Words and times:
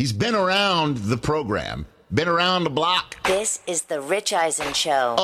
He's 0.00 0.14
been 0.14 0.34
around 0.34 0.96
the 0.96 1.18
program, 1.18 1.84
been 2.14 2.26
around 2.26 2.64
the 2.64 2.70
block. 2.70 3.22
This 3.24 3.60
is 3.66 3.82
the 3.82 4.00
Rich 4.00 4.32
Eisen 4.32 4.72
Show. 4.72 5.14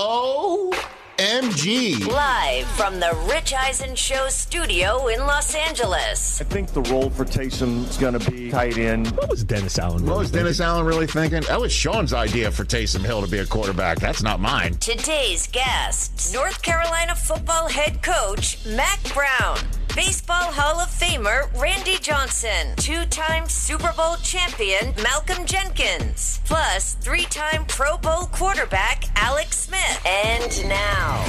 OMG. 1.19 2.07
Live 2.07 2.67
from 2.73 3.01
the 3.01 3.19
Rich 3.27 3.55
Eisen 3.55 3.95
Show 3.95 4.29
studio 4.29 5.07
in 5.07 5.21
Los 5.21 5.55
Angeles. 5.55 6.43
I 6.43 6.45
think 6.45 6.75
the 6.75 6.83
role 6.83 7.09
for 7.09 7.25
Taysom 7.25 7.89
is 7.89 7.97
going 7.97 8.19
to 8.19 8.31
be 8.31 8.51
tight 8.51 8.77
end. 8.77 9.13
What 9.13 9.31
was 9.31 9.45
Dennis 9.45 9.79
Allen? 9.79 10.03
What 10.03 10.11
really 10.11 10.19
was 10.19 10.31
Dennis 10.31 10.61
Allen 10.61 10.85
really 10.85 11.07
thinking? 11.07 11.41
That 11.45 11.59
was 11.59 11.73
Sean's 11.73 12.13
idea 12.13 12.51
for 12.51 12.65
Taysom 12.65 13.03
Hill 13.03 13.23
to 13.23 13.31
be 13.31 13.39
a 13.39 13.47
quarterback. 13.47 13.99
That's 13.99 14.23
not 14.23 14.41
mine. 14.41 14.75
Today's 14.75 15.47
guests 15.47 16.35
North 16.35 16.61
Carolina 16.61 17.15
football 17.15 17.67
head 17.67 18.03
coach 18.03 18.59
Mack 18.67 19.01
Brown, 19.15 19.57
Baseball 19.97 20.53
Hall 20.53 20.79
of 20.79 20.91
Famer 20.91 21.49
Randy 21.59 21.97
Johnson, 21.97 22.77
two 22.77 23.07
time 23.07 23.49
Super 23.49 23.95
Bowl 23.97 24.17
champion 24.17 24.93
Malcolm 25.03 25.47
Jenkins, 25.47 26.43
plus 26.45 26.93
three 27.01 27.25
time 27.25 27.65
Pro 27.65 27.97
Bowl 27.97 28.27
quarterback 28.27 29.05
Alex 29.17 29.61
Smith. 29.61 30.07
And 30.07 30.69
now, 30.69 31.25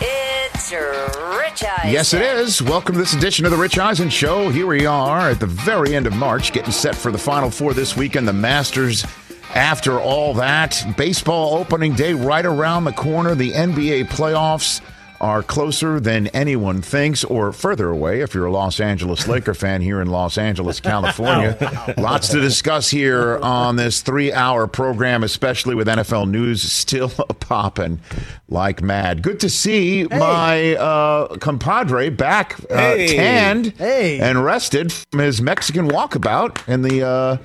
it's 0.00 0.72
Rich 0.72 1.62
Eisen. 1.62 1.92
Yes, 1.92 2.12
it 2.14 2.22
is. 2.22 2.60
Welcome 2.60 2.96
to 2.96 3.00
this 3.00 3.14
edition 3.14 3.44
of 3.44 3.52
the 3.52 3.56
Rich 3.56 3.78
Eisen 3.78 4.10
Show. 4.10 4.48
Here 4.48 4.66
we 4.66 4.84
are 4.84 5.30
at 5.30 5.38
the 5.38 5.46
very 5.46 5.94
end 5.94 6.08
of 6.08 6.16
March, 6.16 6.50
getting 6.52 6.72
set 6.72 6.96
for 6.96 7.12
the 7.12 7.18
Final 7.18 7.48
Four 7.48 7.74
this 7.74 7.96
weekend. 7.96 8.26
The 8.26 8.32
Masters. 8.32 9.06
After 9.54 10.00
all 10.00 10.34
that, 10.34 10.84
baseball 10.96 11.56
opening 11.56 11.94
day 11.94 12.12
right 12.12 12.44
around 12.44 12.84
the 12.84 12.92
corner. 12.92 13.36
The 13.36 13.52
NBA 13.52 14.08
playoffs 14.08 14.80
are 15.20 15.42
closer 15.42 15.98
than 15.98 16.28
anyone 16.28 16.80
thinks, 16.82 17.24
or 17.24 17.52
further 17.52 17.88
away 17.88 18.20
if 18.20 18.34
you're 18.34 18.46
a 18.46 18.52
Los 18.52 18.78
Angeles 18.78 19.26
Laker 19.26 19.54
fan 19.54 19.80
here 19.82 20.00
in 20.00 20.08
Los 20.08 20.38
Angeles, 20.38 20.78
California. 20.80 21.56
Lots 21.98 22.28
to 22.28 22.40
discuss 22.40 22.88
here 22.90 23.38
on 23.38 23.76
this 23.76 24.00
three 24.00 24.32
hour 24.32 24.66
program, 24.66 25.22
especially 25.24 25.74
with 25.74 25.88
NFL 25.88 26.30
news 26.30 26.62
still 26.62 27.08
popping 27.40 28.00
like 28.48 28.80
mad. 28.80 29.22
Good 29.22 29.40
to 29.40 29.50
see 29.50 30.06
my 30.10 30.76
uh, 30.76 31.36
compadre 31.38 32.10
back 32.10 32.54
uh, 32.70 32.76
Hey. 32.76 33.16
tanned 33.16 33.66
Hey. 33.76 34.20
and 34.20 34.44
rested 34.44 34.92
from 34.92 35.18
his 35.20 35.42
Mexican 35.42 35.88
walkabout 35.88 36.66
in 36.68 36.82
the. 36.82 37.02
Uh, 37.06 37.36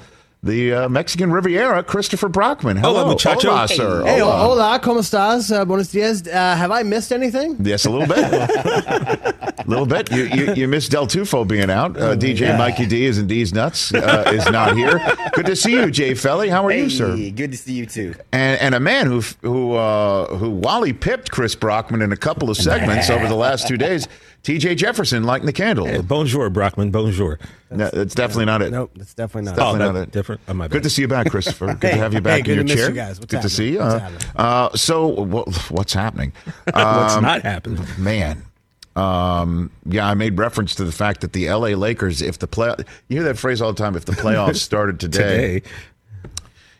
the 0.44 0.74
uh, 0.74 0.90
Mexican 0.90 1.32
Riviera, 1.32 1.82
Christopher 1.84 2.28
Brockman. 2.28 2.76
Hello, 2.76 3.00
Hola, 3.00 3.12
muchacho. 3.12 3.50
Hola, 3.50 3.68
sir. 3.68 4.04
Hey, 4.06 4.20
Hola. 4.20 4.46
hola, 4.46 4.80
¿cómo 4.82 5.00
estás? 5.00 5.50
Uh, 5.50 5.64
buenos 5.66 5.90
dias. 5.90 6.28
Uh, 6.28 6.32
have 6.32 6.70
I 6.70 6.84
missed 6.84 7.14
anything? 7.14 7.56
Yes, 7.62 7.86
a 7.86 7.90
little 7.90 8.08
bit. 8.08 8.18
a 8.18 9.64
little 9.66 9.86
bit. 9.86 10.12
You, 10.12 10.26
you, 10.26 10.54
you 10.54 10.68
missed 10.68 10.92
Del 10.92 11.08
Tufo 11.08 11.48
being 11.48 11.70
out. 11.70 11.96
Uh, 11.96 12.16
DJ 12.16 12.58
Mikey 12.58 12.86
D 12.86 13.06
is 13.06 13.18
in 13.18 13.28
D's 13.28 13.54
nuts. 13.54 13.94
Uh, 13.94 14.32
is 14.34 14.50
not 14.50 14.76
here. 14.76 15.00
Good 15.34 15.46
to 15.46 15.56
see 15.56 15.72
you, 15.72 15.90
Jay 15.90 16.14
Felly. 16.14 16.50
How 16.50 16.66
are 16.66 16.74
you, 16.74 16.90
sir? 16.90 17.16
Good 17.16 17.52
to 17.52 17.58
see 17.58 17.74
you 17.74 17.86
too. 17.86 18.14
And 18.34 18.60
and 18.60 18.76
a 18.76 18.80
man 18.82 19.08
who 19.08 19.22
who 19.42 19.76
uh, 19.76 20.36
who 20.36 20.50
while 20.52 20.84
he 20.84 20.92
pipped 20.92 21.32
Chris 21.32 21.56
Brockman 21.56 22.02
in 22.02 22.12
a 22.12 22.18
couple 22.18 22.50
of 22.50 22.58
segments 22.58 23.10
over 23.10 23.28
the 23.28 23.36
last 23.36 23.68
two 23.68 23.78
days, 23.78 24.10
T.J. 24.44 24.76
Jefferson 24.76 25.24
lighting 25.24 25.46
the 25.46 25.54
candle. 25.54 25.86
Hey, 25.86 26.02
bonjour, 26.02 26.50
Brockman. 26.50 26.92
Bonjour. 26.92 27.40
No, 27.72 27.90
that's 27.90 28.14
definitely 28.14 28.44
not 28.46 28.62
it. 28.62 28.72
Nope, 28.72 28.92
that's 28.96 29.14
definitely 29.14 29.44
not. 29.50 29.56
Definitely 29.56 29.86
Oh, 29.88 29.92
not 29.94 30.02
it. 30.04 30.12
different? 30.12 30.42
Oh, 30.50 30.54
my 30.54 30.66
bad. 30.68 30.72
Good 30.74 30.84
to 30.84 30.90
see 30.90 31.02
you 31.04 31.08
back, 31.08 31.30
Christopher. 31.30 31.68
Good 31.80 31.92
to 31.92 31.96
have 31.98 32.14
you 32.14 32.20
back 32.20 32.44
good 32.44 32.60
in 32.60 32.68
your 32.68 32.76
chair. 32.76 32.90
you 32.90 32.94
guys. 32.96 33.20
What's 33.22 33.32
good 33.32 33.42
to 33.42 33.50
see 33.50 33.72
you. 33.72 33.80
What's 33.80 34.04
Uh, 34.04 34.20
uh, 34.36 34.76
so, 34.76 35.08
what, 35.08 35.48
what's 35.72 35.94
happening? 35.94 36.34
What's 36.66 37.14
Um, 37.16 37.24
not 37.24 37.42
happening? 37.44 37.86
man. 37.98 38.44
Um, 38.98 39.72
yeah, 39.86 40.06
I 40.08 40.14
made 40.14 40.38
reference 40.38 40.76
to 40.76 40.84
the 40.84 40.92
fact 40.92 41.22
that 41.22 41.32
the 41.34 41.50
LA 41.50 41.70
Lakers, 41.70 42.22
if 42.22 42.38
the 42.38 42.46
play, 42.48 42.76
you 43.08 43.18
hear 43.18 43.24
that 43.24 43.38
phrase 43.40 43.62
all 43.62 43.72
the 43.74 43.82
time. 43.82 43.96
If 43.96 44.04
the 44.06 44.12
playoffs 44.24 44.58
started 44.58 45.00
today, 45.00 45.62
Today. 45.62 45.70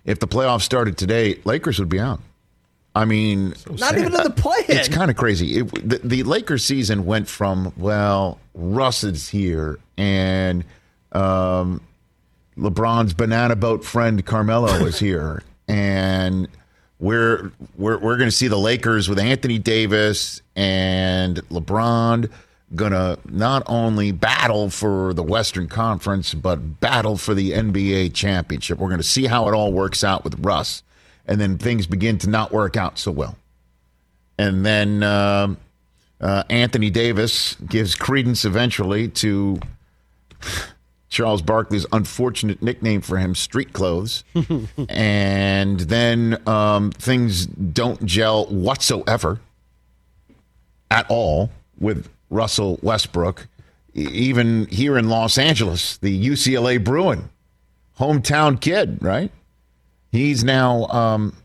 if 0.06 0.20
the 0.20 0.28
playoffs 0.28 0.62
started 0.64 0.98
today, 0.98 1.40
Lakers 1.46 1.80
would 1.80 1.90
be 1.90 2.00
out. 2.00 2.20
I 2.96 3.06
mean, 3.06 3.56
Not 3.70 3.98
even 3.98 4.16
in 4.16 4.24
the 4.24 4.30
play 4.30 4.58
it's 4.68 4.88
kind 4.88 5.10
of 5.10 5.18
crazy. 5.18 5.58
It, 5.60 5.90
the, 5.90 6.00
the 6.04 6.24
Lakers 6.24 6.64
season 6.64 7.06
went 7.06 7.28
from 7.28 7.74
well, 7.76 8.40
Russ 8.54 9.04
is 9.04 9.30
here, 9.30 9.80
and 9.98 10.64
um, 11.12 11.82
LeBron's 12.58 13.14
banana 13.14 13.56
boat 13.56 13.84
friend 13.84 14.24
Carmelo 14.24 14.74
is 14.86 15.00
here, 15.00 15.42
and 15.68 16.48
we're 17.00 17.52
we're 17.78 17.98
we're 17.98 18.18
going 18.18 18.30
to 18.30 18.36
see 18.36 18.48
the 18.48 18.60
Lakers 18.60 19.10
with 19.10 19.18
Anthony 19.18 19.58
Davis 19.58 20.42
and 20.56 21.38
LeBron 21.50 22.30
gonna 22.76 23.18
not 23.30 23.64
only 23.68 24.12
battle 24.12 24.70
for 24.70 25.14
the 25.14 25.24
Western 25.24 25.68
Conference 25.68 26.34
but 26.34 26.80
battle 26.80 27.18
for 27.18 27.34
the 27.34 27.52
NBA 27.52 28.14
championship. 28.14 28.78
We're 28.78 28.90
going 28.90 29.02
to 29.02 29.08
see 29.08 29.26
how 29.26 29.48
it 29.48 29.54
all 29.54 29.72
works 29.74 30.04
out 30.04 30.24
with 30.24 30.40
Russ, 30.40 30.84
and 31.26 31.40
then 31.40 31.58
things 31.58 31.88
begin 31.88 32.18
to 32.20 32.30
not 32.30 32.52
work 32.52 32.78
out 32.78 32.98
so 33.00 33.12
well, 33.12 33.36
and 34.38 34.66
then. 34.66 35.04
um 35.04 35.58
uh, 36.22 36.42
Anthony 36.50 36.90
Davis 36.90 37.56
gives 37.68 37.96
credence 37.96 38.46
eventually 38.46 39.10
to 39.10 39.60
Charles 41.10 41.42
Barkley's 41.42 41.86
unfortunate 41.92 42.62
nickname 42.62 43.02
for 43.02 43.18
him, 43.18 43.36
Street 43.36 43.74
Clothes. 43.74 44.24
and 44.90 45.82
then 45.82 46.42
um, 46.48 46.92
things 46.92 47.46
don't 47.46 48.04
gel 48.06 48.46
whatsoever 48.46 49.42
at 50.90 51.06
all 51.10 51.52
with 51.78 52.10
Russell 52.30 52.80
Westbrook. 52.82 53.48
Even 53.94 54.66
here 54.68 54.98
in 54.98 55.10
Los 55.10 55.38
Angeles, 55.38 55.98
the 55.98 56.30
UCLA 56.30 56.82
Bruin, 56.84 57.30
hometown 58.00 58.60
kid, 58.60 58.98
right? 59.02 59.30
He's 60.14 60.44
now 60.44 60.86
um, 60.90 61.36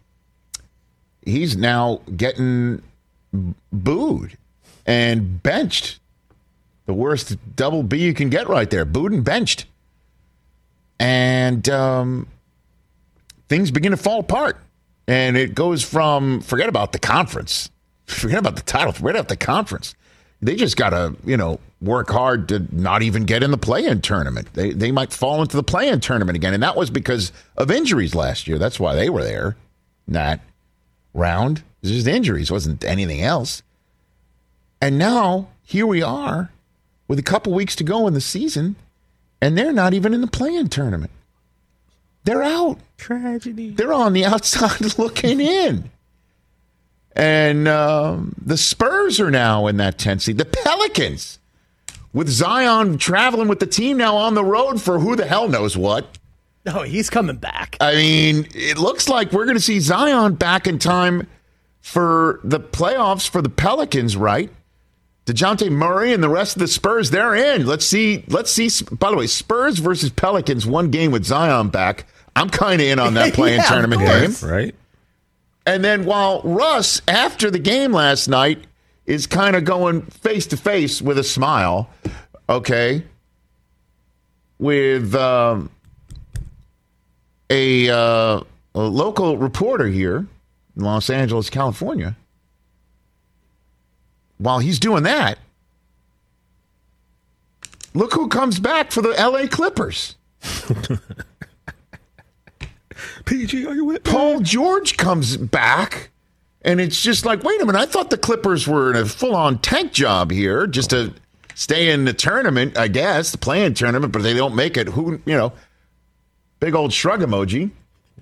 he's 1.22 1.56
now 1.56 2.02
getting 2.14 2.82
booed 3.72 4.36
and 4.86 5.42
benched. 5.42 5.98
The 6.84 6.92
worst 6.92 7.38
double 7.56 7.82
B 7.82 8.04
you 8.04 8.12
can 8.12 8.28
get 8.28 8.46
right 8.46 8.68
there. 8.68 8.84
Booed 8.84 9.12
and 9.12 9.24
benched. 9.24 9.64
And 11.00 11.66
um, 11.70 12.26
things 13.48 13.70
begin 13.70 13.92
to 13.92 13.96
fall 13.96 14.20
apart. 14.20 14.58
And 15.06 15.38
it 15.38 15.54
goes 15.54 15.82
from 15.82 16.42
forget 16.42 16.68
about 16.68 16.92
the 16.92 16.98
conference, 16.98 17.70
forget 18.06 18.38
about 18.38 18.56
the 18.56 18.62
title, 18.62 18.92
forget 18.92 19.16
about 19.16 19.28
the 19.28 19.36
conference. 19.36 19.94
They 20.40 20.54
just 20.54 20.76
got 20.76 20.90
to, 20.90 21.16
you 21.24 21.36
know, 21.36 21.58
work 21.80 22.10
hard 22.10 22.48
to 22.48 22.66
not 22.72 23.02
even 23.02 23.24
get 23.24 23.42
in 23.42 23.50
the 23.50 23.58
play 23.58 23.86
in 23.86 24.00
tournament. 24.00 24.48
They, 24.54 24.72
they 24.72 24.92
might 24.92 25.12
fall 25.12 25.42
into 25.42 25.56
the 25.56 25.62
play 25.62 25.88
in 25.88 26.00
tournament 26.00 26.36
again. 26.36 26.54
And 26.54 26.62
that 26.62 26.76
was 26.76 26.90
because 26.90 27.32
of 27.56 27.70
injuries 27.70 28.14
last 28.14 28.46
year. 28.46 28.58
That's 28.58 28.80
why 28.80 28.94
they 28.94 29.10
were 29.10 29.24
there. 29.24 29.56
Not 30.06 30.40
round. 31.14 31.58
It 31.58 31.88
was 31.88 31.90
just 31.92 32.06
injuries, 32.06 32.50
it 32.50 32.52
wasn't 32.52 32.84
anything 32.84 33.22
else. 33.22 33.62
And 34.80 34.98
now 34.98 35.48
here 35.62 35.86
we 35.86 36.02
are 36.02 36.50
with 37.08 37.18
a 37.18 37.22
couple 37.22 37.52
weeks 37.52 37.76
to 37.76 37.84
go 37.84 38.06
in 38.06 38.14
the 38.14 38.20
season, 38.20 38.76
and 39.40 39.56
they're 39.56 39.72
not 39.72 39.94
even 39.94 40.14
in 40.14 40.20
the 40.20 40.26
play-in 40.26 40.68
tournament. 40.68 41.10
They're 42.24 42.42
out. 42.42 42.78
Tragedy. 42.96 43.70
They're 43.70 43.92
on 43.92 44.12
the 44.12 44.24
outside 44.26 44.98
looking 44.98 45.40
in. 45.40 45.90
And 47.16 47.66
um, 47.66 48.34
the 48.40 48.56
Spurs 48.56 49.18
are 49.20 49.30
now 49.30 49.66
in 49.66 49.76
that 49.78 49.98
10 49.98 50.20
seed. 50.20 50.38
The 50.38 50.44
Pelicans, 50.44 51.38
with 52.12 52.28
Zion 52.28 52.96
traveling 52.98 53.48
with 53.48 53.60
the 53.60 53.66
team 53.66 53.96
now 53.96 54.16
on 54.16 54.34
the 54.34 54.44
road 54.44 54.80
for 54.80 54.98
who 55.00 55.16
the 55.16 55.26
hell 55.26 55.48
knows 55.48 55.76
what. 55.76 56.16
No, 56.64 56.82
he's 56.82 57.08
coming 57.10 57.36
back. 57.36 57.76
I 57.80 57.94
mean, 57.94 58.46
it 58.54 58.78
looks 58.78 59.08
like 59.08 59.32
we're 59.32 59.46
going 59.46 59.56
to 59.56 59.62
see 59.62 59.80
Zion 59.80 60.34
back 60.34 60.66
in 60.66 60.78
time 60.78 61.26
for 61.80 62.40
the 62.44 62.60
playoffs 62.60 63.28
for 63.28 63.40
the 63.42 63.48
Pelicans, 63.48 64.16
right? 64.16 64.50
DeJounte 65.26 65.70
Murray 65.70 66.12
and 66.12 66.22
the 66.22 66.28
rest 66.28 66.56
of 66.56 66.60
the 66.60 66.68
Spurs, 66.68 67.10
they're 67.10 67.34
in. 67.34 67.66
Let's 67.66 67.84
see. 67.84 68.24
Let's 68.28 68.50
see. 68.50 68.70
By 68.94 69.10
the 69.10 69.16
way, 69.16 69.26
Spurs 69.26 69.78
versus 69.78 70.10
Pelicans, 70.10 70.66
one 70.66 70.90
game 70.90 71.10
with 71.10 71.24
Zion 71.24 71.68
back. 71.68 72.06
I'm 72.36 72.48
kind 72.50 72.80
of 72.80 72.86
in 72.86 72.98
on 72.98 73.14
that 73.14 73.34
playing 73.34 73.58
Yeah, 73.58 73.64
tournament 73.68 74.00
game. 74.02 74.34
Right? 74.48 74.74
And 75.68 75.84
then 75.84 76.06
while 76.06 76.40
Russ, 76.44 77.02
after 77.06 77.50
the 77.50 77.58
game 77.58 77.92
last 77.92 78.26
night, 78.26 78.64
is 79.04 79.26
kind 79.26 79.54
of 79.54 79.66
going 79.66 80.00
face 80.00 80.46
to 80.46 80.56
face 80.56 81.02
with 81.02 81.18
a 81.18 81.22
smile, 81.22 81.90
okay, 82.48 83.04
with 84.58 85.14
um, 85.14 85.68
a, 87.50 87.90
uh, 87.90 88.40
a 88.74 88.80
local 88.80 89.36
reporter 89.36 89.88
here 89.88 90.26
in 90.74 90.82
Los 90.82 91.10
Angeles, 91.10 91.50
California. 91.50 92.16
While 94.38 94.60
he's 94.60 94.78
doing 94.78 95.02
that, 95.02 95.38
look 97.92 98.14
who 98.14 98.28
comes 98.28 98.58
back 98.58 98.90
for 98.90 99.02
the 99.02 99.10
LA 99.10 99.46
Clippers. 99.48 100.16
PG, 103.28 103.66
are 103.66 103.74
you 103.74 103.84
with 103.84 104.04
me? 104.04 104.10
Paul 104.10 104.40
George 104.40 104.96
comes 104.96 105.36
back, 105.36 106.10
and 106.62 106.80
it's 106.80 107.02
just 107.02 107.26
like, 107.26 107.42
wait 107.42 107.60
a 107.60 107.66
minute, 107.66 107.78
I 107.78 107.86
thought 107.86 108.10
the 108.10 108.18
Clippers 108.18 108.66
were 108.66 108.90
in 108.90 108.96
a 108.96 109.04
full 109.04 109.36
on 109.36 109.58
tank 109.58 109.92
job 109.92 110.30
here 110.30 110.66
just 110.66 110.90
to 110.90 111.12
stay 111.54 111.90
in 111.90 112.06
the 112.06 112.14
tournament, 112.14 112.78
I 112.78 112.88
guess, 112.88 113.30
the 113.30 113.38
playing 113.38 113.74
tournament, 113.74 114.12
but 114.12 114.22
they 114.22 114.32
don't 114.32 114.54
make 114.54 114.76
it. 114.76 114.88
Who, 114.88 115.20
you 115.26 115.36
know, 115.36 115.52
big 116.58 116.74
old 116.74 116.92
shrug 116.92 117.20
emoji. 117.20 117.70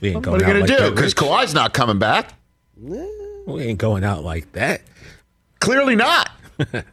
We 0.01 0.09
ain't 0.09 0.17
What 0.17 0.25
going 0.25 0.43
are 0.43 0.45
you 0.45 0.51
out 0.51 0.53
going 0.55 0.67
to 0.67 0.73
like 0.73 0.83
do? 0.83 0.91
Because 0.91 1.15
Rich. 1.15 1.17
Kawhi's 1.17 1.55
not 1.55 1.73
coming 1.73 1.99
back. 1.99 2.35
We 2.77 3.63
ain't 3.63 3.79
going 3.79 4.05
out 4.05 4.25
like 4.25 4.51
that. 4.53 4.83
Clearly 5.61 5.95
not. 5.95 6.31
I, 6.59 6.85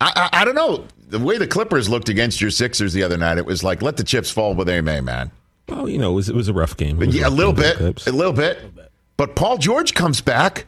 I, 0.00 0.28
I 0.32 0.44
don't 0.44 0.54
know. 0.54 0.84
The 1.08 1.18
way 1.18 1.38
the 1.38 1.46
Clippers 1.46 1.88
looked 1.88 2.08
against 2.10 2.40
your 2.40 2.50
Sixers 2.50 2.92
the 2.92 3.02
other 3.02 3.16
night, 3.16 3.38
it 3.38 3.46
was 3.46 3.64
like, 3.64 3.80
let 3.80 3.96
the 3.96 4.04
chips 4.04 4.30
fall 4.30 4.54
where 4.54 4.66
they 4.66 4.80
may, 4.82 5.00
man. 5.00 5.30
Well, 5.68 5.88
you 5.88 5.98
know, 5.98 6.12
it 6.12 6.14
was, 6.14 6.28
it 6.28 6.34
was 6.34 6.48
a 6.48 6.52
rough 6.52 6.76
game. 6.76 7.02
Yeah, 7.02 7.28
a 7.28 7.30
little 7.30 7.52
game 7.52 7.76
for 7.76 7.82
the 7.82 7.92
bit, 7.92 8.06
a 8.06 8.12
little 8.12 8.32
bit. 8.32 8.58
But 9.16 9.36
Paul 9.36 9.58
George 9.58 9.94
comes 9.94 10.20
back, 10.20 10.66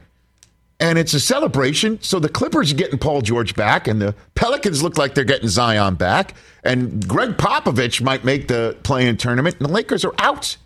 and 0.79 0.99
it's 0.99 1.14
a 1.14 1.20
celebration. 1.20 2.00
So 2.02 2.19
the 2.19 2.29
Clippers 2.29 2.73
are 2.73 2.76
getting 2.76 2.99
Paul 2.99 3.23
George 3.23 3.55
back, 3.55 3.88
and 3.88 4.00
the 4.00 4.14
Pelicans 4.35 4.82
look 4.82 4.99
like 4.99 5.14
they're 5.14 5.25
getting 5.25 5.49
Zion 5.49 5.94
back, 5.94 6.35
and 6.64 7.06
Gregg 7.06 7.37
Popovich 7.37 8.02
might 8.02 8.25
make 8.25 8.49
the 8.49 8.76
play-in 8.82 9.17
tournament, 9.17 9.56
and 9.58 9.69
the 9.69 9.73
Lakers 9.73 10.05
are 10.05 10.14
out. 10.19 10.56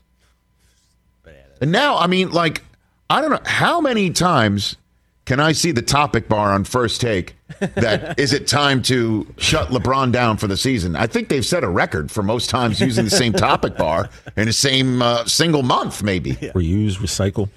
And 1.60 1.70
now, 1.70 1.96
I 1.96 2.06
mean, 2.08 2.30
like, 2.30 2.62
I 3.08 3.20
don't 3.20 3.30
know 3.30 3.40
how 3.44 3.80
many 3.80 4.10
times 4.10 4.76
can 5.24 5.40
I 5.40 5.52
see 5.52 5.72
the 5.72 5.82
topic 5.82 6.28
bar 6.28 6.52
on 6.52 6.64
first 6.64 7.00
take 7.00 7.34
that 7.58 8.18
is 8.18 8.32
it 8.32 8.46
time 8.46 8.82
to 8.82 9.26
shut 9.38 9.68
LeBron 9.68 10.12
down 10.12 10.36
for 10.36 10.46
the 10.46 10.56
season? 10.56 10.96
I 10.96 11.06
think 11.06 11.28
they've 11.28 11.44
set 11.44 11.64
a 11.64 11.68
record 11.68 12.10
for 12.10 12.22
most 12.22 12.50
times 12.50 12.80
using 12.80 13.04
the 13.04 13.10
same 13.10 13.32
topic 13.34 13.76
bar 13.76 14.10
in 14.36 14.46
the 14.46 14.52
same 14.52 15.00
uh, 15.00 15.24
single 15.24 15.62
month, 15.62 16.02
maybe. 16.02 16.32
Reuse, 16.32 16.96
recycle. 16.96 17.48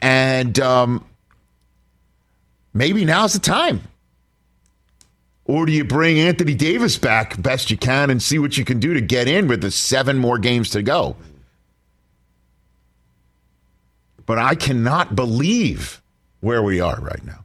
And 0.00 0.58
um, 0.60 1.04
maybe 2.72 3.04
now's 3.04 3.32
the 3.32 3.40
time. 3.40 3.82
Or 5.46 5.66
do 5.66 5.72
you 5.72 5.84
bring 5.84 6.18
Anthony 6.18 6.54
Davis 6.54 6.96
back 6.96 7.40
best 7.42 7.70
you 7.70 7.76
can 7.76 8.10
and 8.10 8.22
see 8.22 8.38
what 8.38 8.56
you 8.56 8.64
can 8.64 8.78
do 8.78 8.94
to 8.94 9.00
get 9.00 9.28
in 9.28 9.48
with 9.48 9.60
the 9.60 9.70
seven 9.70 10.16
more 10.16 10.38
games 10.38 10.70
to 10.70 10.82
go? 10.82 11.16
But 14.26 14.38
I 14.38 14.54
cannot 14.54 15.14
believe 15.14 16.00
where 16.44 16.62
we 16.62 16.80
are 16.80 16.98
right 17.00 17.24
now 17.24 17.44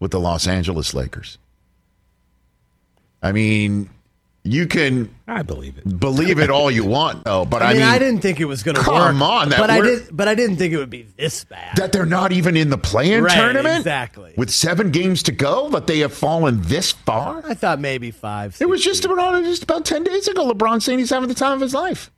with 0.00 0.12
the 0.12 0.20
Los 0.20 0.46
Angeles 0.46 0.94
Lakers. 0.94 1.38
I 3.22 3.32
mean, 3.32 3.88
you 4.42 4.66
can 4.66 5.14
I 5.26 5.40
believe 5.42 5.78
it. 5.78 5.98
believe 5.98 6.38
it 6.38 6.50
all 6.50 6.70
you 6.70 6.84
want, 6.98 7.24
though, 7.24 7.44
but 7.46 7.62
I 7.62 7.70
I 7.70 7.72
mean, 7.72 7.80
mean, 7.82 7.88
I 7.90 7.98
didn't 7.98 8.20
think 8.20 8.38
it 8.40 8.44
was 8.44 8.62
going 8.62 8.74
to 8.74 8.80
work. 8.82 8.86
come 8.86 9.22
on, 9.22 9.48
that 9.48 9.58
but 9.58 9.70
I 9.70 9.78
work- 9.78 9.86
did. 10.06 10.14
But 10.16 10.28
I 10.28 10.34
didn't 10.34 10.56
think 10.56 10.74
it 10.74 10.76
would 10.76 10.90
be 10.90 11.06
this 11.16 11.44
bad. 11.44 11.76
that 11.76 11.92
they're 11.92 12.04
not 12.04 12.32
even 12.32 12.54
in 12.56 12.68
the 12.68 12.76
play-in 12.78 13.24
Right, 13.24 13.34
tournament 13.34 13.78
exactly. 13.78 14.34
with 14.36 14.50
seven 14.50 14.90
games 14.90 15.22
to 15.24 15.32
go 15.32 15.70
that 15.70 15.86
they 15.86 16.00
have 16.00 16.12
fallen 16.12 16.60
this 16.62 16.92
far 16.92 17.42
I 17.46 17.54
thought 17.54 17.80
maybe 17.80 18.10
five. 18.10 18.56
it 18.60 18.68
was 18.68 18.84
six. 18.84 18.98
just 19.00 19.04
about 19.10 19.42
just 19.44 19.62
about 19.62 19.86
10 19.86 20.04
days 20.04 20.28
ago 20.28 20.52
lebron 20.52 20.82
saying 20.82 20.98
he's 20.98 21.10
having 21.10 21.28
the 21.30 21.34
time 21.34 21.52
of 21.54 21.60
his 21.62 21.72
life 21.74 22.10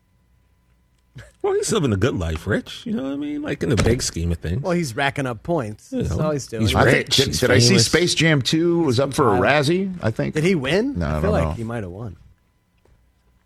Well, 1.46 1.54
he's 1.54 1.70
living 1.72 1.93
a 1.93 1.96
good 1.96 2.16
life, 2.19 2.44
Rich. 2.46 2.87
You 2.87 2.93
know 2.94 3.04
what 3.04 3.12
I 3.12 3.16
mean? 3.16 3.40
Like 3.40 3.62
in 3.62 3.69
the 3.69 3.76
big 3.76 4.02
scheme 4.02 4.32
of 4.32 4.38
things. 4.38 4.62
Well, 4.62 4.72
he's 4.72 4.96
racking 4.96 5.26
up 5.26 5.44
points. 5.44 5.90
That's 5.90 6.10
know, 6.10 6.25
all 6.25 6.31
he's 6.32 6.48
doing. 6.48 6.62
he's 6.62 6.75
I 6.75 6.82
think, 6.82 6.94
Rich, 6.96 7.16
did, 7.16 7.26
he's 7.28 7.40
did 7.40 7.50
i 7.52 7.58
see 7.60 7.69
famous. 7.69 7.87
space 7.87 8.14
jam 8.16 8.43
2 8.43 8.82
was 8.82 8.98
up 8.98 9.14
for 9.14 9.28
a 9.28 9.34
uh, 9.37 9.40
razzie 9.40 9.94
i 10.02 10.10
think 10.10 10.34
Did 10.34 10.43
he 10.43 10.56
win? 10.56 10.98
No, 10.98 11.06
I 11.06 11.10
I 11.10 11.12
feel 11.20 11.22
don't 11.22 11.32
like 11.32 11.44
know. 11.44 11.52
he 11.52 11.62
might 11.64 11.84
have 11.84 11.93
won. 11.93 12.16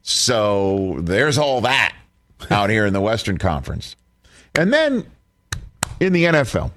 so 0.01 0.97
there's 1.01 1.37
all 1.37 1.61
that 1.61 1.95
out 2.51 2.71
here 2.71 2.87
in 2.87 2.95
the 2.95 3.03
western 3.03 3.37
conference 3.37 3.97
and 4.55 4.73
then 4.73 5.05
in 6.01 6.15
the 6.15 6.25
nfl 6.25 6.71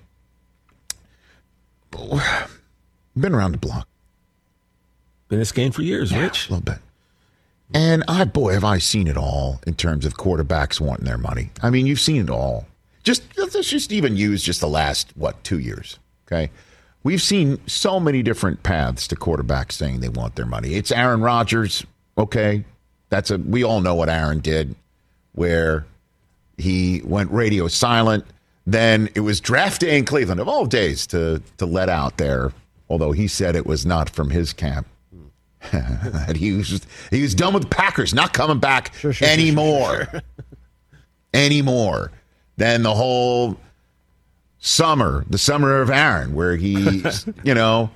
been 1.92 3.34
around 3.34 3.54
the 3.54 3.58
block 3.60 3.88
Been 5.30 5.38
in 5.38 5.40
this 5.40 5.52
game 5.54 5.72
for 5.72 5.84
years, 5.84 6.14
Rich. 6.14 6.50
A 6.50 6.54
little 6.54 6.64
bit. 6.66 6.80
And 7.74 8.04
I, 8.08 8.26
boy, 8.26 8.54
have 8.54 8.64
I 8.64 8.78
seen 8.78 9.08
it 9.08 9.18
all 9.18 9.60
in 9.66 9.74
terms 9.74 10.06
of 10.06 10.16
quarterbacks 10.16 10.80
wanting 10.80 11.06
their 11.06 11.18
money. 11.18 11.50
I 11.62 11.70
mean, 11.72 11.88
you've 11.88 12.00
seen 12.00 12.22
it 12.22 12.30
all. 12.30 12.68
Just 13.04 13.24
let's 13.38 13.70
just 13.70 13.92
even 13.92 14.16
use 14.16 14.44
just 14.44 14.62
the 14.62 14.68
last 14.68 15.12
what 15.16 15.44
two 15.44 15.60
years. 15.60 16.00
Okay, 16.28 16.52
we've 17.04 17.22
seen 17.22 17.60
so 17.68 18.00
many 18.00 18.24
different 18.24 18.64
paths 18.64 19.08
to 19.10 19.16
quarterbacks 19.16 19.74
saying 19.74 20.00
they 20.00 20.10
want 20.10 20.36
their 20.36 20.46
money. 20.46 20.76
It's 20.76 20.92
Aaron 20.92 21.20
Rodgers. 21.20 21.86
Okay, 22.18 22.64
that's 23.10 23.30
a 23.30 23.38
we 23.40 23.64
all 23.64 23.82
know 23.82 23.96
what 23.96 24.08
Aaron 24.08 24.40
did, 24.40 24.76
where 25.34 25.86
he 26.58 27.02
went 27.04 27.30
radio 27.32 27.68
silent. 27.68 28.26
Then 28.66 29.10
it 29.16 29.22
was 29.22 29.42
draft 29.42 29.82
day 29.82 29.98
in 29.98 30.06
Cleveland 30.06 30.40
of 30.40 30.48
all 30.48 30.66
days 30.66 31.06
to 31.08 31.42
to 31.58 31.66
let 31.66 31.90
out 31.90 32.18
there. 32.18 32.54
Although 32.90 33.12
he 33.12 33.28
said 33.28 33.56
it 33.56 33.66
was 33.66 33.86
not 33.86 34.10
from 34.10 34.30
his 34.30 34.54
camp 34.54 34.88
he 36.36 36.54
was 36.54 36.86
he 37.10 37.22
was 37.22 37.36
done 37.36 37.54
with 37.54 37.70
Packers, 37.70 38.14
not 38.14 38.34
coming 38.34 38.60
back 38.60 38.94
anymore, 39.22 40.08
anymore. 41.34 42.12
Then 42.58 42.84
the 42.84 42.94
whole 42.94 43.58
summer, 44.60 45.26
the 45.30 45.38
summer 45.38 45.82
of 45.82 45.90
Aaron, 45.90 46.34
where 46.34 46.56
he, 46.56 47.04
you 47.44 47.54
know, 47.54 47.92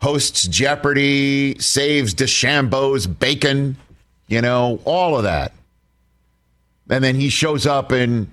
hosts 0.00 0.46
Jeopardy, 0.48 1.58
saves 1.58 2.14
DeChambeau's 2.14 3.06
bacon, 3.06 3.76
you 4.26 4.40
know, 4.40 4.80
all 4.84 5.16
of 5.16 5.24
that. 5.24 5.52
And 6.90 7.02
then 7.02 7.14
he 7.14 7.28
shows 7.28 7.66
up 7.66 7.92
in 7.92 8.30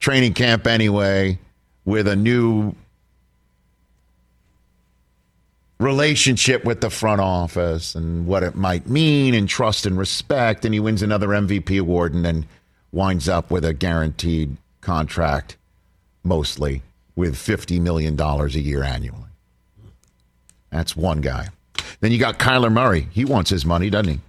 training 0.00 0.34
camp 0.34 0.66
anyway 0.66 1.38
with 1.84 2.08
a 2.08 2.16
new 2.16 2.74
relationship 5.80 6.64
with 6.64 6.82
the 6.82 6.90
front 6.90 7.20
office 7.20 7.94
and 7.94 8.26
what 8.26 8.42
it 8.42 8.54
might 8.54 8.86
mean 8.86 9.34
and 9.34 9.48
trust 9.48 9.86
and 9.86 9.98
respect. 9.98 10.64
And 10.64 10.74
he 10.74 10.78
wins 10.78 11.02
another 11.02 11.28
MVP 11.28 11.80
award 11.80 12.14
and 12.14 12.24
then 12.24 12.46
winds 12.92 13.28
up 13.28 13.50
with 13.50 13.64
a 13.64 13.72
guaranteed 13.72 14.56
contract, 14.82 15.56
mostly 16.22 16.82
with 17.16 17.34
$50 17.34 17.80
million 17.80 18.20
a 18.20 18.46
year 18.48 18.84
annually. 18.84 19.18
That's 20.70 20.94
one 20.94 21.20
guy. 21.20 21.48
Then 22.00 22.12
you 22.12 22.18
got 22.18 22.38
Kyler 22.38 22.70
Murray. 22.70 23.08
He 23.10 23.24
wants 23.24 23.50
his 23.50 23.66
money, 23.66 23.90
doesn't 23.90 24.12
he? 24.12 24.20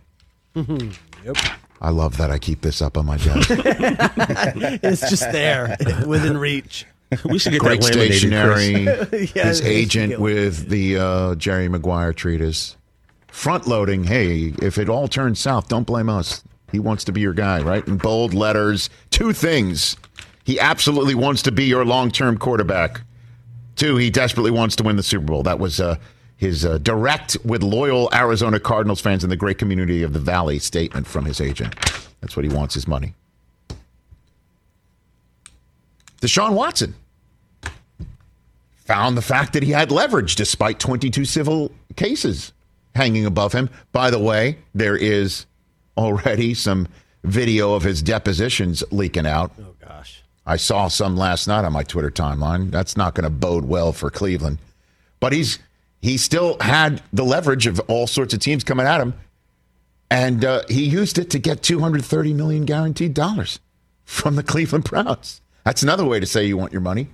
Mm-hmm. 0.55 1.25
Yep. 1.25 1.37
I 1.81 1.89
love 1.89 2.17
that 2.17 2.29
I 2.29 2.37
keep 2.37 2.61
this 2.61 2.81
up 2.81 2.97
on 2.97 3.05
my 3.05 3.17
desk. 3.17 3.49
It's 4.83 5.09
just 5.09 5.31
there, 5.31 5.75
within 6.05 6.37
reach. 6.37 6.85
We 7.25 7.39
should 7.39 7.51
get 7.51 7.61
Great 7.61 7.81
that 7.81 7.95
laminated, 7.95 8.19
stationery. 8.19 9.29
Yeah, 9.35 9.47
his 9.47 9.61
agent 9.61 10.19
with 10.19 10.69
the 10.69 10.97
uh, 10.97 11.35
Jerry 11.35 11.67
Maguire 11.67 12.13
treatise. 12.13 12.77
Front 13.27 13.67
loading. 13.67 14.05
Hey, 14.05 14.53
if 14.61 14.77
it 14.77 14.89
all 14.89 15.07
turns 15.07 15.39
south, 15.39 15.67
don't 15.67 15.85
blame 15.85 16.09
us. 16.09 16.43
He 16.71 16.79
wants 16.79 17.03
to 17.05 17.11
be 17.11 17.21
your 17.21 17.33
guy, 17.33 17.61
right? 17.61 17.85
In 17.85 17.97
bold 17.97 18.33
letters. 18.33 18.89
Two 19.09 19.33
things. 19.33 19.97
He 20.43 20.59
absolutely 20.59 21.15
wants 21.15 21.41
to 21.43 21.51
be 21.51 21.65
your 21.65 21.83
long 21.85 22.11
term 22.11 22.37
quarterback. 22.37 23.01
Two, 23.75 23.97
he 23.97 24.09
desperately 24.09 24.51
wants 24.51 24.75
to 24.77 24.83
win 24.83 24.95
the 24.95 25.03
Super 25.03 25.25
Bowl. 25.25 25.43
That 25.43 25.59
was 25.59 25.79
uh, 25.79 25.97
his 26.37 26.65
uh, 26.65 26.77
direct 26.77 27.37
with 27.43 27.61
loyal 27.63 28.09
Arizona 28.13 28.59
Cardinals 28.59 29.01
fans 29.01 29.23
in 29.23 29.29
the 29.29 29.35
great 29.35 29.57
community 29.57 30.03
of 30.03 30.13
the 30.13 30.19
Valley 30.19 30.59
statement 30.59 31.07
from 31.07 31.25
his 31.25 31.41
agent. 31.41 31.75
That's 32.21 32.35
what 32.35 32.45
he 32.45 32.49
wants 32.53 32.73
his 32.73 32.87
money. 32.87 33.13
Deshaun 36.21 36.53
Watson 36.53 36.95
found 38.91 39.15
the 39.15 39.21
fact 39.21 39.53
that 39.53 39.63
he 39.63 39.71
had 39.71 39.89
leverage 39.89 40.35
despite 40.35 40.77
22 40.77 41.23
civil 41.23 41.71
cases 41.95 42.51
hanging 42.93 43.25
above 43.25 43.53
him. 43.53 43.69
By 43.93 44.11
the 44.11 44.19
way, 44.19 44.57
there 44.75 44.97
is 44.97 45.45
already 45.97 46.53
some 46.53 46.89
video 47.23 47.73
of 47.73 47.83
his 47.83 48.01
depositions 48.01 48.83
leaking 48.91 49.25
out. 49.25 49.53
Oh 49.57 49.75
gosh. 49.79 50.23
I 50.45 50.57
saw 50.57 50.89
some 50.89 51.15
last 51.15 51.47
night 51.47 51.63
on 51.63 51.71
my 51.71 51.83
Twitter 51.83 52.11
timeline. 52.11 52.69
That's 52.69 52.97
not 52.97 53.15
going 53.15 53.23
to 53.23 53.29
bode 53.29 53.63
well 53.63 53.93
for 53.93 54.09
Cleveland. 54.09 54.57
But 55.21 55.31
he's 55.31 55.59
he 56.01 56.17
still 56.17 56.57
had 56.59 57.01
the 57.13 57.23
leverage 57.23 57.67
of 57.67 57.79
all 57.87 58.07
sorts 58.07 58.33
of 58.33 58.41
teams 58.41 58.65
coming 58.65 58.87
at 58.87 58.99
him, 58.99 59.13
and 60.09 60.43
uh, 60.43 60.63
he 60.67 60.83
used 60.83 61.17
it 61.17 61.29
to 61.29 61.39
get 61.39 61.63
230 61.63 62.33
million 62.33 62.65
guaranteed 62.65 63.13
dollars 63.13 63.59
from 64.03 64.35
the 64.35 64.43
Cleveland 64.43 64.83
Browns. 64.83 65.39
That's 65.63 65.83
another 65.83 66.03
way 66.05 66.19
to 66.19 66.25
say 66.25 66.43
you 66.43 66.57
want 66.57 66.73
your 66.73 66.81
money, 66.81 67.07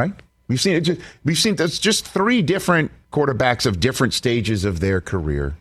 right? 0.00 0.12
We've 0.48 0.60
seen 0.60 0.74
it. 0.74 0.80
Just, 0.80 1.00
we've 1.24 1.38
seen 1.38 1.56
there's 1.56 1.78
just 1.78 2.06
three 2.06 2.42
different 2.42 2.90
quarterbacks 3.12 3.66
of 3.66 3.80
different 3.80 4.14
stages 4.14 4.64
of 4.64 4.80
their 4.80 5.00
career 5.00 5.56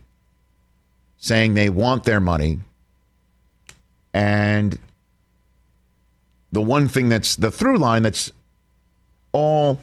saying 1.18 1.54
they 1.54 1.70
want 1.70 2.06
their 2.06 2.20
money, 2.20 2.60
and 4.14 4.80
the 6.52 6.62
one 6.62 6.88
thing 6.88 7.10
that's 7.10 7.36
the 7.36 7.52
through 7.52 7.78
line 7.78 8.04
that's 8.04 8.32
all 9.32 9.80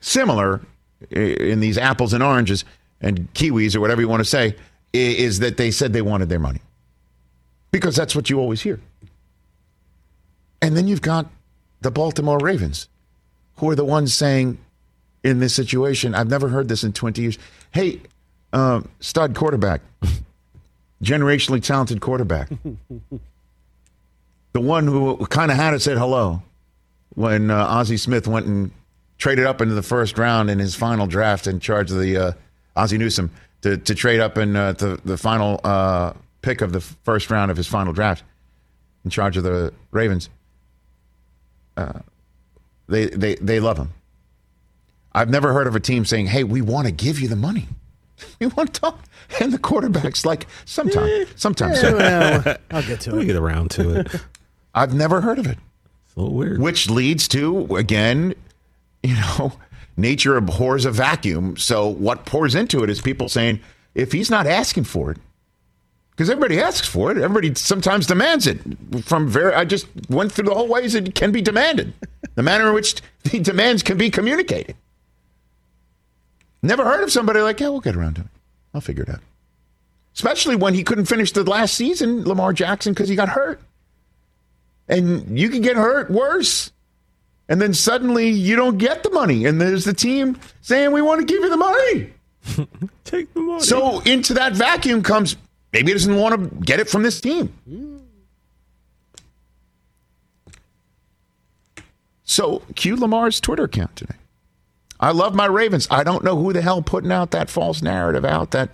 similar 0.00 0.62
in 1.10 1.60
these 1.60 1.76
apples 1.76 2.12
and 2.12 2.22
oranges 2.22 2.64
and 3.00 3.32
kiwis 3.34 3.76
or 3.76 3.80
whatever 3.80 4.00
you 4.00 4.08
want 4.08 4.20
to 4.20 4.24
say 4.28 4.56
is 4.92 5.40
that 5.40 5.56
they 5.56 5.70
said 5.70 5.92
they 5.92 6.02
wanted 6.02 6.28
their 6.28 6.38
money 6.38 6.60
because 7.70 7.94
that's 7.94 8.16
what 8.16 8.30
you 8.30 8.40
always 8.40 8.62
hear. 8.62 8.80
And 10.62 10.76
then 10.76 10.88
you've 10.88 11.02
got 11.02 11.26
the 11.80 11.90
Baltimore 11.90 12.38
Ravens, 12.38 12.88
who 13.56 13.70
are 13.70 13.74
the 13.74 13.84
ones 13.84 14.14
saying 14.14 14.58
in 15.22 15.40
this 15.40 15.54
situation, 15.54 16.14
I've 16.14 16.28
never 16.28 16.48
heard 16.48 16.68
this 16.68 16.84
in 16.84 16.92
20 16.92 17.22
years. 17.22 17.38
Hey, 17.70 18.00
uh, 18.52 18.82
stud 19.00 19.34
quarterback, 19.34 19.80
generationally 21.02 21.62
talented 21.62 22.00
quarterback, 22.00 22.48
the 24.52 24.60
one 24.60 24.86
who 24.86 25.26
kind 25.26 25.50
of 25.50 25.56
had 25.56 25.74
us 25.74 25.86
at 25.86 25.98
hello 25.98 26.42
when 27.14 27.50
uh, 27.50 27.66
Ozzie 27.66 27.96
Smith 27.96 28.26
went 28.26 28.46
and 28.46 28.70
traded 29.18 29.44
up 29.44 29.60
into 29.60 29.74
the 29.74 29.82
first 29.82 30.18
round 30.18 30.50
in 30.50 30.58
his 30.58 30.74
final 30.74 31.06
draft 31.06 31.46
in 31.46 31.60
charge 31.60 31.90
of 31.90 31.98
the 31.98 32.16
uh, 32.16 32.32
Ozzie 32.76 32.98
Newsome 32.98 33.30
to, 33.62 33.76
to 33.76 33.94
trade 33.94 34.20
up 34.20 34.38
in 34.38 34.54
uh, 34.54 34.72
the, 34.72 35.00
the 35.04 35.16
final 35.16 35.60
uh, 35.64 36.12
pick 36.42 36.60
of 36.60 36.72
the 36.72 36.80
first 36.80 37.30
round 37.30 37.50
of 37.50 37.56
his 37.56 37.66
final 37.66 37.92
draft 37.92 38.22
in 39.04 39.10
charge 39.10 39.36
of 39.36 39.42
the 39.42 39.72
Ravens. 39.90 40.30
Uh, 41.78 42.00
they, 42.88 43.06
they, 43.06 43.34
they 43.36 43.60
love 43.60 43.76
him. 43.78 43.90
I've 45.12 45.30
never 45.30 45.52
heard 45.52 45.66
of 45.66 45.74
a 45.76 45.80
team 45.80 46.04
saying, 46.04 46.26
hey, 46.26 46.44
we 46.44 46.60
want 46.60 46.86
to 46.86 46.92
give 46.92 47.20
you 47.20 47.28
the 47.28 47.36
money. 47.36 47.66
We 48.40 48.48
want 48.48 48.74
to 48.74 48.80
talk. 48.80 49.00
And 49.40 49.52
the 49.52 49.58
quarterback's 49.60 50.26
like, 50.26 50.48
sometimes, 50.64 51.28
sometimes. 51.36 51.80
Yeah, 51.80 52.42
well, 52.44 52.56
I'll 52.72 52.82
get 52.86 53.00
to 53.02 53.10
it. 53.10 53.16
We 53.16 53.22
it. 53.22 53.26
get 53.26 53.36
around 53.36 53.70
to 53.72 54.00
it. 54.00 54.08
I've 54.74 54.92
never 54.92 55.20
heard 55.20 55.38
of 55.38 55.46
it. 55.46 55.56
It's 56.06 56.16
a 56.16 56.20
little 56.20 56.34
weird. 56.34 56.60
which 56.60 56.90
leads 56.90 57.28
to 57.28 57.76
again 57.76 58.34
you 59.04 59.14
know 59.14 59.52
nature 59.96 60.36
abhors 60.36 60.84
a 60.84 60.90
vacuum 60.90 61.56
so 61.56 61.86
what 61.86 62.26
pours 62.26 62.56
into 62.56 62.82
it 62.82 62.90
is 62.90 63.00
people 63.00 63.28
saying 63.28 63.60
if 63.94 64.10
he's 64.10 64.30
not 64.30 64.48
asking 64.48 64.82
for 64.84 65.12
it 65.12 65.18
because 66.18 66.30
everybody 66.30 66.60
asks 66.60 66.88
for 66.88 67.12
it. 67.12 67.16
Everybody 67.16 67.54
sometimes 67.54 68.08
demands 68.08 68.48
it. 68.48 68.58
From 69.04 69.28
very 69.28 69.54
i 69.54 69.64
just 69.64 69.86
went 70.10 70.32
through 70.32 70.46
the 70.46 70.54
whole 70.54 70.66
ways 70.66 70.96
it 70.96 71.14
can 71.14 71.30
be 71.30 71.40
demanded. 71.40 71.92
The 72.34 72.42
manner 72.42 72.70
in 72.70 72.74
which 72.74 73.00
the 73.22 73.38
demands 73.38 73.84
can 73.84 73.96
be 73.96 74.10
communicated. 74.10 74.74
Never 76.60 76.84
heard 76.84 77.04
of 77.04 77.12
somebody 77.12 77.38
like 77.38 77.60
yeah 77.60 77.68
we'll 77.68 77.80
get 77.80 77.94
around 77.94 78.14
to 78.14 78.22
it. 78.22 78.26
I'll 78.74 78.80
figure 78.80 79.04
it 79.04 79.10
out. 79.10 79.20
Especially 80.12 80.56
when 80.56 80.74
he 80.74 80.82
couldn't 80.82 81.04
finish 81.04 81.30
the 81.30 81.44
last 81.44 81.74
season 81.74 82.24
lamar 82.24 82.52
jackson 82.52 82.94
because 82.94 83.08
he 83.08 83.14
got 83.14 83.28
hurt. 83.28 83.60
And 84.88 85.38
you 85.38 85.50
can 85.50 85.62
get 85.62 85.76
hurt 85.76 86.10
worse. 86.10 86.72
And 87.48 87.62
then 87.62 87.72
suddenly 87.72 88.28
you 88.28 88.56
don't 88.56 88.78
get 88.78 89.04
the 89.04 89.10
money, 89.10 89.46
and 89.46 89.60
there's 89.60 89.84
the 89.84 89.94
team 89.94 90.38
saying 90.62 90.90
we 90.90 91.00
want 91.00 91.20
to 91.20 91.32
give 91.32 91.42
you 91.42 91.48
the 91.48 91.56
money. 91.56 92.12
Take 93.04 93.32
the 93.34 93.40
money. 93.40 93.62
So 93.62 94.00
into 94.00 94.34
that 94.34 94.54
vacuum 94.54 95.02
comes 95.02 95.36
maybe 95.72 95.88
he 95.88 95.92
doesn't 95.92 96.16
want 96.16 96.34
to 96.34 96.64
get 96.64 96.80
it 96.80 96.88
from 96.88 97.02
this 97.02 97.20
team. 97.20 97.52
So 102.24 102.62
cue 102.74 102.94
Lamar's 102.96 103.40
Twitter 103.40 103.64
account 103.64 103.96
today. 103.96 104.14
I 105.00 105.12
love 105.12 105.34
my 105.34 105.46
Ravens. 105.46 105.88
I 105.90 106.04
don't 106.04 106.24
know 106.24 106.36
who 106.36 106.52
the 106.52 106.60
hell 106.60 106.82
putting 106.82 107.12
out 107.12 107.30
that 107.30 107.48
false 107.48 107.82
narrative 107.82 108.24
out 108.24 108.50
that 108.50 108.70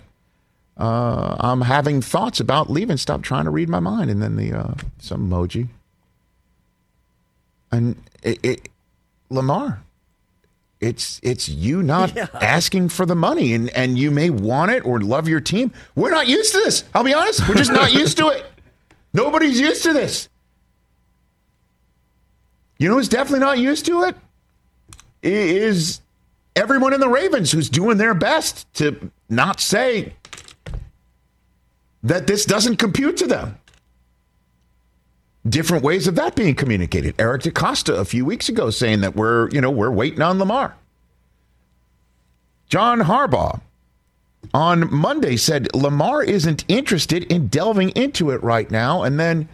uh, 0.77 1.37
I'm 1.39 1.61
having 1.61 2.01
thoughts 2.01 2.39
about 2.39 2.69
leaving. 2.69 2.97
Stop 2.97 3.21
trying 3.21 3.45
to 3.45 3.51
read 3.51 3.69
my 3.69 3.79
mind. 3.79 4.09
And 4.09 4.21
then 4.21 4.35
the 4.35 4.53
uh, 4.53 4.73
some 4.99 5.29
emoji. 5.29 5.69
And 7.71 7.95
it, 8.23 8.39
it, 8.43 8.69
Lamar, 9.29 9.83
it's 10.85 11.19
it's 11.23 11.49
you 11.49 11.81
not 11.83 12.15
asking 12.35 12.89
for 12.89 13.05
the 13.05 13.15
money, 13.15 13.53
and 13.53 13.69
and 13.71 13.97
you 13.97 14.11
may 14.11 14.29
want 14.29 14.71
it 14.71 14.85
or 14.85 14.99
love 15.01 15.27
your 15.27 15.39
team. 15.41 15.71
We're 15.95 16.11
not 16.11 16.27
used 16.27 16.51
to 16.53 16.59
this. 16.59 16.83
I'll 16.93 17.03
be 17.03 17.13
honest. 17.13 17.47
We're 17.47 17.55
just 17.55 17.71
not 17.71 17.93
used 17.93 18.17
to 18.17 18.29
it. 18.29 18.45
Nobody's 19.13 19.59
used 19.59 19.83
to 19.83 19.93
this. 19.93 20.29
You 22.77 22.89
know 22.89 22.95
who's 22.95 23.07
definitely 23.09 23.39
not 23.39 23.57
used 23.59 23.85
to 23.85 24.03
it? 24.03 24.15
I- 25.23 25.27
Is 25.27 26.01
everyone 26.55 26.93
in 26.93 26.99
the 26.99 27.09
Ravens 27.09 27.51
who's 27.51 27.69
doing 27.69 27.97
their 27.97 28.13
best 28.13 28.71
to 28.75 29.11
not 29.29 29.59
say 29.61 30.13
that 32.03 32.27
this 32.27 32.45
doesn't 32.45 32.75
compute 32.77 33.17
to 33.17 33.27
them 33.27 33.57
different 35.47 35.83
ways 35.83 36.07
of 36.07 36.15
that 36.15 36.35
being 36.35 36.55
communicated. 36.55 37.15
Eric 37.19 37.43
DeCosta 37.43 37.97
a 37.97 38.05
few 38.05 38.25
weeks 38.25 38.49
ago 38.49 38.69
saying 38.69 39.01
that 39.01 39.15
we're, 39.15 39.49
you 39.49 39.61
know, 39.61 39.71
we're 39.71 39.91
waiting 39.91 40.21
on 40.21 40.39
Lamar. 40.39 40.75
John 42.67 43.01
Harbaugh 43.01 43.61
on 44.53 44.93
Monday 44.93 45.37
said 45.37 45.73
Lamar 45.75 46.23
isn't 46.23 46.65
interested 46.67 47.23
in 47.31 47.47
delving 47.47 47.89
into 47.91 48.31
it 48.31 48.41
right 48.43 48.69
now. 48.69 49.03
And 49.03 49.19
then 49.19 49.47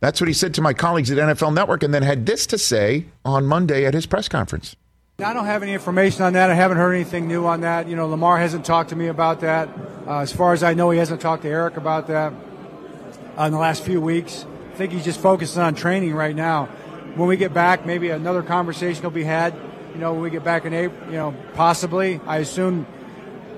that's 0.00 0.20
what 0.20 0.28
he 0.28 0.34
said 0.34 0.54
to 0.54 0.62
my 0.62 0.72
colleagues 0.72 1.10
at 1.10 1.18
NFL 1.18 1.54
Network 1.54 1.82
and 1.82 1.92
then 1.92 2.02
had 2.02 2.26
this 2.26 2.46
to 2.48 2.58
say 2.58 3.06
on 3.24 3.46
Monday 3.46 3.84
at 3.84 3.94
his 3.94 4.06
press 4.06 4.28
conference. 4.28 4.76
I 5.18 5.32
don't 5.32 5.46
have 5.46 5.62
any 5.62 5.72
information 5.72 6.22
on 6.22 6.34
that. 6.34 6.50
I 6.50 6.54
haven't 6.54 6.76
heard 6.76 6.92
anything 6.92 7.26
new 7.26 7.46
on 7.46 7.62
that. 7.62 7.88
You 7.88 7.96
know, 7.96 8.06
Lamar 8.06 8.38
hasn't 8.38 8.66
talked 8.66 8.90
to 8.90 8.96
me 8.96 9.06
about 9.06 9.40
that. 9.40 9.68
Uh, 10.06 10.18
as 10.18 10.30
far 10.30 10.52
as 10.52 10.62
I 10.62 10.74
know, 10.74 10.90
he 10.90 10.98
hasn't 10.98 11.22
talked 11.22 11.42
to 11.42 11.48
Eric 11.48 11.78
about 11.78 12.06
that 12.08 12.34
in 13.38 13.52
the 13.52 13.58
last 13.58 13.82
few 13.82 14.00
weeks. 14.00 14.44
I 14.76 14.78
think 14.78 14.92
he's 14.92 15.06
just 15.06 15.20
focusing 15.20 15.62
on 15.62 15.74
training 15.74 16.14
right 16.14 16.36
now. 16.36 16.66
When 17.14 17.28
we 17.28 17.38
get 17.38 17.54
back, 17.54 17.86
maybe 17.86 18.10
another 18.10 18.42
conversation 18.42 19.02
will 19.04 19.10
be 19.10 19.24
had. 19.24 19.54
You 19.94 19.98
know, 19.98 20.12
when 20.12 20.20
we 20.20 20.28
get 20.28 20.44
back 20.44 20.66
in 20.66 20.74
April, 20.74 21.06
you 21.06 21.16
know, 21.16 21.34
possibly. 21.54 22.20
I 22.26 22.40
assume, 22.40 22.86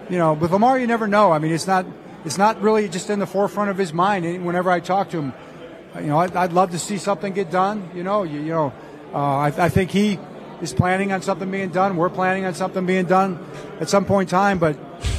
you 0.08 0.16
know, 0.16 0.34
with 0.34 0.52
Lamar, 0.52 0.78
you 0.78 0.86
never 0.86 1.08
know. 1.08 1.32
I 1.32 1.40
mean, 1.40 1.50
it's 1.50 1.66
not, 1.66 1.86
it's 2.24 2.38
not 2.38 2.62
really 2.62 2.88
just 2.88 3.10
in 3.10 3.18
the 3.18 3.26
forefront 3.26 3.68
of 3.68 3.76
his 3.76 3.92
mind. 3.92 4.46
Whenever 4.46 4.70
I 4.70 4.78
talk 4.78 5.10
to 5.10 5.18
him, 5.18 5.32
you 5.96 6.06
know, 6.06 6.18
I'd, 6.18 6.36
I'd 6.36 6.52
love 6.52 6.70
to 6.70 6.78
see 6.78 6.98
something 6.98 7.32
get 7.32 7.50
done. 7.50 7.90
You 7.96 8.04
know, 8.04 8.22
you, 8.22 8.38
you 8.38 8.52
know, 8.52 8.72
uh, 9.12 9.18
I, 9.18 9.46
I 9.48 9.68
think 9.70 9.90
he 9.90 10.20
is 10.62 10.72
planning 10.72 11.10
on 11.10 11.22
something 11.22 11.50
being 11.50 11.70
done. 11.70 11.96
We're 11.96 12.10
planning 12.10 12.44
on 12.44 12.54
something 12.54 12.86
being 12.86 13.06
done 13.06 13.44
at 13.80 13.88
some 13.88 14.04
point 14.04 14.28
in 14.28 14.38
time. 14.38 14.60
But 14.60 14.78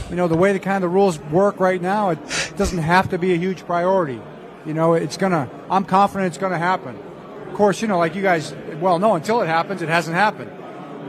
you 0.09 0.15
know, 0.15 0.29
the 0.29 0.37
way 0.37 0.53
the 0.53 0.59
kind 0.59 0.77
of 0.77 0.89
the 0.89 0.95
rules 0.95 1.19
work 1.19 1.59
right 1.59 1.81
now, 1.81 2.11
it 2.11 2.53
doesn't 2.55 2.77
have 2.77 3.09
to 3.09 3.17
be 3.17 3.33
a 3.33 3.37
huge 3.37 3.65
priority. 3.65 4.21
You 4.69 4.75
know, 4.75 4.93
it's 4.93 5.17
gonna. 5.17 5.49
I'm 5.71 5.83
confident 5.83 6.27
it's 6.27 6.37
gonna 6.37 6.59
happen. 6.59 6.95
Of 7.47 7.55
course, 7.55 7.81
you 7.81 7.87
know, 7.87 7.97
like 7.97 8.13
you 8.13 8.21
guys 8.21 8.53
well 8.79 8.99
know, 8.99 9.15
until 9.15 9.41
it 9.41 9.47
happens, 9.47 9.81
it 9.81 9.89
hasn't 9.89 10.15
happened. 10.15 10.51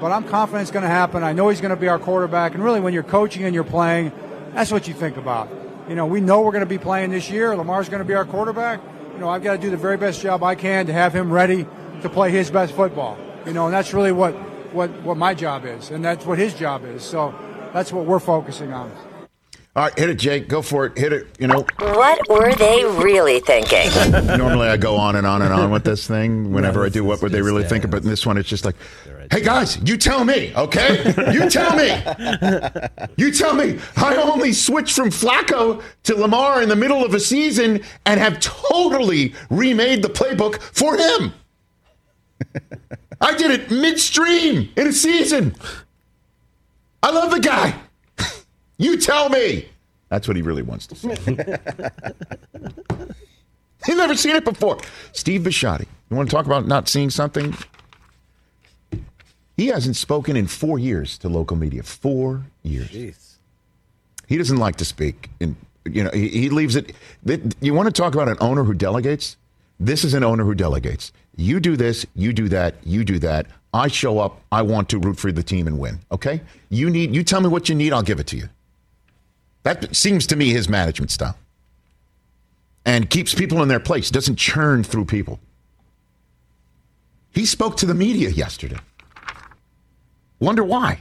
But 0.00 0.12
I'm 0.12 0.26
confident 0.26 0.62
it's 0.62 0.70
to 0.84 0.88
happen. 0.88 1.22
I 1.22 1.34
know 1.34 1.50
he's 1.50 1.60
to 1.68 1.76
be 1.76 1.86
our 1.86 1.98
quarterback. 1.98 2.54
And 2.54 2.64
really, 2.64 2.80
when 2.80 2.94
you're 2.94 3.02
coaching 3.02 3.44
and 3.44 3.54
you're 3.54 3.62
playing, 3.62 4.12
that's 4.54 4.72
what 4.72 4.88
you 4.88 4.94
think 4.94 5.18
about. 5.18 5.50
You 5.90 5.94
know, 5.94 6.06
we 6.06 6.22
know 6.22 6.40
we're 6.40 6.52
to 6.62 6.66
be 6.66 6.78
playing 6.78 7.10
this 7.10 7.28
year. 7.28 7.54
Lamar's 7.54 7.90
to 7.98 8.04
be 8.06 8.14
our 8.14 8.24
quarterback. 8.24 8.80
You 9.12 9.18
know, 9.20 9.28
I've 9.28 9.42
got 9.42 9.56
to 9.56 9.58
do 9.58 9.68
the 9.68 9.76
very 9.76 9.98
best 9.98 10.22
job 10.22 10.42
I 10.42 10.54
can 10.54 10.86
to 10.86 10.94
have 10.94 11.14
him 11.14 11.30
ready 11.30 11.66
to 12.00 12.08
play 12.08 12.30
his 12.30 12.50
best 12.50 12.74
football. 12.74 13.18
You 13.44 13.52
know, 13.52 13.66
and 13.66 13.74
that's 13.74 13.92
really 13.92 14.12
what 14.12 14.32
what 14.72 14.88
what 15.02 15.18
my 15.18 15.34
job 15.34 15.66
is, 15.66 15.90
and 15.90 16.02
that's 16.02 16.24
what 16.24 16.38
his 16.38 16.54
job 16.54 16.86
is. 16.86 17.02
So 17.02 17.34
that's 17.74 17.92
what 17.92 18.06
we're 18.06 18.20
focusing 18.20 18.72
on. 18.72 18.90
All 19.76 19.84
right, 19.84 19.96
hit 19.96 20.10
it, 20.10 20.16
Jake. 20.18 20.48
Go 20.48 20.62
for 20.62 20.86
it. 20.86 20.98
Hit 20.98 21.12
it. 21.12 21.28
You 21.38 21.46
know, 21.46 21.64
What 21.78 22.28
were 22.28 22.52
they 22.54 22.84
really 22.84 23.38
thinking? 23.38 23.88
normally 24.36 24.66
I 24.66 24.76
go 24.76 24.96
on 24.96 25.14
and 25.14 25.24
on 25.24 25.42
and 25.42 25.52
on 25.52 25.70
with 25.70 25.84
this 25.84 26.08
thing 26.08 26.52
whenever 26.52 26.84
I 26.84 26.88
do 26.88 27.04
what 27.04 27.22
would 27.22 27.30
they 27.30 27.40
really 27.42 27.62
think 27.62 27.88
but 27.88 28.02
in 28.02 28.08
this 28.08 28.26
one 28.26 28.36
it's 28.36 28.48
just 28.48 28.64
like 28.64 28.74
hey 29.30 29.40
guys 29.42 29.78
you 29.84 29.96
tell 29.96 30.24
me 30.24 30.52
okay 30.56 31.14
you 31.32 31.48
tell 31.48 31.76
me 31.76 31.88
you 33.16 33.30
tell 33.32 33.54
me 33.54 33.78
I 33.96 34.16
only 34.16 34.52
switched 34.52 34.96
from 34.96 35.10
Flacco 35.10 35.82
to 36.04 36.14
Lamar 36.16 36.62
in 36.62 36.68
the 36.68 36.76
middle 36.76 37.04
of 37.04 37.14
a 37.14 37.20
season 37.20 37.80
and 38.06 38.18
have 38.18 38.40
totally 38.40 39.34
remade 39.50 40.02
the 40.02 40.08
playbook 40.08 40.60
for 40.60 40.96
him 40.96 41.32
I 43.20 43.36
did 43.36 43.50
it 43.52 43.70
midstream 43.70 44.70
in 44.76 44.88
a 44.88 44.92
season 44.92 45.54
I 47.02 47.10
love 47.10 47.30
the 47.30 47.40
guy 47.40 47.78
you 48.80 48.96
tell 48.96 49.28
me 49.28 49.68
that's 50.08 50.26
what 50.26 50.36
he 50.36 50.42
really 50.42 50.62
wants 50.62 50.86
to 50.88 50.96
say 50.96 51.16
You've 53.86 53.96
never 53.98 54.14
seen 54.16 54.36
it 54.36 54.44
before. 54.44 54.78
Steve 55.12 55.42
Bisciotti. 55.42 55.86
You 56.10 56.16
want 56.16 56.28
to 56.28 56.34
talk 56.34 56.46
about 56.46 56.66
not 56.66 56.88
seeing 56.88 57.10
something? 57.10 57.54
He 59.56 59.66
hasn't 59.68 59.96
spoken 59.96 60.36
in 60.36 60.46
four 60.46 60.78
years 60.78 61.18
to 61.18 61.28
local 61.28 61.56
media. 61.56 61.82
Four 61.82 62.44
years. 62.62 63.38
He 64.26 64.38
doesn't 64.38 64.56
like 64.56 64.76
to 64.76 64.84
speak. 64.84 65.28
And 65.40 65.54
you 65.84 66.04
know, 66.04 66.10
he, 66.12 66.28
he 66.28 66.48
leaves 66.50 66.76
it. 66.76 66.94
You 67.60 67.74
want 67.74 67.86
to 67.86 67.92
talk 67.92 68.14
about 68.14 68.28
an 68.28 68.36
owner 68.40 68.64
who 68.64 68.74
delegates? 68.74 69.36
This 69.78 70.04
is 70.04 70.14
an 70.14 70.24
owner 70.24 70.44
who 70.44 70.54
delegates. 70.54 71.12
You 71.36 71.60
do 71.60 71.76
this, 71.76 72.06
you 72.14 72.32
do 72.32 72.48
that, 72.48 72.74
you 72.84 73.04
do 73.04 73.18
that. 73.20 73.46
I 73.72 73.88
show 73.88 74.18
up. 74.18 74.40
I 74.50 74.62
want 74.62 74.88
to 74.90 74.98
root 74.98 75.18
for 75.18 75.30
the 75.30 75.42
team 75.42 75.66
and 75.66 75.78
win. 75.78 76.00
Okay? 76.10 76.40
You 76.70 76.90
need. 76.90 77.14
You 77.14 77.22
tell 77.22 77.40
me 77.40 77.48
what 77.48 77.68
you 77.68 77.74
need. 77.74 77.92
I'll 77.92 78.02
give 78.02 78.18
it 78.20 78.26
to 78.28 78.36
you. 78.36 78.48
That 79.62 79.94
seems 79.94 80.26
to 80.28 80.36
me 80.36 80.50
his 80.50 80.68
management 80.68 81.10
style. 81.10 81.36
And 82.84 83.10
keeps 83.10 83.34
people 83.34 83.62
in 83.62 83.68
their 83.68 83.80
place. 83.80 84.10
Doesn't 84.10 84.36
churn 84.36 84.82
through 84.84 85.04
people. 85.04 85.38
He 87.32 87.46
spoke 87.46 87.76
to 87.78 87.86
the 87.86 87.94
media 87.94 88.30
yesterday. 88.30 88.78
Wonder 90.40 90.64
why? 90.64 91.00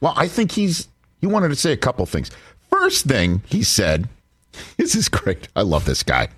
Well, 0.00 0.14
I 0.16 0.28
think 0.28 0.52
he's 0.52 0.88
he 1.20 1.26
wanted 1.28 1.48
to 1.48 1.56
say 1.56 1.72
a 1.72 1.76
couple 1.76 2.04
things. 2.06 2.30
First 2.68 3.06
thing 3.06 3.42
he 3.46 3.62
said, 3.62 4.08
this 4.76 4.94
is 4.94 5.08
great. 5.08 5.48
I 5.54 5.62
love 5.62 5.84
this 5.84 6.02
guy. 6.02 6.28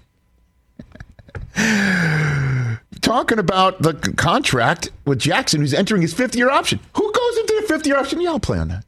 Talking 3.01 3.39
about 3.39 3.83
the 3.83 3.95
contract 4.17 4.91
with 5.05 5.19
Jackson, 5.19 5.61
who's 5.61 5.75
entering 5.75 6.03
his 6.03 6.13
fifth 6.15 6.37
year 6.37 6.51
option. 6.51 6.81
Who 6.95 7.13
goes 7.13 7.39
into 7.39 7.59
the 7.61 7.67
fifth 7.67 7.87
year 7.87 7.97
option? 7.97 8.21
Yeah, 8.21 8.31
I'll 8.31 8.41
play 8.41 8.59
on 8.59 8.69
that. 8.69 8.85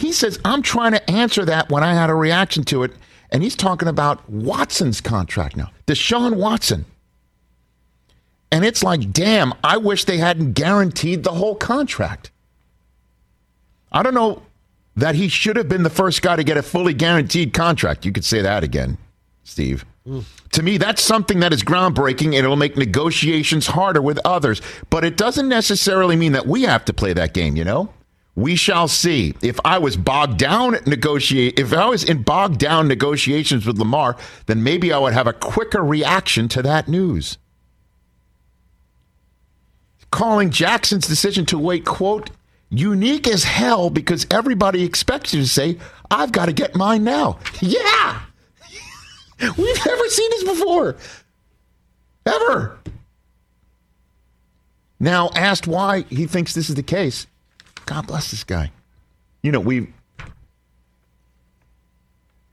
He 0.00 0.12
says, 0.12 0.40
I'm 0.46 0.62
trying 0.62 0.92
to 0.92 1.10
answer 1.10 1.44
that 1.44 1.68
when 1.68 1.84
I 1.84 1.92
had 1.92 2.08
a 2.08 2.14
reaction 2.14 2.64
to 2.64 2.84
it. 2.84 2.92
And 3.30 3.42
he's 3.42 3.54
talking 3.54 3.86
about 3.86 4.28
Watson's 4.28 5.00
contract 5.00 5.56
now, 5.56 5.70
Deshaun 5.86 6.36
Watson. 6.36 6.86
And 8.50 8.64
it's 8.64 8.82
like, 8.82 9.12
damn, 9.12 9.52
I 9.62 9.76
wish 9.76 10.06
they 10.06 10.16
hadn't 10.16 10.54
guaranteed 10.54 11.22
the 11.22 11.32
whole 11.32 11.54
contract. 11.54 12.30
I 13.92 14.02
don't 14.02 14.14
know 14.14 14.42
that 14.96 15.14
he 15.14 15.28
should 15.28 15.56
have 15.56 15.68
been 15.68 15.82
the 15.82 15.90
first 15.90 16.22
guy 16.22 16.34
to 16.34 16.42
get 16.42 16.56
a 16.56 16.62
fully 16.62 16.94
guaranteed 16.94 17.52
contract. 17.52 18.04
You 18.04 18.10
could 18.10 18.24
say 18.24 18.40
that 18.40 18.64
again, 18.64 18.98
Steve. 19.44 19.84
Mm. 20.06 20.24
To 20.52 20.62
me, 20.62 20.78
that's 20.78 21.02
something 21.02 21.40
that 21.40 21.52
is 21.52 21.62
groundbreaking 21.62 22.26
and 22.26 22.36
it'll 22.36 22.56
make 22.56 22.76
negotiations 22.76 23.68
harder 23.68 24.02
with 24.02 24.18
others. 24.24 24.62
But 24.88 25.04
it 25.04 25.16
doesn't 25.16 25.48
necessarily 25.48 26.16
mean 26.16 26.32
that 26.32 26.46
we 26.46 26.62
have 26.62 26.84
to 26.86 26.92
play 26.92 27.12
that 27.12 27.34
game, 27.34 27.54
you 27.54 27.64
know? 27.64 27.92
We 28.40 28.56
shall 28.56 28.88
see. 28.88 29.34
If 29.42 29.60
I 29.66 29.76
was 29.76 29.98
bogged 29.98 30.38
down 30.38 30.78
negotiate 30.86 31.58
if 31.58 31.74
I 31.74 31.84
was 31.84 32.02
in 32.02 32.22
bogged 32.22 32.58
down 32.58 32.88
negotiations 32.88 33.66
with 33.66 33.78
Lamar, 33.78 34.16
then 34.46 34.62
maybe 34.62 34.94
I 34.94 34.98
would 34.98 35.12
have 35.12 35.26
a 35.26 35.34
quicker 35.34 35.84
reaction 35.84 36.48
to 36.48 36.62
that 36.62 36.88
news. 36.88 37.36
Calling 40.10 40.48
Jackson's 40.48 41.06
decision 41.06 41.44
to 41.46 41.58
wait, 41.58 41.84
quote, 41.84 42.30
unique 42.70 43.28
as 43.28 43.44
hell 43.44 43.90
because 43.90 44.26
everybody 44.30 44.84
expects 44.84 45.34
you 45.34 45.42
to 45.42 45.46
say, 45.46 45.76
I've 46.10 46.32
got 46.32 46.46
to 46.46 46.54
get 46.54 46.74
mine 46.74 47.04
now. 47.04 47.38
Yeah. 47.60 48.22
We've 49.58 49.86
never 49.86 50.08
seen 50.08 50.30
this 50.30 50.44
before. 50.44 50.96
Ever. 52.24 52.78
Now, 54.98 55.28
asked 55.34 55.66
why 55.66 56.06
he 56.08 56.26
thinks 56.26 56.54
this 56.54 56.70
is 56.70 56.76
the 56.76 56.82
case, 56.82 57.26
God 57.90 58.06
bless 58.06 58.30
this 58.30 58.44
guy. 58.44 58.70
You 59.42 59.50
know, 59.50 59.58
we. 59.58 59.88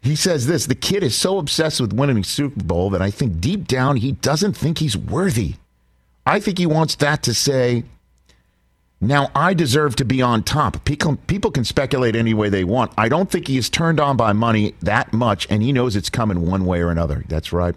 He 0.02 0.16
says 0.16 0.48
this 0.48 0.66
the 0.66 0.74
kid 0.74 1.04
is 1.04 1.16
so 1.16 1.38
obsessed 1.38 1.80
with 1.80 1.94
winning 1.94 2.24
Super 2.24 2.64
Bowl 2.64 2.90
that 2.90 3.04
I 3.04 3.12
think 3.12 3.40
deep 3.40 3.68
down 3.68 3.98
he 3.98 4.14
doesn't 4.14 4.58
think 4.58 4.80
he's 4.80 4.98
worthy. 4.98 5.54
I 6.26 6.40
think 6.40 6.58
he 6.58 6.66
wants 6.66 6.96
that 6.96 7.22
to 7.24 7.36
say, 7.36 7.84
now 9.00 9.30
I 9.36 9.54
deserve 9.54 9.96
to 9.98 10.06
be 10.06 10.24
on 10.24 10.42
top. 10.42 10.84
People, 10.86 11.18
people 11.28 11.52
can 11.52 11.64
speculate 11.64 12.16
any 12.16 12.34
way 12.34 12.50
they 12.50 12.64
want. 12.64 12.92
I 12.98 13.08
don't 13.08 13.30
think 13.30 13.48
he 13.48 13.60
is 13.60 13.70
turned 13.70 14.00
on 14.00 14.18
by 14.18 14.34
money 14.34 14.74
that 14.82 15.14
much, 15.14 15.46
and 15.52 15.62
he 15.62 15.72
knows 15.72 15.96
it's 15.96 16.10
coming 16.10 16.48
one 16.48 16.66
way 16.66 16.82
or 16.82 16.90
another. 16.90 17.24
That's 17.28 17.54
right. 17.54 17.76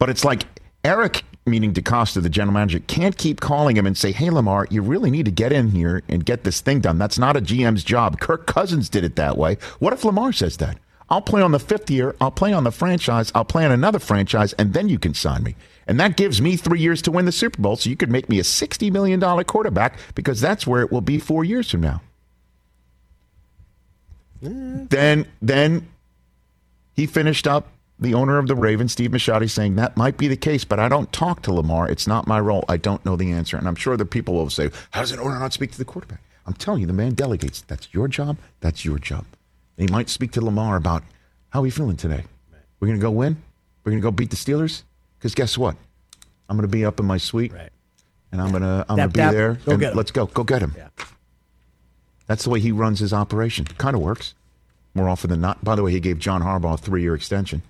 But 0.00 0.10
it's 0.10 0.24
like 0.24 0.44
Eric, 0.84 1.22
meaning 1.48 1.72
DeCosta, 1.72 2.22
the 2.22 2.28
general 2.28 2.54
manager, 2.54 2.80
can't 2.80 3.16
keep 3.16 3.40
calling 3.40 3.76
him 3.76 3.86
and 3.86 3.96
say, 3.96 4.12
"Hey, 4.12 4.30
Lamar, 4.30 4.66
you 4.70 4.82
really 4.82 5.10
need 5.10 5.24
to 5.24 5.30
get 5.30 5.52
in 5.52 5.70
here 5.70 6.02
and 6.08 6.24
get 6.24 6.44
this 6.44 6.60
thing 6.60 6.80
done." 6.80 6.98
That's 6.98 7.18
not 7.18 7.36
a 7.36 7.40
GM's 7.40 7.84
job. 7.84 8.20
Kirk 8.20 8.46
Cousins 8.46 8.88
did 8.88 9.04
it 9.04 9.16
that 9.16 9.36
way. 9.36 9.56
What 9.78 9.92
if 9.92 10.04
Lamar 10.04 10.32
says 10.32 10.56
that? 10.58 10.78
I'll 11.10 11.22
play 11.22 11.40
on 11.40 11.52
the 11.52 11.58
fifth 11.58 11.90
year. 11.90 12.14
I'll 12.20 12.30
play 12.30 12.52
on 12.52 12.64
the 12.64 12.70
franchise. 12.70 13.32
I'll 13.34 13.44
play 13.44 13.64
on 13.64 13.72
another 13.72 13.98
franchise, 13.98 14.52
and 14.54 14.74
then 14.74 14.88
you 14.88 14.98
can 14.98 15.14
sign 15.14 15.42
me. 15.42 15.56
And 15.86 15.98
that 15.98 16.18
gives 16.18 16.42
me 16.42 16.56
three 16.56 16.80
years 16.80 17.00
to 17.02 17.10
win 17.10 17.24
the 17.24 17.32
Super 17.32 17.62
Bowl. 17.62 17.76
So 17.76 17.88
you 17.88 17.96
could 17.96 18.10
make 18.10 18.28
me 18.28 18.38
a 18.38 18.42
$60 18.42 18.92
million 18.92 19.20
quarterback 19.44 19.98
because 20.14 20.40
that's 20.40 20.66
where 20.66 20.82
it 20.82 20.92
will 20.92 21.00
be 21.00 21.18
four 21.18 21.44
years 21.44 21.70
from 21.70 21.80
now. 21.80 22.02
Then, 24.42 25.26
then 25.40 25.88
he 26.94 27.06
finished 27.06 27.46
up 27.46 27.68
the 28.00 28.14
owner 28.14 28.38
of 28.38 28.46
the 28.46 28.54
Ravens, 28.54 28.92
Steve 28.92 29.10
Bisciotti, 29.10 29.50
saying 29.50 29.76
that 29.76 29.96
might 29.96 30.16
be 30.16 30.28
the 30.28 30.36
case, 30.36 30.64
but 30.64 30.78
I 30.78 30.88
don't 30.88 31.12
talk 31.12 31.42
to 31.42 31.52
Lamar. 31.52 31.88
It's 31.88 32.06
not 32.06 32.26
my 32.26 32.38
role. 32.38 32.64
I 32.68 32.76
don't 32.76 33.04
know 33.04 33.16
the 33.16 33.32
answer. 33.32 33.56
And 33.56 33.66
I'm 33.66 33.74
sure 33.74 33.96
the 33.96 34.04
people 34.04 34.34
will 34.34 34.50
say, 34.50 34.70
How 34.90 35.00
does 35.00 35.12
an 35.12 35.18
owner 35.18 35.38
not 35.38 35.52
speak 35.52 35.72
to 35.72 35.78
the 35.78 35.84
quarterback? 35.84 36.20
I'm 36.46 36.54
telling 36.54 36.80
you, 36.80 36.86
the 36.86 36.92
man 36.92 37.14
delegates. 37.14 37.62
That's 37.62 37.92
your 37.92 38.08
job. 38.08 38.38
That's 38.60 38.84
your 38.84 38.98
job. 38.98 39.24
And 39.76 39.88
he 39.88 39.92
might 39.92 40.08
speak 40.08 40.32
to 40.32 40.40
Lamar 40.40 40.76
about 40.76 41.02
how 41.50 41.60
are 41.60 41.62
we 41.62 41.70
feeling 41.70 41.96
today? 41.96 42.24
We're 42.80 42.88
going 42.88 42.98
to 42.98 43.02
go 43.02 43.10
win? 43.10 43.36
We're 43.84 43.92
going 43.92 44.00
to 44.00 44.06
go 44.06 44.10
beat 44.10 44.30
the 44.30 44.36
Steelers? 44.36 44.82
Because 45.18 45.34
guess 45.34 45.58
what? 45.58 45.76
I'm 46.48 46.56
going 46.56 46.68
to 46.68 46.72
be 46.72 46.84
up 46.84 47.00
in 47.00 47.06
my 47.06 47.18
suite, 47.18 47.52
right. 47.52 47.70
and 48.32 48.40
I'm 48.40 48.50
going 48.50 48.62
to 48.62 48.86
I'm 48.88 48.96
going 48.96 49.08
to 49.08 49.12
be 49.12 49.18
dap. 49.18 49.32
there. 49.32 49.54
Go 49.64 49.72
and 49.72 49.80
get 49.80 49.92
him. 49.92 49.96
let's 49.96 50.10
go. 50.10 50.26
Go 50.26 50.44
get 50.44 50.62
him. 50.62 50.74
Yeah. 50.76 50.88
That's 52.26 52.44
the 52.44 52.50
way 52.50 52.60
he 52.60 52.72
runs 52.72 53.00
his 53.00 53.12
operation. 53.12 53.64
Kind 53.64 53.96
of 53.96 54.02
works 54.02 54.34
more 54.94 55.08
often 55.08 55.30
than 55.30 55.40
not. 55.40 55.62
By 55.64 55.74
the 55.74 55.82
way, 55.82 55.92
he 55.92 56.00
gave 56.00 56.18
John 56.18 56.42
Harbaugh 56.42 56.74
a 56.74 56.76
three-year 56.76 57.14
extension. 57.14 57.62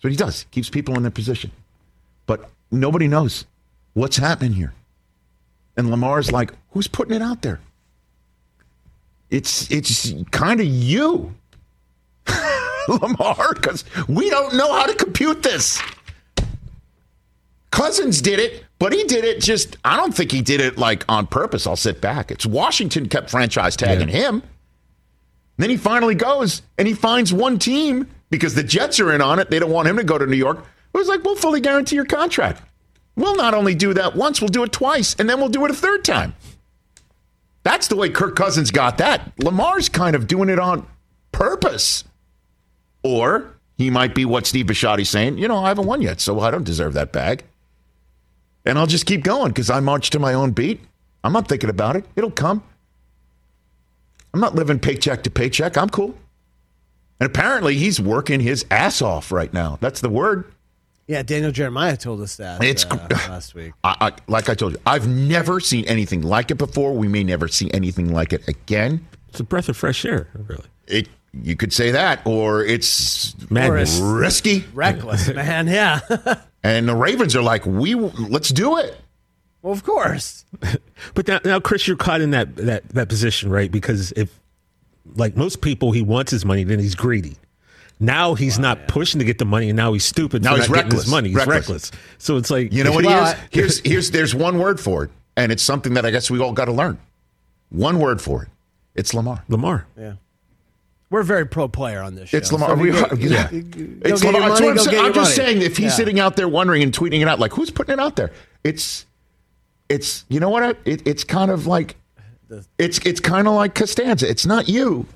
That's 0.00 0.04
what 0.04 0.10
he 0.12 0.16
does. 0.16 0.46
Keeps 0.50 0.70
people 0.70 0.96
in 0.96 1.02
their 1.02 1.10
position. 1.10 1.50
But 2.24 2.48
nobody 2.70 3.06
knows 3.06 3.44
what's 3.92 4.16
happening 4.16 4.54
here. 4.54 4.72
And 5.76 5.90
Lamar's 5.90 6.32
like, 6.32 6.52
who's 6.70 6.88
putting 6.88 7.14
it 7.14 7.20
out 7.20 7.42
there? 7.42 7.60
It's 9.28 9.70
it's 9.70 10.12
kind 10.30 10.58
of 10.60 10.66
you, 10.66 11.34
Lamar, 12.88 13.54
because 13.54 13.84
we 14.08 14.30
don't 14.30 14.54
know 14.54 14.72
how 14.72 14.86
to 14.86 14.94
compute 14.94 15.42
this. 15.42 15.80
Cousins 17.70 18.22
did 18.22 18.40
it, 18.40 18.64
but 18.78 18.92
he 18.92 19.04
did 19.04 19.24
it 19.24 19.40
just, 19.40 19.76
I 19.84 19.96
don't 19.96 20.12
think 20.14 20.32
he 20.32 20.42
did 20.42 20.60
it 20.60 20.78
like 20.78 21.04
on 21.08 21.26
purpose. 21.26 21.66
I'll 21.66 21.76
sit 21.76 22.00
back. 22.00 22.30
It's 22.30 22.44
Washington 22.44 23.08
kept 23.08 23.30
franchise 23.30 23.76
tagging 23.76 24.08
yeah. 24.08 24.16
him. 24.16 24.34
And 24.36 24.42
then 25.58 25.70
he 25.70 25.76
finally 25.76 26.14
goes 26.14 26.62
and 26.78 26.88
he 26.88 26.94
finds 26.94 27.32
one 27.32 27.58
team 27.58 28.08
because 28.30 28.54
the 28.54 28.62
Jets 28.62 29.00
are 29.00 29.12
in 29.12 29.20
on 29.20 29.38
it. 29.38 29.50
They 29.50 29.58
don't 29.58 29.70
want 29.70 29.88
him 29.88 29.96
to 29.96 30.04
go 30.04 30.18
to 30.18 30.26
New 30.26 30.36
York. 30.36 30.58
It 30.58 30.98
was 30.98 31.08
like, 31.08 31.24
we'll 31.24 31.36
fully 31.36 31.60
guarantee 31.60 31.96
your 31.96 32.04
contract. 32.04 32.62
We'll 33.16 33.36
not 33.36 33.54
only 33.54 33.74
do 33.74 33.92
that 33.94 34.16
once, 34.16 34.40
we'll 34.40 34.48
do 34.48 34.62
it 34.62 34.72
twice, 34.72 35.14
and 35.18 35.28
then 35.28 35.38
we'll 35.38 35.48
do 35.48 35.64
it 35.64 35.70
a 35.70 35.74
third 35.74 36.04
time. 36.04 36.34
That's 37.62 37.88
the 37.88 37.96
way 37.96 38.08
Kirk 38.08 38.36
Cousins 38.36 38.70
got 38.70 38.98
that. 38.98 39.32
Lamar's 39.38 39.88
kind 39.88 40.16
of 40.16 40.26
doing 40.26 40.48
it 40.48 40.58
on 40.58 40.86
purpose. 41.30 42.04
Or 43.02 43.54
he 43.76 43.90
might 43.90 44.14
be 44.14 44.24
what 44.24 44.46
Steve 44.46 44.66
Bisciotti's 44.66 45.10
saying, 45.10 45.38
you 45.38 45.48
know, 45.48 45.58
I 45.58 45.68
haven't 45.68 45.86
won 45.86 46.00
yet, 46.00 46.20
so 46.20 46.40
I 46.40 46.50
don't 46.50 46.64
deserve 46.64 46.94
that 46.94 47.12
bag 47.12 47.44
and 48.64 48.78
I'll 48.78 48.86
just 48.86 49.06
keep 49.06 49.22
going 49.22 49.48
because 49.48 49.70
I 49.70 49.80
march 49.80 50.10
to 50.10 50.18
my 50.18 50.34
own 50.34 50.52
beat. 50.52 50.80
I'm 51.24 51.32
not 51.32 51.48
thinking 51.48 51.70
about 51.70 51.96
it. 51.96 52.04
It'll 52.16 52.30
come. 52.30 52.62
I'm 54.32 54.40
not 54.40 54.54
living 54.54 54.78
paycheck 54.78 55.22
to 55.24 55.30
paycheck. 55.30 55.76
I'm 55.76 55.88
cool. 55.88 56.14
And 57.20 57.26
apparently, 57.26 57.76
he's 57.76 58.00
working 58.00 58.40
his 58.40 58.64
ass 58.70 59.02
off 59.02 59.30
right 59.30 59.52
now. 59.52 59.78
That's 59.80 60.00
the 60.00 60.08
word. 60.08 60.50
Yeah, 61.06 61.22
Daniel 61.22 61.50
Jeremiah 61.50 61.96
told 61.96 62.20
us 62.20 62.36
that 62.36 62.62
it's, 62.62 62.84
uh, 62.84 63.08
last 63.10 63.54
week. 63.54 63.72
I, 63.82 63.96
I, 64.00 64.12
like 64.28 64.48
I 64.48 64.54
told 64.54 64.74
you, 64.74 64.78
I've 64.86 65.08
never 65.08 65.58
seen 65.58 65.84
anything 65.86 66.22
like 66.22 66.50
it 66.50 66.54
before. 66.54 66.94
We 66.94 67.08
may 67.08 67.24
never 67.24 67.48
see 67.48 67.70
anything 67.74 68.12
like 68.12 68.32
it 68.32 68.46
again. 68.46 69.06
It's 69.28 69.40
a 69.40 69.44
breath 69.44 69.68
of 69.68 69.76
fresh 69.76 70.04
air, 70.04 70.28
really. 70.34 70.64
It 70.86 71.08
you 71.32 71.56
could 71.56 71.72
say 71.72 71.90
that, 71.92 72.26
or 72.26 72.64
it's 72.64 73.34
madness, 73.50 73.98
risky, 73.98 74.64
reckless, 74.72 75.28
man. 75.34 75.66
Yeah. 75.66 76.00
and 76.62 76.88
the 76.88 76.94
Ravens 76.94 77.36
are 77.36 77.42
like, 77.42 77.66
we 77.66 77.94
let's 77.94 78.48
do 78.50 78.78
it. 78.78 78.96
Well, 79.62 79.72
of 79.72 79.84
course. 79.84 80.44
but 81.14 81.28
now, 81.28 81.40
now, 81.44 81.60
Chris, 81.60 81.86
you're 81.86 81.96
caught 81.96 82.20
in 82.20 82.30
that 82.30 82.56
that 82.56 82.88
that 82.90 83.08
position, 83.08 83.50
right? 83.50 83.70
Because 83.70 84.12
if, 84.12 84.39
like 85.16 85.36
most 85.36 85.60
people, 85.60 85.92
he 85.92 86.02
wants 86.02 86.30
his 86.30 86.44
money, 86.44 86.64
then 86.64 86.78
he's 86.78 86.94
greedy. 86.94 87.36
Now 87.98 88.34
he's 88.34 88.56
wow, 88.56 88.62
not 88.62 88.78
yeah. 88.78 88.84
pushing 88.88 89.18
to 89.18 89.24
get 89.24 89.38
the 89.38 89.44
money, 89.44 89.68
and 89.68 89.76
now 89.76 89.92
he's 89.92 90.04
stupid. 90.04 90.42
Now 90.42 90.56
he's 90.56 90.70
reckless. 90.70 91.02
His 91.02 91.10
money. 91.10 91.28
He's 91.28 91.36
reckless. 91.36 91.68
reckless. 91.68 91.90
So 92.18 92.36
it's 92.38 92.50
like 92.50 92.72
you 92.72 92.82
know 92.82 92.92
what 92.92 93.04
well, 93.04 93.26
he 93.26 93.30
is. 93.30 93.38
Here's 93.50 93.80
here's 93.80 94.10
there's 94.10 94.34
one 94.34 94.58
word 94.58 94.80
for 94.80 95.04
it, 95.04 95.10
and 95.36 95.52
it's 95.52 95.62
something 95.62 95.94
that 95.94 96.06
I 96.06 96.10
guess 96.10 96.30
we 96.30 96.40
all 96.40 96.52
got 96.52 96.64
to 96.66 96.72
learn. 96.72 96.98
One 97.68 97.98
word 97.98 98.20
for 98.22 98.44
it. 98.44 98.48
It's 98.94 99.12
Lamar. 99.14 99.44
Lamar. 99.48 99.86
Yeah. 99.98 100.14
We're 101.10 101.22
very 101.24 101.46
pro 101.46 101.66
player 101.68 102.00
on 102.02 102.14
this 102.14 102.30
show. 102.30 102.36
It's 102.36 102.52
Lamar. 102.52 102.70
So 102.70 102.74
we, 102.76 102.92
you 102.92 102.92
get- 102.92 103.18
yeah. 103.18 103.50
you- 103.50 103.58
you- 103.76 103.86
go 103.86 104.10
It's 104.10 104.24
Lamar. 104.24 104.40
Money, 104.48 104.68
I'm 104.68 104.78
saying. 104.78 105.04
I'm 105.04 105.12
just 105.12 105.36
money. 105.38 105.50
saying 105.50 105.62
if 105.62 105.76
he's 105.76 105.86
Yeah. 105.86 105.90
sitting 105.90 106.20
out 106.20 106.36
there 106.36 106.48
wondering 106.48 106.82
and 106.82 106.92
tweeting 106.92 107.20
it 107.20 107.28
out, 107.28 107.38
like 107.38 107.52
who's 107.52 107.70
putting 107.70 107.92
it 107.94 108.00
out 108.00 108.16
there? 108.16 108.30
It's, 108.64 109.06
it's 109.88 110.24
you 110.28 110.40
know 110.40 110.50
what? 110.50 110.78
It, 110.84 111.06
it's 111.06 111.24
kind 111.24 111.50
of 111.50 111.66
like, 111.66 111.96
it's 112.78 112.98
it's 113.04 113.20
kind 113.20 113.46
of 113.48 113.54
like 113.54 113.74
Costanza. 113.74 114.28
It's 114.28 114.46
not 114.46 114.68
you, 114.68 115.06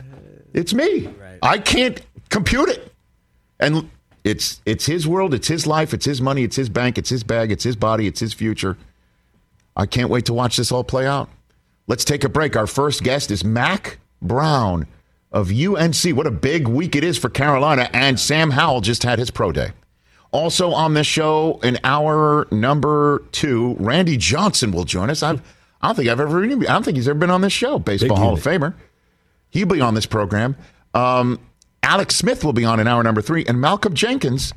it's 0.52 0.74
me. 0.74 1.08
I 1.42 1.58
can't 1.58 2.00
compute 2.30 2.68
it, 2.70 2.92
and 3.60 3.90
it's 4.24 4.60
it's 4.64 4.86
his 4.86 5.06
world. 5.06 5.34
It's 5.34 5.48
his 5.48 5.66
life. 5.66 5.92
It's 5.92 6.06
his 6.06 6.20
money. 6.20 6.42
It's 6.42 6.56
his 6.56 6.68
bank. 6.68 6.98
It's 6.98 7.10
his 7.10 7.24
bag. 7.24 7.52
It's 7.52 7.64
his 7.64 7.76
body. 7.76 8.06
It's 8.06 8.20
his 8.20 8.32
future. 8.32 8.76
I 9.76 9.86
can't 9.86 10.10
wait 10.10 10.26
to 10.26 10.32
watch 10.32 10.56
this 10.56 10.70
all 10.72 10.84
play 10.84 11.06
out. 11.06 11.28
Let's 11.86 12.04
take 12.04 12.24
a 12.24 12.28
break. 12.28 12.56
Our 12.56 12.66
first 12.66 13.02
guest 13.02 13.30
is 13.30 13.44
Mack 13.44 13.98
Brown 14.22 14.86
of 15.32 15.50
UNC. 15.50 16.16
What 16.16 16.26
a 16.26 16.30
big 16.30 16.68
week 16.68 16.96
it 16.96 17.04
is 17.04 17.18
for 17.18 17.28
Carolina. 17.28 17.90
And 17.92 18.18
Sam 18.18 18.52
Howell 18.52 18.80
just 18.80 19.02
had 19.02 19.18
his 19.18 19.30
pro 19.30 19.52
day. 19.52 19.72
Also 20.30 20.72
on 20.72 20.94
this 20.94 21.06
show, 21.06 21.60
in 21.62 21.78
hour 21.84 22.48
number 22.50 23.24
two, 23.32 23.76
Randy 23.78 24.16
Johnson 24.16 24.72
will 24.72 24.84
join 24.84 25.10
us. 25.10 25.22
I've, 25.22 25.42
I 25.84 25.88
don't 25.88 25.96
think 25.96 26.08
I've 26.08 26.18
ever, 26.18 26.42
I 26.42 26.48
don't 26.48 26.82
think 26.82 26.96
he's 26.96 27.06
ever 27.08 27.18
been 27.18 27.30
on 27.30 27.42
this 27.42 27.52
show. 27.52 27.78
Baseball 27.78 28.16
Hall 28.16 28.32
of 28.34 28.42
Famer. 28.42 28.72
He'll 29.50 29.66
be 29.66 29.82
on 29.82 29.92
this 29.94 30.06
program. 30.06 30.56
Um, 30.94 31.38
Alex 31.82 32.16
Smith 32.16 32.42
will 32.42 32.54
be 32.54 32.64
on 32.64 32.80
in 32.80 32.88
hour 32.88 33.02
number 33.02 33.20
three, 33.20 33.44
and 33.44 33.60
Malcolm 33.60 33.92
Jenkins. 33.94 34.54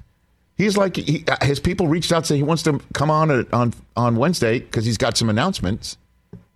He's 0.56 0.78
like 0.78 0.96
he, 0.96 1.26
his 1.44 1.60
people 1.60 1.88
reached 1.90 2.12
out 2.14 2.22
to 2.22 2.28
say 2.28 2.38
he 2.38 2.44
wants 2.44 2.64
to 2.64 2.80
come 2.94 3.12
on 3.12 3.30
at- 3.30 3.54
on 3.54 3.74
on 3.98 4.16
Wednesday 4.16 4.60
because 4.60 4.86
he's 4.86 4.98
got 4.98 5.18
some 5.18 5.30
announcements, 5.30 5.98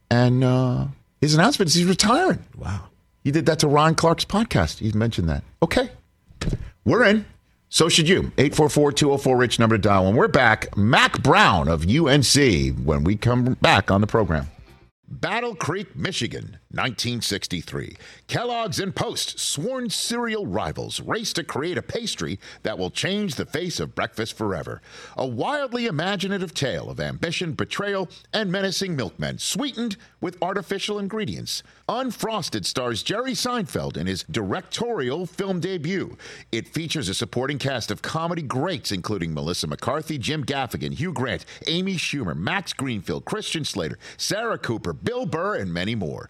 and 0.10 0.44
uh, 0.44 0.86
his 1.20 1.36
announcement 1.36 1.68
is 1.70 1.76
he's 1.76 1.86
retiring. 1.86 2.40
Wow. 2.58 2.86
He 3.26 3.32
did 3.32 3.46
that 3.48 3.60
to 3.60 3.68
Ryan 3.68 3.94
Clark's 3.96 4.24
podcast. 4.26 4.80
He 4.80 4.92
mentioned 4.94 5.28
that. 5.30 5.44
Okay, 5.62 5.90
we're 6.86 7.04
in. 7.04 7.26
So 7.70 7.88
should 7.90 8.10
you. 8.10 8.32
844-204-RICH 8.38 9.60
number 9.60 9.78
to 9.78 9.82
dial. 9.82 10.06
When 10.06 10.16
we're 10.16 10.28
back, 10.28 10.76
Mack 10.76 11.22
Brown 11.24 11.68
of 11.70 11.84
UNC 11.88 12.36
when 12.84 13.04
we 13.04 13.16
come 13.16 13.54
back 13.62 13.92
on 13.92 14.02
the 14.02 14.08
program. 14.08 14.48
Battle 15.12 15.56
Creek, 15.56 15.94
Michigan, 15.94 16.58
1963. 16.74 17.98
Kellogg's 18.28 18.80
and 18.80 18.96
Post, 18.96 19.40
sworn 19.40 19.90
cereal 19.90 20.46
rivals, 20.46 21.00
race 21.02 21.34
to 21.34 21.44
create 21.44 21.78
a 21.78 21.82
pastry 21.82 22.40
that 22.64 22.78
will 22.78 22.90
change 22.90 23.36
the 23.36 23.46
face 23.46 23.80
of 23.80 23.96
breakfast 23.96 24.38
forever. 24.38 24.82
A 25.18 25.26
wildly 25.26 25.86
imaginative 25.86 26.54
tale 26.54 26.90
of 26.90 27.00
ambition, 27.00 27.54
betrayal, 27.54 28.10
and 28.34 28.52
menacing 28.52 28.96
milkmen, 28.96 29.38
sweetened 29.38 29.98
with 30.20 30.42
artificial 30.42 31.00
ingredients. 31.00 31.64
Unfrosted 31.90 32.66
stars 32.66 33.04
Jerry 33.04 33.34
Seinfeld 33.34 33.98
in 33.98 34.08
his 34.08 34.24
directorial 34.32 35.26
film 35.26 35.60
debut. 35.60 36.18
It 36.52 36.68
features 36.70 37.10
a 37.10 37.14
supporting 37.14 37.58
cast 37.58 37.92
of 37.92 38.02
comedy 38.02 38.42
greats, 38.42 38.92
including 38.92 39.34
Melissa 39.34 39.68
McCarthy, 39.68 40.18
Jim 40.18 40.46
Gaffigan, 40.46 40.94
Hugh 40.94 41.12
Grant, 41.12 41.46
Amy 41.68 41.96
Schumer, 41.96 42.36
Max 42.36 42.72
Greenfield, 42.72 43.26
Christian 43.26 43.66
Slater, 43.66 43.98
Sarah 44.16 44.58
Cooper, 44.58 44.94
Bill 44.94 45.26
Burr, 45.26 45.56
and 45.56 45.74
many 45.74 45.96
more. 45.96 46.30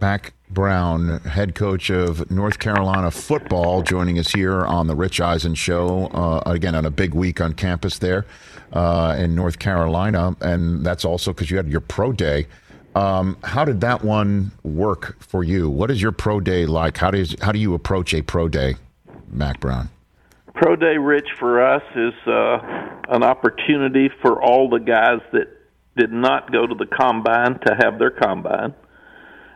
Mack 0.00 0.32
Brown, 0.48 1.18
head 1.20 1.56
coach 1.56 1.90
of 1.90 2.30
North 2.30 2.60
Carolina 2.60 3.10
football, 3.10 3.82
joining 3.82 4.16
us 4.16 4.32
here 4.32 4.64
on 4.64 4.86
the 4.86 4.94
Rich 4.94 5.20
Eisen 5.20 5.56
Show. 5.56 6.06
Uh, 6.14 6.40
again, 6.46 6.76
on 6.76 6.86
a 6.86 6.90
big 6.90 7.14
week 7.14 7.40
on 7.40 7.52
campus 7.52 7.98
there 7.98 8.24
uh, 8.72 9.16
in 9.18 9.34
North 9.34 9.58
Carolina, 9.58 10.36
and 10.40 10.86
that's 10.86 11.04
also 11.04 11.32
because 11.32 11.50
you 11.50 11.56
had 11.56 11.68
your 11.68 11.80
pro 11.80 12.12
day. 12.12 12.46
Um, 12.94 13.38
how 13.42 13.64
did 13.64 13.80
that 13.80 14.04
one 14.04 14.52
work 14.62 15.20
for 15.20 15.42
you? 15.42 15.68
What 15.68 15.90
is 15.90 16.00
your 16.00 16.12
pro 16.12 16.38
day 16.38 16.64
like? 16.64 16.96
How 16.96 17.10
does 17.10 17.34
how 17.42 17.50
do 17.50 17.58
you 17.58 17.74
approach 17.74 18.14
a 18.14 18.22
pro 18.22 18.48
day, 18.48 18.76
Mack 19.28 19.58
Brown? 19.58 19.90
Pro 20.54 20.76
Day 20.76 20.96
Rich 20.96 21.28
for 21.40 21.60
us 21.60 21.82
is 21.96 22.14
uh, 22.26 22.58
an 23.08 23.24
opportunity 23.24 24.10
for 24.22 24.40
all 24.40 24.68
the 24.70 24.78
guys 24.78 25.20
that 25.32 25.48
did 25.96 26.12
not 26.12 26.52
go 26.52 26.68
to 26.68 26.74
the 26.76 26.86
combine 26.86 27.58
to 27.66 27.74
have 27.80 27.98
their 27.98 28.10
combine. 28.10 28.74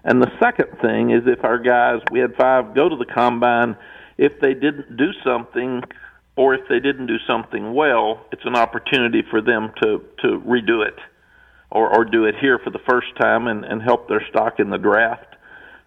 And 0.04 0.20
the 0.20 0.30
second 0.40 0.78
thing 0.80 1.10
is 1.10 1.22
if 1.26 1.44
our 1.44 1.58
guys, 1.58 2.00
we 2.10 2.18
had 2.18 2.34
five 2.34 2.74
go 2.74 2.88
to 2.88 2.96
the 2.96 3.06
combine, 3.06 3.76
if 4.18 4.40
they 4.40 4.54
didn't 4.54 4.96
do 4.96 5.12
something 5.24 5.82
or 6.36 6.54
if 6.54 6.68
they 6.68 6.80
didn't 6.80 7.06
do 7.06 7.18
something 7.26 7.74
well, 7.74 8.24
it's 8.32 8.44
an 8.44 8.56
opportunity 8.56 9.22
for 9.30 9.40
them 9.40 9.72
to, 9.82 10.02
to 10.22 10.40
redo 10.40 10.86
it 10.86 10.98
or, 11.70 11.94
or 11.94 12.04
do 12.04 12.24
it 12.24 12.34
here 12.40 12.58
for 12.58 12.70
the 12.70 12.80
first 12.88 13.08
time 13.20 13.46
and, 13.46 13.64
and 13.64 13.82
help 13.82 14.08
their 14.08 14.24
stock 14.28 14.58
in 14.58 14.70
the 14.70 14.78
draft. 14.78 15.36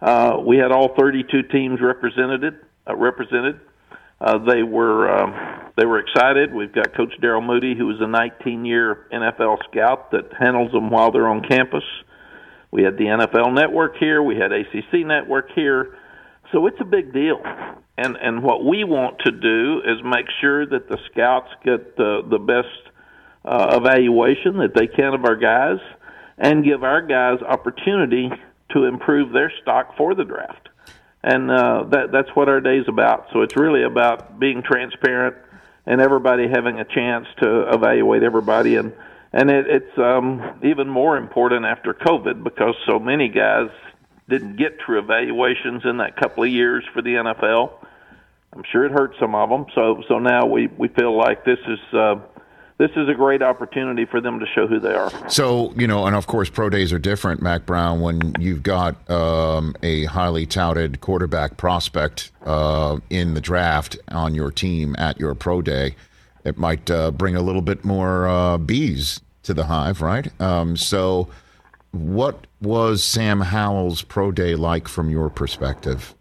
Uh, 0.00 0.38
we 0.44 0.56
had 0.56 0.72
all 0.72 0.94
32 0.96 1.42
teams 1.44 1.80
represented. 1.80 2.58
Uh, 2.88 2.96
represented. 2.96 3.60
Uh, 4.20 4.38
they 4.38 4.62
were 4.62 5.10
um, 5.10 5.34
they 5.76 5.84
were 5.84 5.98
excited. 5.98 6.54
We've 6.54 6.72
got 6.72 6.94
Coach 6.94 7.12
Daryl 7.20 7.44
Moody, 7.44 7.74
who 7.76 7.90
is 7.90 8.00
a 8.00 8.04
19-year 8.04 9.08
NFL 9.12 9.58
scout 9.70 10.10
that 10.12 10.32
handles 10.38 10.72
them 10.72 10.88
while 10.88 11.10
they're 11.10 11.28
on 11.28 11.42
campus. 11.42 11.84
We 12.76 12.82
had 12.82 12.98
the 12.98 13.04
NFL 13.04 13.54
Network 13.54 13.96
here. 13.96 14.22
We 14.22 14.36
had 14.36 14.52
ACC 14.52 15.06
Network 15.06 15.50
here. 15.54 15.96
So 16.52 16.66
it's 16.66 16.76
a 16.78 16.84
big 16.84 17.10
deal. 17.10 17.40
And 17.96 18.18
and 18.20 18.42
what 18.42 18.66
we 18.66 18.84
want 18.84 19.18
to 19.20 19.30
do 19.32 19.80
is 19.80 20.04
make 20.04 20.26
sure 20.42 20.66
that 20.66 20.86
the 20.86 20.98
scouts 21.10 21.48
get 21.64 21.96
the 21.96 22.20
the 22.28 22.38
best 22.38 22.92
uh, 23.46 23.80
evaluation 23.80 24.58
that 24.58 24.74
they 24.74 24.88
can 24.88 25.14
of 25.14 25.24
our 25.24 25.36
guys, 25.36 25.78
and 26.36 26.62
give 26.62 26.84
our 26.84 27.00
guys 27.00 27.40
opportunity 27.40 28.28
to 28.72 28.84
improve 28.84 29.32
their 29.32 29.50
stock 29.62 29.96
for 29.96 30.14
the 30.14 30.24
draft. 30.24 30.68
And 31.22 31.50
uh, 31.50 31.84
that 31.92 32.12
that's 32.12 32.28
what 32.34 32.50
our 32.50 32.60
day's 32.60 32.84
about. 32.88 33.28
So 33.32 33.40
it's 33.40 33.56
really 33.56 33.84
about 33.84 34.38
being 34.38 34.62
transparent 34.62 35.34
and 35.86 36.02
everybody 36.02 36.46
having 36.46 36.78
a 36.78 36.84
chance 36.84 37.26
to 37.40 37.72
evaluate 37.72 38.22
everybody 38.22 38.76
and 38.76 38.92
and 39.36 39.50
it, 39.50 39.66
it's 39.68 39.98
um, 39.98 40.58
even 40.64 40.88
more 40.88 41.18
important 41.18 41.66
after 41.66 41.92
COVID 41.92 42.42
because 42.42 42.74
so 42.86 42.98
many 42.98 43.28
guys 43.28 43.68
didn't 44.30 44.56
get 44.56 44.80
true 44.80 44.98
evaluations 44.98 45.82
in 45.84 45.98
that 45.98 46.16
couple 46.16 46.42
of 46.42 46.48
years 46.48 46.84
for 46.94 47.02
the 47.02 47.10
NFL. 47.10 47.70
I'm 48.54 48.62
sure 48.72 48.86
it 48.86 48.92
hurt 48.92 49.14
some 49.20 49.34
of 49.34 49.50
them. 49.50 49.66
So 49.74 50.02
so 50.08 50.18
now 50.18 50.46
we 50.46 50.68
we 50.68 50.88
feel 50.88 51.14
like 51.14 51.44
this 51.44 51.58
is 51.68 51.78
uh, 51.92 52.14
this 52.78 52.90
is 52.96 53.10
a 53.10 53.14
great 53.14 53.42
opportunity 53.42 54.06
for 54.06 54.22
them 54.22 54.40
to 54.40 54.46
show 54.54 54.66
who 54.66 54.80
they 54.80 54.94
are. 54.94 55.10
So, 55.30 55.72
you 55.76 55.86
know, 55.86 56.06
and 56.06 56.16
of 56.16 56.26
course, 56.26 56.48
pro 56.48 56.70
days 56.70 56.92
are 56.92 56.98
different, 56.98 57.42
Mack 57.42 57.66
Brown, 57.66 58.00
when 58.00 58.34
you've 58.38 58.62
got 58.62 59.08
um, 59.10 59.74
a 59.82 60.04
highly 60.04 60.46
touted 60.46 61.00
quarterback 61.00 61.58
prospect 61.58 62.32
uh, 62.44 62.98
in 63.10 63.34
the 63.34 63.40
draft 63.40 63.98
on 64.08 64.34
your 64.34 64.50
team 64.50 64.94
at 64.98 65.20
your 65.20 65.34
pro 65.34 65.60
day. 65.60 65.94
It 66.44 66.58
might 66.58 66.90
uh, 66.90 67.10
bring 67.10 67.34
a 67.34 67.42
little 67.42 67.62
bit 67.62 67.84
more 67.84 68.28
uh, 68.28 68.58
bees 68.58 69.20
to 69.46 69.54
the 69.54 69.64
hive, 69.64 70.02
right? 70.02 70.28
Um, 70.40 70.76
so, 70.76 71.28
what 71.92 72.46
was 72.60 73.02
Sam 73.02 73.40
Howell's 73.40 74.02
pro 74.02 74.30
day 74.30 74.54
like 74.54 74.88
from 74.88 75.10
your 75.10 75.30
perspective? 75.30 76.14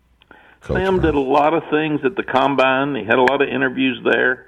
Coach 0.61 0.77
Sam 0.77 0.97
Brown? 0.97 1.05
did 1.05 1.15
a 1.15 1.19
lot 1.19 1.53
of 1.53 1.63
things 1.69 2.01
at 2.03 2.15
the 2.15 2.23
combine. 2.23 2.95
He 2.95 3.03
had 3.03 3.19
a 3.19 3.21
lot 3.21 3.41
of 3.41 3.49
interviews 3.49 3.99
there. 4.03 4.47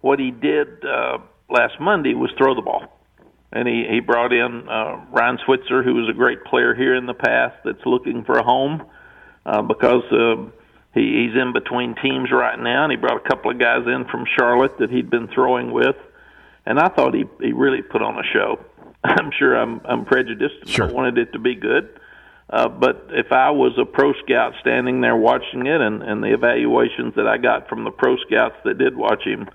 what 0.00 0.18
he 0.18 0.30
did 0.30 0.84
uh, 0.84 1.18
last 1.48 1.80
Monday 1.80 2.14
was 2.14 2.30
throw 2.36 2.54
the 2.54 2.62
ball. 2.62 2.92
And 3.52 3.66
he, 3.66 3.86
he 3.88 4.00
brought 4.00 4.32
in 4.32 4.68
uh, 4.68 5.04
Ryan 5.10 5.38
Switzer, 5.44 5.82
who 5.82 5.94
was 5.94 6.08
a 6.10 6.12
great 6.12 6.44
player 6.44 6.74
here 6.74 6.94
in 6.94 7.06
the 7.06 7.14
past 7.14 7.56
that's 7.64 7.84
looking 7.86 8.24
for 8.24 8.38
a 8.38 8.42
home 8.42 8.84
uh, 9.46 9.62
because 9.62 10.02
uh, 10.12 10.36
he, 10.92 11.24
he's 11.24 11.40
in 11.40 11.52
between 11.52 11.94
teams 12.02 12.30
right 12.30 12.58
now. 12.58 12.84
And 12.84 12.90
he 12.90 12.96
brought 12.96 13.24
a 13.24 13.28
couple 13.28 13.50
of 13.50 13.58
guys 13.58 13.86
in 13.86 14.04
from 14.10 14.26
Charlotte 14.36 14.78
that 14.78 14.90
he'd 14.90 15.08
been 15.08 15.28
throwing 15.28 15.72
with. 15.72 15.96
And 16.66 16.78
I 16.80 16.88
thought 16.88 17.14
he, 17.14 17.24
he 17.40 17.52
really 17.52 17.82
put 17.82 18.02
on 18.02 18.18
a 18.18 18.24
show. 18.32 18.58
I'm 19.04 19.30
sure 19.38 19.54
I'm, 19.56 19.80
I'm 19.84 20.04
prejudiced. 20.04 20.68
Sure. 20.68 20.88
I 20.88 20.92
wanted 20.92 21.18
it 21.18 21.32
to 21.32 21.38
be 21.38 21.54
good. 21.54 22.00
Uh, 22.48 22.68
but 22.68 23.08
if 23.10 23.32
I 23.32 23.50
was 23.50 23.72
a 23.78 23.84
pro 23.84 24.12
scout 24.24 24.54
standing 24.60 25.00
there 25.00 25.16
watching 25.16 25.66
it, 25.66 25.80
and, 25.80 26.02
and 26.02 26.22
the 26.22 26.32
evaluations 26.32 27.14
that 27.16 27.26
I 27.26 27.38
got 27.38 27.68
from 27.68 27.84
the 27.84 27.90
pro 27.90 28.16
scouts 28.18 28.56
that 28.64 28.78
did 28.78 28.96
watch 28.96 29.24
him, 29.24 29.48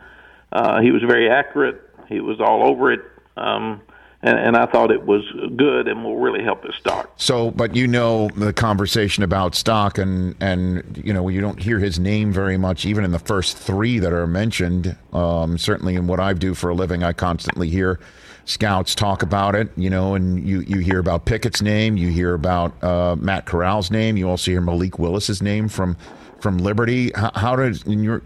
uh, 0.51 0.81
he 0.81 0.91
was 0.91 1.01
very 1.01 1.29
accurate. 1.29 1.81
He 2.09 2.19
was 2.19 2.41
all 2.41 2.67
over 2.67 2.91
it, 2.91 2.99
um, 3.37 3.81
and, 4.23 4.37
and 4.37 4.57
I 4.57 4.65
thought 4.67 4.91
it 4.91 5.05
was 5.05 5.23
good 5.55 5.87
and 5.87 6.03
will 6.03 6.17
really 6.17 6.43
help 6.43 6.63
his 6.63 6.75
stock. 6.75 7.11
So, 7.17 7.51
but 7.51 7.75
you 7.75 7.87
know 7.87 8.29
the 8.35 8.53
conversation 8.53 9.23
about 9.23 9.55
stock, 9.55 9.97
and 9.97 10.35
and 10.39 11.01
you 11.03 11.13
know 11.13 11.27
you 11.27 11.41
don't 11.41 11.61
hear 11.61 11.79
his 11.79 11.99
name 11.99 12.31
very 12.31 12.57
much, 12.57 12.85
even 12.85 13.03
in 13.03 13.11
the 13.11 13.19
first 13.19 13.57
three 13.57 13.99
that 13.99 14.13
are 14.13 14.27
mentioned. 14.27 14.95
Um, 15.11 15.57
certainly, 15.57 15.95
in 15.95 16.07
what 16.07 16.19
I 16.19 16.33
do 16.33 16.53
for 16.53 16.69
a 16.69 16.75
living, 16.75 17.03
I 17.03 17.13
constantly 17.13 17.69
hear 17.69 17.99
scouts 18.45 18.93
talk 18.93 19.23
about 19.23 19.55
it. 19.55 19.69
You 19.75 19.89
know, 19.89 20.13
and 20.13 20.47
you 20.47 20.61
you 20.61 20.79
hear 20.79 20.99
about 20.99 21.25
Pickett's 21.25 21.61
name, 21.61 21.97
you 21.97 22.09
hear 22.09 22.35
about 22.35 22.83
uh, 22.83 23.15
Matt 23.19 23.45
Corral's 23.45 23.89
name, 23.89 24.17
you 24.17 24.29
also 24.29 24.51
hear 24.51 24.61
Malik 24.61 24.99
Willis's 24.99 25.41
name 25.41 25.67
from 25.67 25.97
from 26.39 26.59
Liberty. 26.59 27.11
How, 27.15 27.31
how 27.33 27.55
does 27.55 27.83
you 27.87 27.95
know 27.95 28.21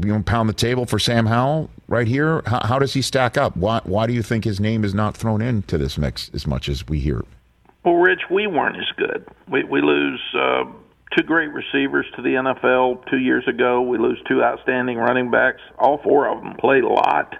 you 0.00 0.12
know 0.12 0.22
pound 0.22 0.48
the 0.48 0.54
table 0.54 0.86
for 0.86 1.00
Sam 1.00 1.26
Howell 1.26 1.68
right 1.88 2.06
here? 2.06 2.42
How, 2.46 2.60
how 2.66 2.78
does 2.78 2.94
he 2.94 3.02
stack 3.02 3.36
up? 3.36 3.56
Why 3.56 3.80
why 3.84 4.06
do 4.06 4.12
you 4.12 4.22
think 4.22 4.44
his 4.44 4.60
name 4.60 4.84
is 4.84 4.94
not 4.94 5.16
thrown 5.16 5.42
into 5.42 5.78
this 5.78 5.98
mix 5.98 6.30
as 6.34 6.46
much 6.46 6.68
as 6.68 6.86
we 6.88 7.00
hear? 7.00 7.24
Well, 7.84 7.94
Rich, 7.94 8.22
we 8.30 8.46
weren't 8.46 8.76
as 8.76 8.90
good. 8.96 9.26
We 9.50 9.64
we 9.64 9.80
lose 9.80 10.20
uh, 10.34 10.64
two 11.16 11.22
great 11.22 11.52
receivers 11.52 12.06
to 12.16 12.22
the 12.22 12.30
NFL 12.30 13.08
two 13.08 13.18
years 13.18 13.46
ago. 13.46 13.82
We 13.82 13.98
lose 13.98 14.20
two 14.28 14.42
outstanding 14.42 14.98
running 14.98 15.30
backs. 15.30 15.60
All 15.78 15.98
four 16.02 16.28
of 16.28 16.42
them 16.42 16.54
played 16.58 16.84
a 16.84 16.88
lot 16.88 17.34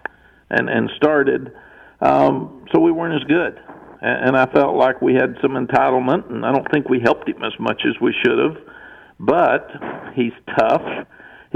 and 0.51 0.69
and 0.69 0.91
started. 0.97 1.53
Um, 2.01 2.67
so 2.73 2.81
we 2.81 2.93
weren't 2.93 3.15
as 3.15 3.27
good, 3.27 3.59
and, 4.03 4.29
and 4.29 4.37
I 4.37 4.47
felt 4.47 4.77
like 4.77 5.01
we 5.01 5.15
had 5.15 5.37
some 5.41 5.53
entitlement, 5.53 6.31
and 6.31 6.45
I 6.45 6.53
don't 6.53 6.71
think 6.71 6.89
we 6.89 7.01
helped 7.01 7.29
him 7.29 7.43
as 7.43 7.59
much 7.59 7.83
as 7.87 7.99
we 8.01 8.15
should 8.23 8.39
have. 8.39 8.57
But 9.19 9.71
he's 10.15 10.35
tough. 10.59 11.07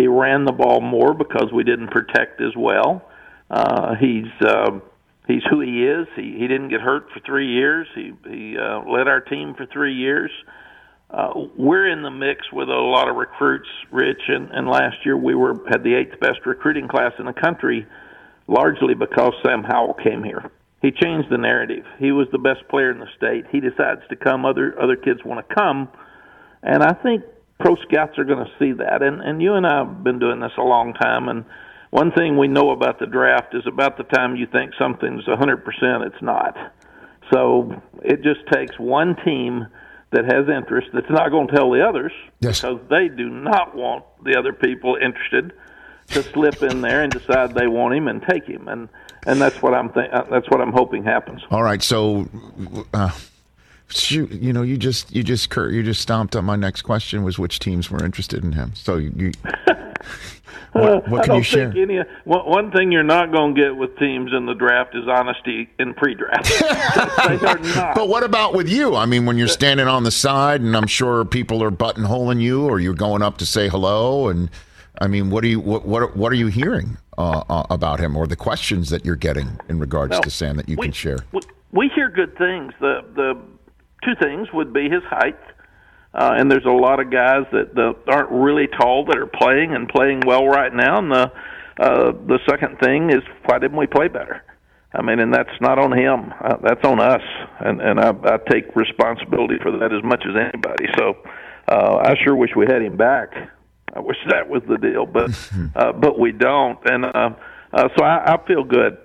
He 0.00 0.06
ran 0.06 0.46
the 0.46 0.52
ball 0.52 0.80
more 0.80 1.12
because 1.12 1.52
we 1.52 1.62
didn't 1.62 1.88
protect 1.88 2.40
as 2.40 2.56
well. 2.56 3.02
Uh, 3.50 3.96
he's 3.96 4.32
uh, 4.40 4.80
he's 5.26 5.42
who 5.50 5.60
he 5.60 5.84
is. 5.84 6.08
He 6.16 6.38
he 6.38 6.48
didn't 6.48 6.70
get 6.70 6.80
hurt 6.80 7.10
for 7.12 7.20
three 7.20 7.48
years. 7.48 7.86
He 7.94 8.12
he 8.26 8.56
uh, 8.56 8.80
led 8.88 9.08
our 9.08 9.20
team 9.20 9.54
for 9.54 9.66
three 9.66 9.94
years. 9.94 10.30
Uh, 11.10 11.32
we're 11.58 11.88
in 11.88 12.02
the 12.02 12.10
mix 12.10 12.50
with 12.50 12.68
a 12.70 12.72
lot 12.72 13.10
of 13.10 13.16
recruits, 13.16 13.68
Rich, 13.90 14.22
and, 14.28 14.50
and 14.52 14.68
last 14.68 15.04
year 15.04 15.18
we 15.18 15.34
were 15.34 15.54
had 15.68 15.82
the 15.82 15.94
eighth 15.94 16.18
best 16.18 16.46
recruiting 16.46 16.88
class 16.88 17.12
in 17.18 17.26
the 17.26 17.34
country, 17.34 17.86
largely 18.46 18.94
because 18.94 19.32
Sam 19.44 19.64
Howell 19.64 19.94
came 20.02 20.24
here. 20.24 20.50
He 20.80 20.92
changed 20.92 21.28
the 21.30 21.36
narrative. 21.36 21.84
He 21.98 22.10
was 22.10 22.26
the 22.32 22.38
best 22.38 22.66
player 22.70 22.90
in 22.90 23.00
the 23.00 23.08
state. 23.18 23.44
He 23.52 23.60
decides 23.60 24.00
to 24.08 24.16
come. 24.16 24.46
Other 24.46 24.80
other 24.80 24.96
kids 24.96 25.20
want 25.26 25.46
to 25.46 25.54
come, 25.54 25.90
and 26.62 26.82
I 26.82 26.94
think 27.02 27.22
pro 27.60 27.76
scouts 27.76 28.18
are 28.18 28.24
going 28.24 28.44
to 28.44 28.50
see 28.58 28.72
that. 28.72 29.02
And 29.02 29.20
and 29.20 29.40
you 29.42 29.54
and 29.54 29.66
I 29.66 29.78
have 29.84 30.02
been 30.02 30.18
doing 30.18 30.40
this 30.40 30.52
a 30.58 30.62
long 30.62 30.94
time, 30.94 31.28
and 31.28 31.44
one 31.90 32.10
thing 32.12 32.36
we 32.38 32.48
know 32.48 32.70
about 32.70 32.98
the 32.98 33.06
draft 33.06 33.54
is 33.54 33.62
about 33.66 33.96
the 33.96 34.04
time 34.04 34.36
you 34.36 34.46
think 34.46 34.72
something's 34.78 35.26
a 35.26 35.36
100%, 35.36 36.06
it's 36.06 36.22
not. 36.22 36.56
So 37.32 37.80
it 38.02 38.22
just 38.22 38.40
takes 38.52 38.78
one 38.78 39.16
team 39.24 39.66
that 40.12 40.24
has 40.24 40.48
interest 40.48 40.88
that's 40.92 41.10
not 41.10 41.30
going 41.30 41.48
to 41.48 41.54
tell 41.54 41.70
the 41.70 41.86
others 41.86 42.12
Yes. 42.40 42.60
because 42.60 42.80
they 42.90 43.08
do 43.08 43.28
not 43.28 43.76
want 43.76 44.04
the 44.24 44.36
other 44.36 44.52
people 44.52 44.96
interested 45.00 45.52
to 46.08 46.22
slip 46.32 46.62
in 46.62 46.80
there 46.80 47.02
and 47.02 47.12
decide 47.12 47.54
they 47.54 47.68
want 47.68 47.94
him 47.94 48.08
and 48.08 48.20
take 48.28 48.44
him 48.44 48.66
and 48.66 48.88
and 49.26 49.40
that's 49.40 49.60
what 49.62 49.74
I'm 49.74 49.92
th- 49.92 50.10
that's 50.30 50.48
what 50.50 50.60
I'm 50.60 50.72
hoping 50.72 51.04
happens. 51.04 51.42
All 51.50 51.62
right, 51.62 51.80
so 51.82 52.26
uh, 52.94 53.10
shoot, 53.90 54.30
you 54.32 54.52
know, 54.52 54.62
you 54.62 54.76
just 54.76 55.14
you 55.14 55.22
just 55.22 55.50
cur- 55.50 55.70
you 55.70 55.82
just 55.82 56.00
stomped 56.00 56.36
on 56.36 56.44
my 56.44 56.56
next 56.56 56.82
question 56.82 57.22
was 57.22 57.38
which 57.38 57.58
teams 57.58 57.90
were 57.90 58.04
interested 58.04 58.44
in 58.44 58.52
him. 58.52 58.72
So 58.74 58.96
you, 58.96 59.12
you 59.16 59.32
what, 60.72 61.08
what 61.08 61.24
can 61.24 61.36
you 61.36 61.42
share? 61.42 61.72
any 61.76 62.00
one, 62.24 62.70
thing 62.70 62.92
you're 62.92 63.02
not 63.02 63.32
going 63.32 63.54
to 63.54 63.60
get 63.60 63.76
with 63.76 63.96
teams 63.98 64.32
in 64.32 64.46
the 64.46 64.54
draft 64.54 64.94
is 64.94 65.08
honesty 65.08 65.68
in 65.78 65.94
pre-draft. 65.94 66.62
are. 67.76 67.94
But 67.94 68.08
what 68.08 68.22
about 68.22 68.54
with 68.54 68.68
you? 68.68 68.94
I 68.94 69.06
mean, 69.06 69.26
when 69.26 69.36
you're 69.36 69.48
standing 69.48 69.88
on 69.88 70.04
the 70.04 70.10
side, 70.10 70.60
and 70.60 70.76
I'm 70.76 70.86
sure 70.86 71.24
people 71.24 71.62
are 71.62 71.70
buttonholing 71.70 72.40
you, 72.40 72.66
or 72.66 72.78
you're 72.78 72.94
going 72.94 73.22
up 73.22 73.38
to 73.38 73.46
say 73.46 73.68
hello, 73.68 74.28
and 74.28 74.50
I 75.00 75.08
mean, 75.08 75.30
what 75.30 75.42
do 75.42 75.48
you 75.48 75.60
what 75.60 75.84
what, 75.84 76.16
what 76.16 76.32
are 76.32 76.36
you 76.36 76.48
hearing 76.48 76.98
uh, 77.18 77.42
uh, 77.48 77.66
about 77.70 78.00
him, 78.00 78.16
or 78.16 78.26
the 78.26 78.36
questions 78.36 78.90
that 78.90 79.04
you're 79.04 79.16
getting 79.16 79.58
in 79.68 79.80
regards 79.80 80.12
Well, 80.12 80.22
to 80.22 80.30
Sam 80.30 80.56
that 80.56 80.68
you 80.68 80.76
we, 80.76 80.86
can 80.86 80.92
share? 80.92 81.18
We, 81.32 81.40
we 81.72 81.90
hear 81.94 82.10
good 82.10 82.36
things. 82.36 82.72
The 82.80 83.04
the 83.14 83.40
two 84.04 84.14
things 84.20 84.48
would 84.52 84.72
be 84.72 84.88
his 84.88 85.02
height, 85.04 85.38
uh, 86.14 86.34
and 86.36 86.50
there's 86.50 86.64
a 86.64 86.70
lot 86.70 87.00
of 87.00 87.10
guys 87.10 87.44
that 87.52 87.74
the, 87.74 87.94
aren't 88.08 88.30
really 88.30 88.66
tall 88.66 89.04
that 89.06 89.16
are 89.16 89.26
playing 89.26 89.74
and 89.74 89.88
playing 89.88 90.20
well 90.26 90.46
right 90.46 90.72
now. 90.72 90.98
And 90.98 91.10
the 91.10 91.32
uh, 91.78 92.12
the 92.12 92.38
second 92.48 92.78
thing 92.78 93.10
is 93.10 93.22
why 93.46 93.58
didn't 93.58 93.76
we 93.76 93.86
play 93.86 94.08
better? 94.08 94.42
I 94.92 95.02
mean, 95.02 95.20
and 95.20 95.32
that's 95.32 95.60
not 95.60 95.78
on 95.78 95.96
him. 95.96 96.32
Uh, 96.40 96.56
that's 96.62 96.84
on 96.84 97.00
us, 97.00 97.22
and 97.60 97.80
and 97.80 98.00
I, 98.00 98.10
I 98.24 98.38
take 98.50 98.74
responsibility 98.74 99.56
for 99.62 99.70
that 99.78 99.92
as 99.92 100.02
much 100.02 100.24
as 100.28 100.34
anybody. 100.34 100.86
So 100.98 101.16
uh, 101.68 102.02
I 102.04 102.14
sure 102.24 102.34
wish 102.34 102.50
we 102.56 102.66
had 102.66 102.82
him 102.82 102.96
back. 102.96 103.32
I 103.94 104.00
wish 104.00 104.16
that 104.28 104.48
was 104.48 104.62
the 104.68 104.78
deal, 104.78 105.06
but 105.06 105.30
uh, 105.76 105.92
but 105.92 106.18
we 106.18 106.32
don't, 106.32 106.78
and 106.86 107.04
uh, 107.04 107.30
uh, 107.72 107.88
so 107.96 108.04
I, 108.04 108.34
I 108.34 108.46
feel 108.46 108.64
good. 108.64 108.98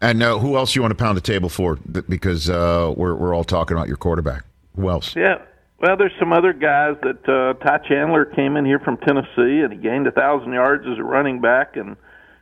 And 0.00 0.22
uh, 0.22 0.38
who 0.38 0.56
else 0.56 0.76
you 0.76 0.82
want 0.82 0.92
to 0.96 1.02
pound 1.02 1.16
the 1.16 1.22
table 1.22 1.48
for? 1.48 1.76
Because 1.76 2.48
uh, 2.48 2.92
we're 2.96 3.14
we're 3.14 3.34
all 3.34 3.44
talking 3.44 3.76
about 3.76 3.88
your 3.88 3.96
quarterback. 3.96 4.44
Who 4.76 4.88
else? 4.88 5.16
Yeah. 5.16 5.42
Well, 5.80 5.96
there's 5.96 6.12
some 6.18 6.32
other 6.32 6.52
guys 6.52 6.96
that 7.02 7.28
uh, 7.28 7.54
Ty 7.64 7.78
Chandler 7.88 8.24
came 8.24 8.56
in 8.56 8.64
here 8.64 8.80
from 8.80 8.96
Tennessee 8.96 9.62
and 9.62 9.72
he 9.72 9.78
gained 9.78 10.08
a 10.08 10.10
thousand 10.10 10.52
yards 10.52 10.84
as 10.90 10.98
a 10.98 11.04
running 11.04 11.40
back 11.40 11.76
and 11.76 11.96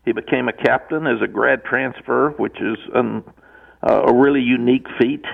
he 0.06 0.12
became 0.12 0.48
a 0.48 0.52
captain 0.52 1.06
as 1.06 1.20
a 1.20 1.26
grad 1.28 1.64
transfer, 1.64 2.30
which 2.38 2.58
is 2.60 2.78
an, 2.94 3.22
uh, 3.82 4.04
a 4.06 4.14
really 4.14 4.40
unique 4.40 4.86
feat 4.98 5.24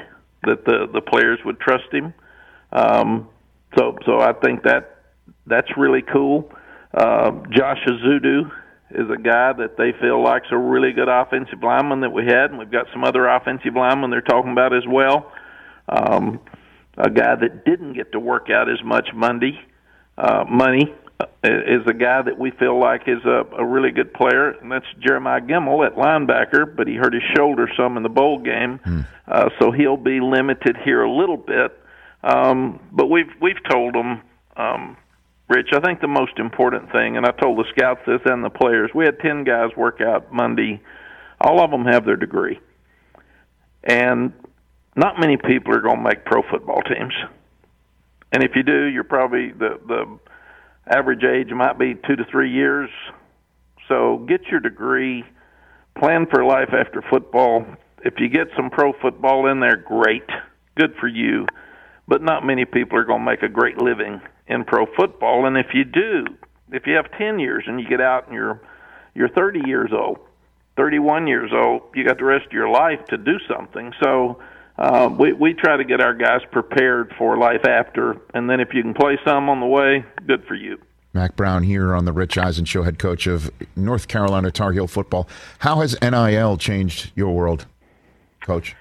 that 0.45 0.65
the 0.65 0.89
the 0.93 1.01
players 1.01 1.39
would 1.45 1.61
trust 1.61 1.93
him. 1.93 2.13
Um, 2.73 3.29
so 3.77 3.97
so 4.05 4.21
I 4.21 4.33
think 4.33 4.63
that 4.65 5.03
that's 5.47 5.77
really 5.77 6.03
cool. 6.03 6.51
Uh, 6.95 7.31
Josh 7.51 7.79
Ezeudu 7.87 8.51
is 8.95 9.11
a 9.11 9.21
guy 9.21 9.53
that 9.53 9.77
they 9.77 9.93
feel 10.01 10.23
like's 10.23 10.49
a 10.51 10.57
really 10.57 10.93
good 10.93 11.09
offensive 11.09 11.63
lineman 11.63 12.01
that 12.01 12.13
we 12.13 12.25
had, 12.25 12.51
and 12.51 12.59
we've 12.59 12.71
got 12.71 12.87
some 12.93 13.05
other 13.05 13.27
offensive 13.27 13.75
linemen 13.75 14.11
they're 14.11 14.21
talking 14.21 14.53
about 14.53 14.75
as 14.75 14.85
well. 14.89 15.33
Um, 15.89 16.41
a 16.97 17.11
guy 17.11 17.35
that 17.35 17.65
didn't 17.65 17.95
get 17.95 18.13
to 18.13 18.21
work 18.21 18.49
out 18.51 18.71
as 18.71 18.83
much 18.85 19.09
Monday, 19.15 19.59
uh, 20.19 20.45
money 20.49 20.95
uh, 21.21 21.27
is 21.43 21.83
a 21.87 21.95
guy 21.95 22.23
that 22.23 22.39
we 22.39 22.51
feel 22.53 22.79
like 22.79 23.03
is 23.07 23.25
a, 23.25 23.45
a 23.59 23.65
really 23.65 23.91
good 23.91 24.13
player, 24.13 24.51
and 24.51 24.71
that's 24.71 24.87
Jeremiah 25.01 25.41
Gemmel 25.41 25.87
at 25.87 25.97
linebacker. 25.97 26.77
But 26.77 26.87
he 26.87 26.95
hurt 26.95 27.15
his 27.15 27.23
shoulder 27.37 27.69
some 27.77 27.97
in 27.97 28.03
the 28.03 28.09
bowl 28.09 28.39
game, 28.39 28.81
uh, 29.27 29.49
so 29.59 29.71
he'll 29.71 29.97
be 29.97 30.21
limited 30.21 30.77
here 30.85 31.03
a 31.03 31.11
little 31.11 31.37
bit. 31.37 31.79
Um, 32.23 32.79
but 32.93 33.07
we've 33.07 33.31
we've 33.41 33.63
told 33.69 33.95
them, 33.95 34.23
um, 34.57 34.97
Rich. 35.55 35.69
I 35.75 35.81
think 35.81 36.01
the 36.01 36.09
most 36.09 36.39
important 36.39 36.91
thing, 36.93 37.19
and 37.19 37.27
I 37.27 37.31
told 37.33 37.59
the 37.59 37.65
scouts 37.77 38.01
this 38.07 38.21
and 38.25 38.43
the 38.43 38.51
players. 38.51 38.91
We 38.95 39.05
had 39.05 39.19
ten 39.21 39.45
guys 39.45 39.69
work 39.77 40.01
out 40.01 40.33
Monday. 40.33 40.81
All 41.41 41.61
of 41.61 41.71
them 41.71 41.85
have 41.85 42.07
their 42.07 42.17
degree, 42.17 42.59
and 43.85 44.33
not 44.97 45.21
many 45.21 45.37
people 45.37 45.75
are 45.75 45.81
going 45.81 45.99
to 45.99 46.03
make 46.03 46.25
pro 46.25 46.43
football 46.43 46.81
teams. 46.83 47.13
And 48.33 48.43
if 48.43 48.53
you 48.55 48.63
do, 48.63 48.85
you're 48.87 49.05
probably 49.05 49.53
the 49.53 49.79
the 49.87 50.19
average 50.87 51.23
age 51.23 51.53
might 51.53 51.79
be 51.79 51.97
two 52.07 52.17
to 52.17 52.25
three 52.31 52.51
years. 52.51 52.89
So 53.89 54.25
get 54.27 54.47
your 54.51 54.61
degree, 54.61 55.23
plan 55.99 56.27
for 56.31 56.45
life 56.45 56.71
after 56.73 57.03
football. 57.11 57.67
If 58.05 58.15
you 58.19 58.29
get 58.29 58.49
some 58.57 58.71
pro 58.71 58.95
football 59.03 59.49
in 59.49 59.61
there, 59.61 59.77
great, 59.77 60.29
good 60.77 60.95
for 60.99 61.09
you. 61.09 61.47
But 62.09 62.23
not 62.23 62.45
many 62.45 62.65
people 62.65 62.99
are 62.99 63.05
going 63.05 63.21
to 63.21 63.31
make 63.31 63.43
a 63.43 63.49
great 63.49 63.79
living 63.79 64.21
in 64.53 64.65
pro 64.65 64.87
football. 64.87 65.47
And 65.47 65.57
if 65.57 65.75
you 65.75 65.85
do, 65.85 66.27
if 66.71 66.87
you 66.87 66.95
have 66.95 67.11
ten 67.19 67.39
years 67.39 67.65
and 67.67 67.81
you 67.81 67.89
get 67.89 68.01
out 68.01 68.27
and 68.27 68.35
you're 68.35 68.61
you're 69.15 69.29
30 69.29 69.61
years 69.67 69.91
old, 69.93 70.19
31 70.77 71.27
years 71.27 71.51
old, 71.53 71.83
you 71.95 72.05
got 72.05 72.19
the 72.19 72.25
rest 72.25 72.47
of 72.47 72.53
your 72.53 72.71
life 72.71 73.05
to 73.11 73.19
do 73.19 73.39
something. 73.47 73.93
So 74.03 74.41
uh, 74.79 75.11
we 75.19 75.33
we 75.33 75.55
try 75.55 75.77
to 75.77 75.85
get 75.85 76.01
our 76.01 76.15
guys 76.15 76.41
prepared 76.51 77.13
for 77.19 77.37
life 77.37 77.67
after, 77.67 78.17
and 78.35 78.49
then 78.49 78.61
if 78.61 78.73
you 78.73 78.83
can 78.83 78.95
play 78.95 79.19
some 79.25 79.49
on 79.49 79.61
the 79.61 79.67
way, 79.67 80.05
good 80.27 80.45
for 80.47 80.55
you. 80.55 80.79
Mack 81.15 81.37
Brown 81.37 81.63
here 81.63 81.95
on 81.95 82.07
the 82.07 82.13
Rich 82.13 82.39
Eisen 82.39 82.65
Show, 82.65 82.85
head 82.85 82.99
coach 82.99 83.27
of 83.27 83.51
North 83.77 84.09
Carolina 84.09 84.51
Tar 84.51 84.73
Heel 84.73 84.87
football. 84.87 85.29
How 85.59 85.81
has 85.81 85.95
NIL 86.01 86.57
changed 86.57 87.13
your 87.15 87.35
world, 87.35 87.67
coach? 88.41 88.75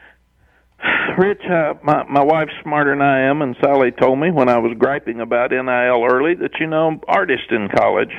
Rich, 1.21 1.43
uh, 1.45 1.75
my 1.83 2.03
my 2.09 2.23
wife's 2.23 2.53
smarter 2.63 2.93
than 2.93 3.03
I 3.03 3.19
am, 3.29 3.43
and 3.43 3.55
Sally 3.61 3.91
told 3.91 4.17
me 4.17 4.31
when 4.31 4.49
I 4.49 4.57
was 4.57 4.75
griping 4.75 5.21
about 5.21 5.51
NIL 5.51 6.03
early 6.03 6.33
that 6.33 6.59
you 6.59 6.65
know 6.65 6.99
artists 7.07 7.45
in 7.51 7.69
college 7.69 8.09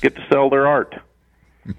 get 0.00 0.16
to 0.16 0.26
sell 0.32 0.50
their 0.50 0.66
art, 0.66 0.96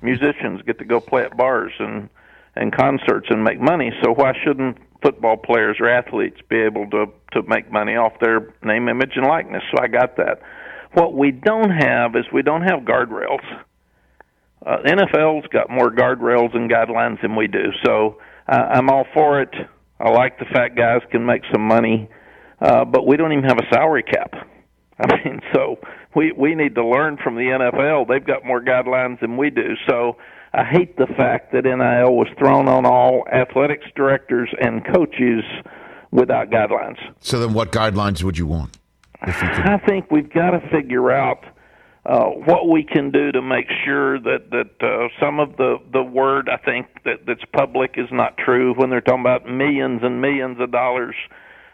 musicians 0.01 0.61
get 0.61 0.79
to 0.79 0.85
go 0.85 1.01
play 1.01 1.23
at 1.23 1.35
bars 1.35 1.73
and 1.77 2.07
and 2.55 2.73
concerts 2.73 3.27
and 3.29 3.43
make 3.43 3.59
money. 3.59 3.91
So 4.01 4.13
why 4.13 4.31
shouldn't 4.45 4.77
football 5.01 5.35
players 5.35 5.75
or 5.81 5.89
athletes 5.89 6.39
be 6.47 6.61
able 6.61 6.89
to 6.91 7.07
to 7.33 7.43
make 7.49 7.69
money 7.69 7.97
off 7.97 8.13
their 8.21 8.53
name, 8.63 8.87
image, 8.87 9.17
and 9.17 9.27
likeness? 9.27 9.63
So 9.71 9.83
I 9.83 9.87
got 9.87 10.15
that. 10.15 10.39
What 10.93 11.15
we 11.15 11.31
don't 11.31 11.71
have 11.71 12.15
is 12.15 12.23
we 12.31 12.43
don't 12.43 12.61
have 12.61 12.83
guardrails. 12.83 13.43
Uh, 14.65 14.77
NFL's 14.85 15.47
got 15.47 15.69
more 15.69 15.91
guardrails 15.91 16.55
and 16.55 16.71
guidelines 16.71 17.21
than 17.21 17.35
we 17.35 17.47
do, 17.47 17.73
so 17.85 18.21
uh, 18.47 18.55
I'm 18.55 18.89
all 18.89 19.05
for 19.13 19.41
it. 19.41 19.53
I 19.99 20.09
like 20.09 20.39
the 20.39 20.45
fact 20.45 20.75
guys 20.75 21.01
can 21.11 21.25
make 21.25 21.41
some 21.51 21.61
money, 21.61 22.09
uh, 22.59 22.85
but 22.85 23.07
we 23.07 23.17
don't 23.17 23.31
even 23.31 23.45
have 23.45 23.57
a 23.57 23.73
salary 23.73 24.03
cap. 24.03 24.33
I 24.99 25.23
mean, 25.23 25.41
so 25.53 25.77
we 26.15 26.31
we 26.31 26.55
need 26.55 26.75
to 26.75 26.85
learn 26.85 27.17
from 27.23 27.35
the 27.35 27.41
NFL. 27.41 28.07
They've 28.07 28.25
got 28.25 28.45
more 28.45 28.61
guidelines 28.61 29.19
than 29.19 29.37
we 29.37 29.49
do. 29.49 29.75
So 29.89 30.17
I 30.53 30.63
hate 30.63 30.95
the 30.97 31.07
fact 31.17 31.51
that 31.51 31.65
NIL 31.65 32.15
was 32.15 32.27
thrown 32.39 32.67
on 32.69 32.85
all 32.85 33.25
athletics 33.31 33.85
directors 33.95 34.49
and 34.61 34.85
coaches 34.85 35.43
without 36.11 36.49
guidelines. 36.49 36.97
So 37.19 37.39
then, 37.39 37.53
what 37.53 37.71
guidelines 37.71 38.23
would 38.23 38.37
you 38.37 38.47
want? 38.47 38.77
I 39.21 39.79
think 39.85 40.11
we've 40.11 40.31
got 40.31 40.51
to 40.51 40.61
figure 40.69 41.11
out 41.11 41.43
uh, 42.05 42.25
what 42.25 42.69
we 42.69 42.83
can 42.83 43.09
do 43.09 43.31
to 43.31 43.41
make 43.41 43.65
sure 43.83 44.19
that 44.19 44.51
that 44.51 44.85
uh, 44.85 45.07
some 45.19 45.39
of 45.39 45.57
the 45.57 45.77
the 45.91 46.03
word 46.03 46.49
I 46.49 46.57
think 46.57 46.87
that 47.03 47.25
that's 47.25 47.43
public 47.51 47.95
is 47.97 48.07
not 48.11 48.37
true 48.37 48.73
when 48.75 48.89
they're 48.91 49.01
talking 49.01 49.21
about 49.21 49.47
millions 49.47 50.01
and 50.03 50.21
millions 50.21 50.59
of 50.59 50.71
dollars. 50.71 51.15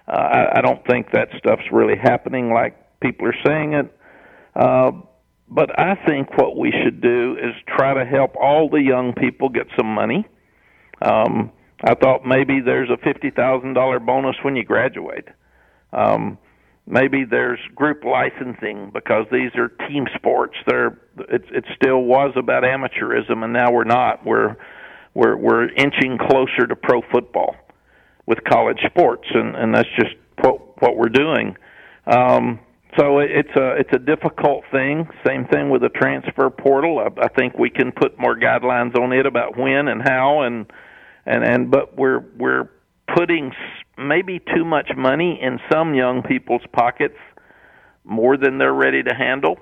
Uh, 0.08 0.12
I, 0.12 0.60
I 0.60 0.62
don't 0.62 0.86
think 0.88 1.12
that 1.12 1.30
stuff's 1.38 1.70
really 1.72 1.98
happening 1.98 2.54
like 2.54 2.78
people 3.02 3.28
are 3.28 3.36
saying 3.46 3.74
it. 3.74 3.98
Uh, 4.56 4.92
but 5.50 5.78
I 5.78 5.96
think 6.08 6.38
what 6.38 6.58
we 6.58 6.72
should 6.84 7.02
do 7.02 7.36
is 7.38 7.54
try 7.68 7.94
to 7.94 8.06
help 8.06 8.36
all 8.38 8.70
the 8.70 8.82
young 8.82 9.14
people 9.14 9.50
get 9.50 9.68
some 9.78 9.94
money. 9.94 10.26
Um, 11.02 11.52
I 11.84 11.96
thought 11.96 12.26
maybe 12.26 12.62
there's 12.62 12.90
a 12.90 12.98
fifty 12.98 13.32
thousand 13.32 13.74
dollar 13.74 14.00
bonus 14.00 14.38
when 14.44 14.56
you 14.56 14.64
graduate. 14.64 15.28
Um, 15.92 16.38
maybe 16.88 17.24
there's 17.24 17.60
group 17.76 18.04
licensing 18.04 18.92
because 18.94 19.26
these 19.32 19.52
are 19.56 19.70
team 19.88 20.08
sports. 20.16 20.56
They're 20.68 21.00
it, 21.18 21.44
it 21.52 21.66
still 21.76 22.04
was 22.04 22.34
about 22.36 22.64
amateurism, 22.64 23.44
and 23.44 23.54
now 23.54 23.72
we're 23.72 23.84
not. 23.84 24.26
We're 24.26 24.56
we're 25.14 25.36
we're 25.36 25.70
inching 25.70 26.18
closer 26.18 26.68
to 26.68 26.76
pro 26.76 27.02
football 27.12 27.56
with 28.26 28.40
college 28.44 28.80
sports, 28.86 29.28
and 29.34 29.56
and 29.56 29.74
that's 29.74 29.90
just 29.96 30.16
what 30.42 30.82
what 30.82 30.98
we're 30.98 31.10
doing. 31.10 31.56
Um, 32.08 32.60
so 32.98 33.20
it's 33.20 33.56
a 33.56 33.76
it's 33.78 33.94
a 33.94 34.00
difficult 34.00 34.64
thing. 34.72 35.08
Same 35.26 35.46
thing 35.46 35.70
with 35.70 35.82
the 35.82 35.90
transfer 35.90 36.50
portal. 36.50 37.00
I, 37.00 37.26
I 37.26 37.28
think 37.30 37.58
we 37.58 37.70
can 37.70 37.92
put 37.92 38.20
more 38.20 38.36
guidelines 38.36 38.98
on 38.98 39.14
it 39.14 39.26
about 39.26 39.58
when 39.58 39.88
and 39.88 40.02
how 40.02 40.42
and 40.42 40.72
and 41.26 41.44
and 41.44 41.72
but 41.72 41.98
we're 41.98 42.26
we're 42.38 42.70
putting 43.16 43.52
maybe 44.08 44.40
too 44.40 44.66
much 44.66 44.92
money 44.96 45.40
in 45.42 45.60
some 45.72 45.94
young 45.94 46.22
people's 46.24 46.66
pockets 46.74 47.18
more 48.04 48.38
than 48.38 48.58
they're 48.58 48.74
ready 48.74 49.04
to 49.04 49.14
handle. 49.14 49.58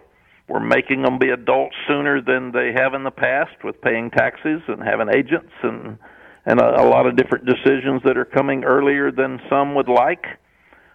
We're 0.47 0.60
making 0.60 1.04
them 1.04 1.19
be 1.19 1.30
adults 1.30 1.75
sooner 1.88 2.21
than 2.21 2.52
they 2.52 2.71
have 2.75 2.93
in 2.93 3.04
the 3.04 3.12
past 3.12 3.63
with 3.63 3.80
paying 3.82 4.10
taxes 4.10 4.62
and 4.67 4.82
having 4.82 5.10
agents 5.10 5.54
and 5.63 5.97
and 6.45 6.60
a, 6.60 6.82
a 6.82 6.86
lot 6.88 7.06
of 7.06 7.15
different 7.15 7.45
decisions 7.45 8.02
that 8.06 8.17
are 8.17 8.25
coming 8.25 8.63
earlier 8.63 9.12
than 9.12 9.39
some 9.49 9.75
would 9.75 9.89
like. 9.89 10.25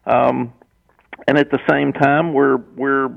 Um, 0.06 0.52
and 1.28 1.38
at 1.38 1.50
the 1.50 1.60
same 1.68 1.92
time, 1.92 2.32
we're 2.32 2.56
we're 2.56 3.10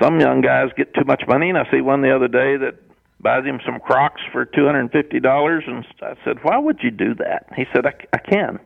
some 0.00 0.20
young 0.20 0.40
guys 0.40 0.68
get 0.76 0.94
too 0.94 1.04
much 1.04 1.22
money, 1.26 1.48
and 1.48 1.58
I 1.58 1.68
see 1.70 1.80
one 1.80 2.02
the 2.02 2.14
other 2.14 2.28
day 2.28 2.56
that 2.56 2.76
buys 3.20 3.44
him 3.44 3.60
some 3.64 3.80
Crocs 3.80 4.20
for 4.32 4.44
two 4.44 4.64
hundred 4.66 4.80
and 4.80 4.92
fifty 4.92 5.18
dollars, 5.18 5.64
and 5.66 5.84
I 6.02 6.14
said, 6.24 6.38
"Why 6.42 6.58
would 6.58 6.78
you 6.82 6.90
do 6.90 7.14
that?" 7.16 7.46
He 7.56 7.64
said, 7.74 7.86
"I, 7.86 7.94
I 8.12 8.18
can." 8.18 8.60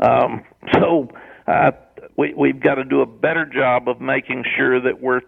Um, 0.00 0.44
so 0.74 1.08
uh, 1.46 1.70
we 2.16 2.34
we've 2.34 2.60
got 2.60 2.76
to 2.76 2.84
do 2.84 3.00
a 3.00 3.06
better 3.06 3.44
job 3.46 3.88
of 3.88 4.00
making 4.00 4.44
sure 4.56 4.80
that 4.80 5.00
we're 5.00 5.22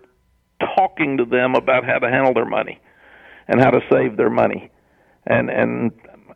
talking 0.76 1.16
to 1.18 1.24
them 1.24 1.54
about 1.54 1.84
how 1.84 1.98
to 1.98 2.08
handle 2.08 2.34
their 2.34 2.46
money 2.46 2.80
and 3.48 3.60
how 3.60 3.70
to 3.70 3.80
save 3.90 4.16
their 4.16 4.30
money, 4.30 4.70
and 5.26 5.50
and 5.50 5.92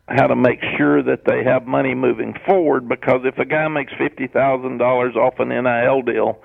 how 0.09 0.27
to 0.27 0.35
make 0.35 0.59
sure 0.77 1.03
that 1.03 1.25
they 1.25 1.43
have 1.43 1.67
money 1.67 1.93
moving 1.93 2.33
forward 2.45 2.87
because 2.87 3.21
if 3.25 3.37
a 3.37 3.45
guy 3.45 3.67
makes 3.67 3.91
fifty 3.97 4.27
thousand 4.27 4.77
dollars 4.77 5.15
off 5.15 5.39
an 5.39 5.49
NIL 5.49 6.01
deal, 6.01 6.39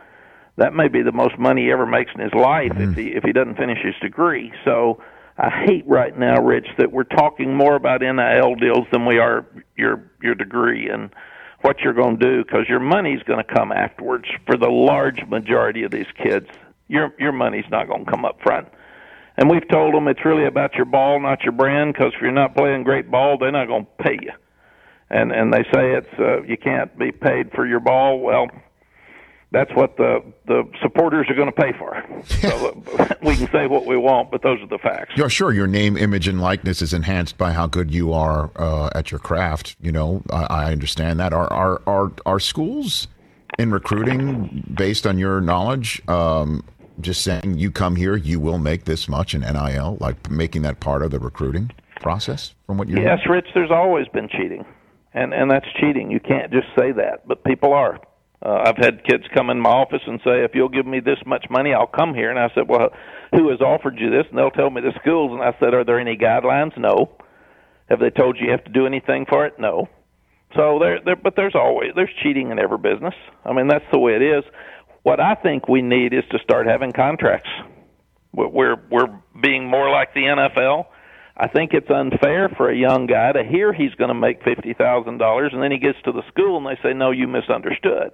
that 0.56 0.74
may 0.74 0.88
be 0.88 1.02
the 1.02 1.12
most 1.12 1.38
money 1.38 1.64
he 1.64 1.72
ever 1.72 1.86
makes 1.86 2.10
in 2.14 2.20
his 2.20 2.34
life 2.34 2.72
mm-hmm. 2.72 2.90
if 2.90 2.96
he 2.96 3.08
if 3.08 3.24
he 3.24 3.32
doesn't 3.32 3.56
finish 3.56 3.78
his 3.82 3.94
degree. 4.00 4.52
So 4.64 5.02
I 5.38 5.48
hate 5.66 5.86
right 5.86 6.16
now, 6.16 6.42
Rich, 6.42 6.68
that 6.78 6.92
we're 6.92 7.04
talking 7.04 7.56
more 7.56 7.74
about 7.74 8.00
NIL 8.02 8.54
deals 8.56 8.86
than 8.92 9.06
we 9.06 9.18
are 9.18 9.46
your 9.76 10.10
your 10.22 10.34
degree 10.34 10.88
and 10.88 11.10
what 11.62 11.80
you're 11.80 11.92
going 11.92 12.18
to 12.18 12.24
do 12.24 12.44
because 12.44 12.68
your 12.68 12.80
money's 12.80 13.22
going 13.22 13.44
to 13.44 13.54
come 13.54 13.72
afterwards 13.72 14.26
for 14.46 14.56
the 14.56 14.68
large 14.68 15.24
majority 15.28 15.82
of 15.84 15.90
these 15.90 16.06
kids. 16.22 16.46
Your 16.88 17.14
your 17.18 17.32
money's 17.32 17.64
not 17.70 17.88
going 17.88 18.04
to 18.04 18.10
come 18.10 18.24
up 18.24 18.40
front. 18.42 18.68
And 19.36 19.48
we've 19.48 19.66
told 19.68 19.94
them 19.94 20.08
it's 20.08 20.24
really 20.24 20.44
about 20.44 20.74
your 20.74 20.84
ball, 20.84 21.18
not 21.20 21.42
your 21.42 21.52
brand, 21.52 21.94
because 21.94 22.12
if 22.14 22.20
you're 22.20 22.32
not 22.32 22.54
playing 22.54 22.82
great 22.82 23.10
ball, 23.10 23.38
they're 23.38 23.50
not 23.50 23.66
going 23.66 23.86
to 23.86 24.02
pay 24.02 24.18
you. 24.20 24.32
And 25.08 25.32
and 25.32 25.52
they 25.52 25.62
say 25.72 25.94
it's 25.94 26.18
uh, 26.18 26.42
you 26.42 26.56
can't 26.56 26.96
be 26.98 27.12
paid 27.12 27.52
for 27.52 27.66
your 27.66 27.80
ball. 27.80 28.18
Well, 28.20 28.48
that's 29.52 29.72
what 29.74 29.96
the 29.96 30.22
the 30.46 30.68
supporters 30.80 31.28
are 31.28 31.34
going 31.34 31.50
to 31.50 31.52
pay 31.52 31.72
for. 31.78 32.02
So 32.40 32.82
we 33.22 33.36
can 33.36 33.50
say 33.52 33.66
what 33.66 33.86
we 33.86 33.96
want, 33.96 34.30
but 34.30 34.42
those 34.42 34.60
are 34.60 34.66
the 34.66 34.78
facts. 34.78 35.12
Yeah, 35.16 35.28
sure. 35.28 35.52
Your 35.52 35.66
name, 35.66 35.96
image, 35.96 36.26
and 36.26 36.40
likeness 36.40 36.82
is 36.82 36.92
enhanced 36.92 37.38
by 37.38 37.52
how 37.52 37.66
good 37.66 37.92
you 37.92 38.12
are 38.12 38.50
uh, 38.56 38.90
at 38.94 39.10
your 39.10 39.20
craft. 39.20 39.76
You 39.80 39.92
know, 39.92 40.22
I, 40.30 40.46
I 40.48 40.72
understand 40.72 41.20
that. 41.20 41.32
Are 41.32 41.52
are 41.52 41.82
are 41.86 42.12
are 42.26 42.40
schools 42.40 43.08
in 43.58 43.70
recruiting 43.70 44.64
based 44.74 45.06
on 45.06 45.18
your 45.18 45.40
knowledge? 45.40 46.02
Um, 46.08 46.64
just 47.00 47.22
saying 47.22 47.58
you 47.58 47.70
come 47.70 47.96
here, 47.96 48.16
you 48.16 48.40
will 48.40 48.58
make 48.58 48.84
this 48.84 49.08
much 49.08 49.34
in 49.34 49.40
NIL, 49.40 49.98
like 50.00 50.30
making 50.30 50.62
that 50.62 50.80
part 50.80 51.02
of 51.02 51.10
the 51.10 51.18
recruiting 51.18 51.70
process 52.00 52.54
from 52.66 52.78
what 52.78 52.88
you 52.88 53.00
Yes, 53.00 53.20
Rich, 53.28 53.48
there's 53.54 53.70
always 53.70 54.08
been 54.08 54.28
cheating. 54.28 54.64
And 55.14 55.34
and 55.34 55.50
that's 55.50 55.66
cheating. 55.78 56.10
You 56.10 56.20
can't 56.20 56.50
just 56.50 56.68
say 56.78 56.90
that, 56.92 57.28
but 57.28 57.44
people 57.44 57.74
are. 57.74 57.98
Uh, 58.44 58.64
I've 58.66 58.76
had 58.76 59.04
kids 59.04 59.24
come 59.32 59.50
in 59.50 59.60
my 59.60 59.70
office 59.70 60.02
and 60.06 60.20
say, 60.24 60.42
"If 60.42 60.54
you'll 60.54 60.68
give 60.68 60.86
me 60.86 60.98
this 61.00 61.18
much 61.24 61.46
money, 61.48 61.72
I'll 61.72 61.86
come 61.86 62.14
here." 62.14 62.28
And 62.30 62.38
I 62.38 62.50
said, 62.54 62.68
"Well, 62.68 62.90
who 63.34 63.50
has 63.50 63.60
offered 63.60 64.00
you 64.00 64.10
this?" 64.10 64.26
And 64.28 64.38
they'll 64.38 64.50
tell 64.50 64.70
me 64.70 64.80
the 64.80 64.92
schools. 65.00 65.32
And 65.32 65.42
I 65.42 65.54
said, 65.60 65.74
"Are 65.74 65.84
there 65.84 66.00
any 66.00 66.16
guidelines?" 66.16 66.76
No. 66.76 67.10
Have 67.88 68.00
they 68.00 68.10
told 68.10 68.38
you 68.38 68.46
you 68.46 68.52
have 68.52 68.64
to 68.64 68.72
do 68.72 68.86
anything 68.86 69.26
for 69.26 69.46
it? 69.46 69.58
No. 69.58 69.88
So 70.56 70.78
there, 70.80 71.00
there, 71.04 71.16
but 71.16 71.36
there's 71.36 71.54
always 71.54 71.92
there's 71.94 72.12
cheating 72.22 72.50
in 72.50 72.58
every 72.58 72.78
business. 72.78 73.14
I 73.44 73.52
mean, 73.52 73.68
that's 73.68 73.84
the 73.92 73.98
way 73.98 74.14
it 74.14 74.22
is. 74.22 74.44
What 75.02 75.20
I 75.20 75.34
think 75.34 75.68
we 75.68 75.82
need 75.82 76.12
is 76.12 76.24
to 76.30 76.38
start 76.40 76.66
having 76.66 76.92
contracts. 76.92 77.50
We're 78.32 78.76
we're 78.90 79.20
being 79.40 79.68
more 79.68 79.90
like 79.90 80.14
the 80.14 80.22
NFL. 80.22 80.86
I 81.36 81.48
think 81.48 81.72
it's 81.72 81.90
unfair 81.90 82.48
for 82.56 82.70
a 82.70 82.76
young 82.76 83.06
guy 83.06 83.32
to 83.32 83.42
hear 83.44 83.72
he's 83.72 83.94
going 83.94 84.08
to 84.08 84.14
make 84.14 84.42
fifty 84.42 84.74
thousand 84.74 85.18
dollars, 85.18 85.52
and 85.52 85.62
then 85.62 85.70
he 85.70 85.78
gets 85.78 85.98
to 86.04 86.12
the 86.12 86.22
school 86.28 86.56
and 86.56 86.66
they 86.66 86.80
say, 86.82 86.92
"No, 86.92 87.10
you 87.10 87.28
misunderstood." 87.28 88.12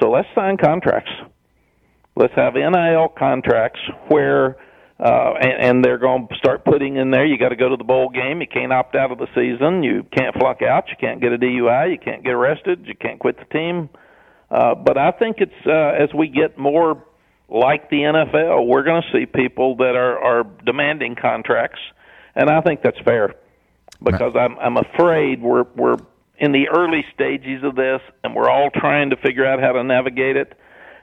So 0.00 0.10
let's 0.10 0.28
sign 0.34 0.56
contracts. 0.56 1.10
Let's 2.14 2.34
have 2.34 2.54
NIL 2.54 3.08
contracts 3.16 3.80
where, 4.08 4.56
uh, 4.98 5.34
and, 5.40 5.52
and 5.52 5.84
they're 5.84 5.98
going 5.98 6.28
to 6.28 6.34
start 6.36 6.64
putting 6.64 6.96
in 6.96 7.10
there. 7.10 7.26
You 7.26 7.38
got 7.38 7.50
to 7.50 7.56
go 7.56 7.68
to 7.68 7.76
the 7.76 7.84
bowl 7.84 8.08
game. 8.08 8.40
You 8.40 8.46
can't 8.46 8.72
opt 8.72 8.94
out 8.94 9.12
of 9.12 9.18
the 9.18 9.26
season. 9.34 9.82
You 9.82 10.04
can't 10.16 10.34
flunk 10.34 10.62
out. 10.62 10.88
You 10.88 10.96
can't 10.98 11.20
get 11.20 11.32
a 11.32 11.38
DUI. 11.38 11.92
You 11.92 11.98
can't 11.98 12.24
get 12.24 12.32
arrested. 12.32 12.86
You 12.86 12.94
can't 12.94 13.18
quit 13.18 13.36
the 13.38 13.44
team. 13.44 13.90
Uh, 14.50 14.74
but 14.74 14.96
I 14.96 15.10
think 15.10 15.36
it's 15.38 15.66
uh, 15.66 16.02
as 16.02 16.12
we 16.14 16.28
get 16.28 16.56
more 16.56 17.04
like 17.48 17.90
the 17.90 17.96
NFL, 17.98 18.66
we're 18.66 18.84
going 18.84 19.02
to 19.02 19.08
see 19.12 19.26
people 19.26 19.76
that 19.76 19.96
are, 19.96 20.18
are 20.18 20.44
demanding 20.64 21.16
contracts, 21.20 21.80
and 22.34 22.48
I 22.48 22.60
think 22.60 22.82
that's 22.82 22.98
fair 23.04 23.34
because 24.02 24.34
I'm 24.38 24.58
I'm 24.58 24.76
afraid 24.76 25.42
we're 25.42 25.64
we're 25.74 25.96
in 26.38 26.52
the 26.52 26.68
early 26.68 27.04
stages 27.14 27.62
of 27.64 27.76
this, 27.76 28.00
and 28.22 28.34
we're 28.34 28.50
all 28.50 28.70
trying 28.70 29.10
to 29.10 29.16
figure 29.16 29.46
out 29.46 29.60
how 29.60 29.72
to 29.72 29.82
navigate 29.82 30.36
it. 30.36 30.54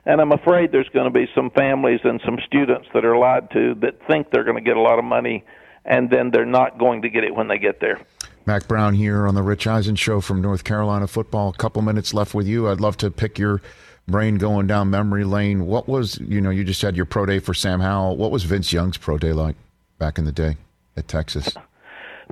And 0.06 0.20
I'm 0.20 0.32
afraid 0.32 0.72
there's 0.72 0.90
going 0.90 1.12
to 1.12 1.18
be 1.18 1.28
some 1.34 1.50
families 1.52 2.02
and 2.04 2.22
some 2.26 2.38
students 2.46 2.88
that 2.94 3.06
are 3.06 3.18
lied 3.18 3.50
to 3.52 3.76
that 3.82 4.06
think 4.08 4.32
they're 4.32 4.44
going 4.44 4.58
to 4.58 4.62
get 4.62 4.78
a 4.78 4.82
lot 4.82 5.00
of 5.00 5.06
money, 5.06 5.46
and 5.86 6.10
then 6.10 6.32
they're 6.32 6.46
not 6.46 6.78
going 6.78 7.02
to 7.04 7.10
get 7.10 7.24
it 7.24 7.34
when 7.34 7.48
they 7.48 7.58
get 7.58 7.80
there. 7.80 8.02
Mack 8.46 8.68
Brown 8.68 8.94
here 8.94 9.26
on 9.26 9.36
the 9.36 9.42
Rich 9.42 9.68
Eisen 9.68 9.96
Show 9.96 10.20
from 10.20 10.42
North 10.42 10.66
Carolina 10.66 11.08
football. 11.08 11.50
A 11.50 11.54
couple 11.54 11.82
minutes 11.82 12.14
left 12.14 12.34
with 12.34 12.46
you. 12.46 12.68
I'd 12.68 12.82
love 12.82 12.98
to 12.98 13.10
pick 13.10 13.40
your 13.40 13.62
brain 14.08 14.36
going 14.36 14.68
down 14.68 14.90
memory 14.90 15.24
lane. 15.24 15.66
What 15.66 15.88
was 15.88 16.20
you 16.20 16.42
know 16.42 16.50
you 16.50 16.66
just 16.66 16.82
had 16.82 16.98
your 16.98 17.06
pro 17.06 17.26
day 17.26 17.40
for 17.40 17.54
Sam 17.54 17.80
Howell. 17.80 18.18
What 18.18 18.32
was 18.32 18.44
Vince 18.44 18.74
Young's 18.74 18.98
pro 18.98 19.18
day 19.18 19.32
like 19.32 19.56
back 19.98 20.18
in 20.18 20.26
the 20.26 20.34
day 20.34 20.58
at 20.98 21.08
Texas? 21.08 21.56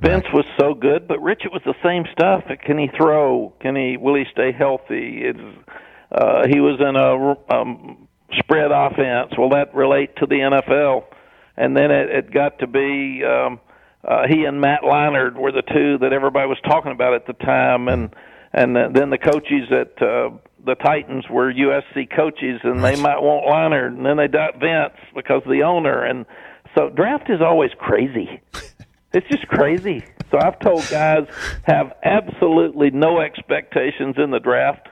Vince 0.02 0.24
was 0.34 0.44
so 0.58 0.74
good, 0.74 1.06
but 1.06 1.22
Rich, 1.22 1.42
it 1.44 1.52
was 1.52 1.62
the 1.64 1.74
same 1.84 2.04
stuff. 2.12 2.42
Can 2.64 2.76
he 2.76 2.88
throw? 2.96 3.52
Can 3.60 3.76
he? 3.76 3.96
Will 3.96 4.16
he 4.16 4.24
stay 4.32 4.50
healthy? 4.50 5.22
It's, 5.22 5.38
uh, 6.10 6.42
he 6.50 6.58
was 6.60 6.80
in 6.80 6.96
a 6.96 7.56
um, 7.56 8.08
spread 8.38 8.72
offense. 8.72 9.32
Will 9.38 9.50
that 9.50 9.72
relate 9.74 10.16
to 10.16 10.26
the 10.26 10.34
NFL? 10.34 11.04
And 11.56 11.76
then 11.76 11.90
it, 11.92 12.10
it 12.10 12.30
got 12.32 12.58
to 12.58 12.66
be 12.66 13.22
um, 13.24 13.60
uh, 14.04 14.26
he 14.28 14.44
and 14.44 14.60
Matt 14.60 14.80
Leinart 14.82 15.36
were 15.36 15.52
the 15.52 15.62
two 15.62 15.98
that 15.98 16.12
everybody 16.12 16.48
was 16.48 16.58
talking 16.66 16.90
about 16.90 17.14
at 17.14 17.26
the 17.26 17.34
time, 17.34 17.88
and 17.88 18.14
and 18.52 18.74
then 18.74 19.10
the 19.10 19.18
coaches 19.18 19.70
at 19.70 20.02
uh, 20.02 20.30
the 20.64 20.74
Titans 20.74 21.24
were 21.30 21.52
USC 21.52 22.14
coaches, 22.14 22.60
and 22.64 22.82
they 22.82 22.96
might 22.96 23.20
want 23.20 23.46
Leinart, 23.46 23.96
and 23.96 24.04
then 24.04 24.16
they 24.16 24.26
got 24.28 24.58
Vince 24.58 24.98
because 25.14 25.42
the 25.48 25.62
owner, 25.62 26.04
and 26.04 26.26
so 26.76 26.88
draft 26.90 27.30
is 27.30 27.40
always 27.40 27.70
crazy. 27.78 28.40
It's 29.12 29.26
just 29.28 29.46
crazy. 29.48 30.04
So 30.30 30.38
I've 30.40 30.58
told 30.60 30.88
guys 30.88 31.26
have 31.64 31.92
absolutely 32.02 32.90
no 32.90 33.20
expectations 33.20 34.16
in 34.16 34.30
the 34.30 34.40
draft. 34.40 34.88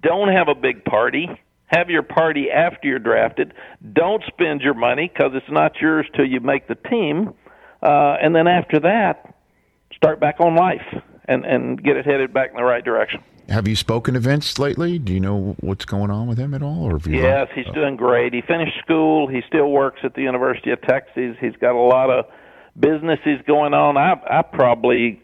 Don't 0.00 0.28
have 0.28 0.48
a 0.48 0.54
big 0.54 0.84
party. 0.84 1.28
Have 1.66 1.90
your 1.90 2.02
party 2.02 2.50
after 2.50 2.88
you're 2.88 2.98
drafted. 2.98 3.52
Don't 3.92 4.22
spend 4.26 4.60
your 4.60 4.74
money 4.74 5.10
because 5.12 5.32
it's 5.34 5.50
not 5.50 5.72
yours 5.80 6.06
till 6.14 6.26
you 6.26 6.40
make 6.40 6.68
the 6.68 6.76
team. 6.76 7.34
Uh, 7.82 8.16
and 8.22 8.34
then 8.34 8.46
after 8.46 8.80
that, 8.80 9.34
start 9.94 10.20
back 10.20 10.40
on 10.40 10.54
life 10.56 11.02
and 11.26 11.44
and 11.44 11.82
get 11.82 11.96
it 11.96 12.06
headed 12.06 12.32
back 12.32 12.50
in 12.50 12.56
the 12.56 12.64
right 12.64 12.84
direction. 12.84 13.22
Have 13.48 13.66
you 13.66 13.76
spoken 13.76 14.14
to 14.14 14.20
Vince 14.20 14.58
lately? 14.58 14.98
Do 14.98 15.12
you 15.12 15.20
know 15.20 15.56
what's 15.60 15.86
going 15.86 16.10
on 16.10 16.26
with 16.26 16.38
him 16.38 16.52
at 16.52 16.62
all? 16.62 16.84
Or 16.84 16.92
have 16.92 17.06
you 17.06 17.20
yes, 17.20 17.48
he's 17.54 17.66
doing 17.74 17.96
great. 17.96 18.34
He 18.34 18.42
finished 18.42 18.78
school. 18.82 19.26
He 19.26 19.42
still 19.46 19.70
works 19.70 20.00
at 20.04 20.14
the 20.14 20.22
University 20.22 20.70
of 20.70 20.82
Texas. 20.82 21.36
He's 21.40 21.56
got 21.56 21.74
a 21.74 21.80
lot 21.80 22.10
of 22.10 22.26
businesses 22.78 23.40
going 23.46 23.74
on. 23.74 23.96
I 23.96 24.14
I 24.30 24.42
probably 24.42 25.22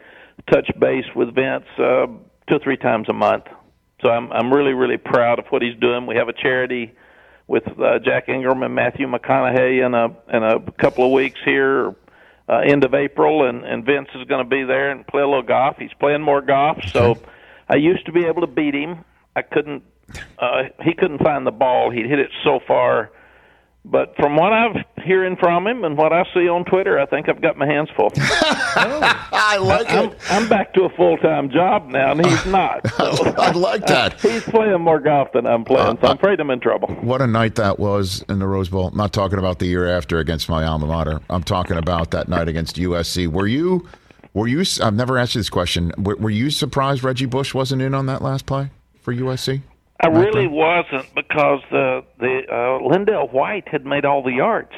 touch 0.51 0.71
base 0.79 1.07
with 1.15 1.35
Vince 1.35 1.65
uh, 1.79 2.07
two 2.49 2.57
or 2.57 2.59
three 2.63 2.77
times 2.77 3.09
a 3.09 3.13
month. 3.13 3.45
So 4.03 4.11
I'm 4.11 4.33
I'm 4.33 4.53
really 4.53 4.73
really 4.73 4.99
proud 4.99 5.39
of 5.39 5.47
what 5.51 5.63
he's 5.63 5.79
doing. 5.79 6.07
We 6.07 6.17
have 6.17 6.29
a 6.29 6.33
charity 6.33 6.93
with 7.47 7.65
uh, 7.67 7.99
Jack 8.05 8.29
Ingram 8.29 8.63
and 8.63 8.75
Matthew 8.75 9.07
McConaughey 9.07 9.85
in 9.85 9.95
a 9.95 10.37
in 10.37 10.43
a 10.43 10.73
couple 10.73 11.05
of 11.07 11.13
weeks 11.13 11.41
here, 11.45 11.95
uh, 12.49 12.59
end 12.59 12.85
of 12.85 12.95
April, 12.95 13.49
and 13.49 13.65
and 13.65 13.85
Vince 13.85 14.09
is 14.15 14.25
going 14.29 14.45
to 14.45 14.49
be 14.49 14.65
there 14.65 14.91
and 14.91 15.07
play 15.07 15.23
a 15.23 15.27
little 15.27 15.43
golf. 15.43 15.77
He's 15.79 15.95
playing 15.99 16.23
more 16.23 16.43
golf, 16.43 16.79
so 16.93 17.19
I 17.69 17.77
used 17.77 18.07
to 18.07 18.13
be 18.13 18.25
able 18.27 18.43
to 18.43 18.47
beat 18.47 18.75
him. 18.75 19.05
I 19.37 19.43
couldn't. 19.43 19.83
Uh, 20.39 20.65
he 20.83 20.93
couldn't 20.93 21.23
find 21.23 21.47
the 21.47 21.51
ball. 21.51 21.91
He'd 21.91 22.07
hit 22.07 22.19
it 22.19 22.31
so 22.45 22.61
far 22.67 23.11
but 23.85 24.16
from 24.16 24.37
what 24.37 24.53
I'm 24.53 24.82
hearing 25.05 25.37
from 25.37 25.66
him 25.66 25.85
and 25.85 25.97
what 25.97 26.12
I 26.12 26.24
see 26.32 26.49
on 26.49 26.64
Twitter, 26.64 26.99
I 26.99 27.07
think 27.07 27.28
I've 27.28 27.43
got 27.43 27.59
my 27.59 27.66
hands 27.66 27.91
full. 27.97 28.12
Oh. 28.76 29.28
I 29.32 29.57
like 29.59 29.89
I'm, 29.89 30.11
it. 30.11 30.18
I'm 30.30 30.49
back 30.49 30.74
to 30.74 30.82
a 30.82 30.89
full 30.97 31.16
time 31.18 31.49
job 31.49 31.87
now, 31.89 32.11
and 32.11 32.26
he's 32.26 32.47
not. 32.47 32.80
So 32.95 33.35
I 33.39 33.53
like 33.53 33.87
that. 33.87 34.20
he's 34.20 34.43
playing 34.43 34.80
more 34.80 34.99
golf 34.99 35.30
than 35.32 35.47
I'm 35.47 35.64
playing, 35.64 35.99
uh, 35.99 36.01
so 36.01 36.07
I'm 36.09 36.11
uh, 36.11 36.14
afraid 36.14 36.41
I'm 36.41 36.51
in 36.51 36.59
trouble. 36.59 36.89
What 36.89 37.22
a 37.22 37.26
night 37.26 37.55
that 37.55 37.78
was 37.78 38.24
in 38.28 38.41
the 38.41 38.47
Rose 38.49 38.68
Bowl. 38.68 38.89
I'm 38.89 38.97
not 38.97 39.12
talking 39.12 39.39
about 39.39 39.61
the 39.61 39.66
year 39.66 39.89
after 39.89 40.18
against 40.18 40.49
my 40.49 40.64
alma 40.64 40.87
mater. 40.87 41.20
I'm 41.30 41.45
talking 41.45 41.76
about 41.76 42.11
that 42.11 42.28
night 42.28 42.49
against 42.49 42.76
USC. 42.76 43.28
Were 43.28 43.47
you? 43.47 43.89
Were 44.32 44.49
you? 44.49 44.64
I've 44.82 44.95
never 44.95 45.18
asked 45.18 45.37
you 45.37 45.41
this 45.41 45.51
question. 45.51 45.93
Were, 45.99 46.16
were 46.16 46.30
you 46.30 46.51
surprised 46.51 47.05
Reggie 47.05 47.26
Bush 47.26 47.55
wasn't 47.55 47.80
in 47.80 47.95
on 47.95 48.07
that 48.07 48.22
last 48.22 48.47
play 48.47 48.70
for 49.01 49.14
USC? 49.14 49.62
I 50.01 50.09
really 50.09 50.49
wasn't 50.49 51.15
because 51.15 51.63
uh, 51.71 52.03
the 52.19 52.43
uh, 52.49 52.81
LenDale 52.83 53.33
White 53.33 53.69
had 53.69 53.87
made 53.87 54.05
all 54.05 54.23
the 54.23 54.33
yards. 54.33 54.73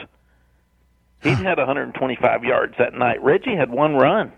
He'd 1.22 1.38
had 1.38 1.58
125 1.58 2.44
yards 2.44 2.74
that 2.78 2.94
night. 2.94 3.22
Reggie 3.22 3.56
had 3.56 3.70
one 3.70 3.94
run. 3.94 4.32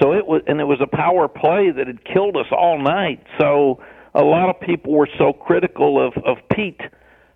So 0.00 0.12
it 0.12 0.26
was, 0.26 0.42
and 0.46 0.60
it 0.60 0.64
was 0.64 0.80
a 0.80 0.86
power 0.86 1.26
play 1.28 1.70
that 1.70 1.86
had 1.86 2.04
killed 2.04 2.36
us 2.36 2.46
all 2.52 2.80
night. 2.80 3.24
So 3.38 3.82
a 4.14 4.22
lot 4.22 4.48
of 4.48 4.60
people 4.60 4.92
were 4.92 5.08
so 5.18 5.32
critical 5.32 6.04
of 6.04 6.14
of 6.24 6.38
Pete. 6.50 6.80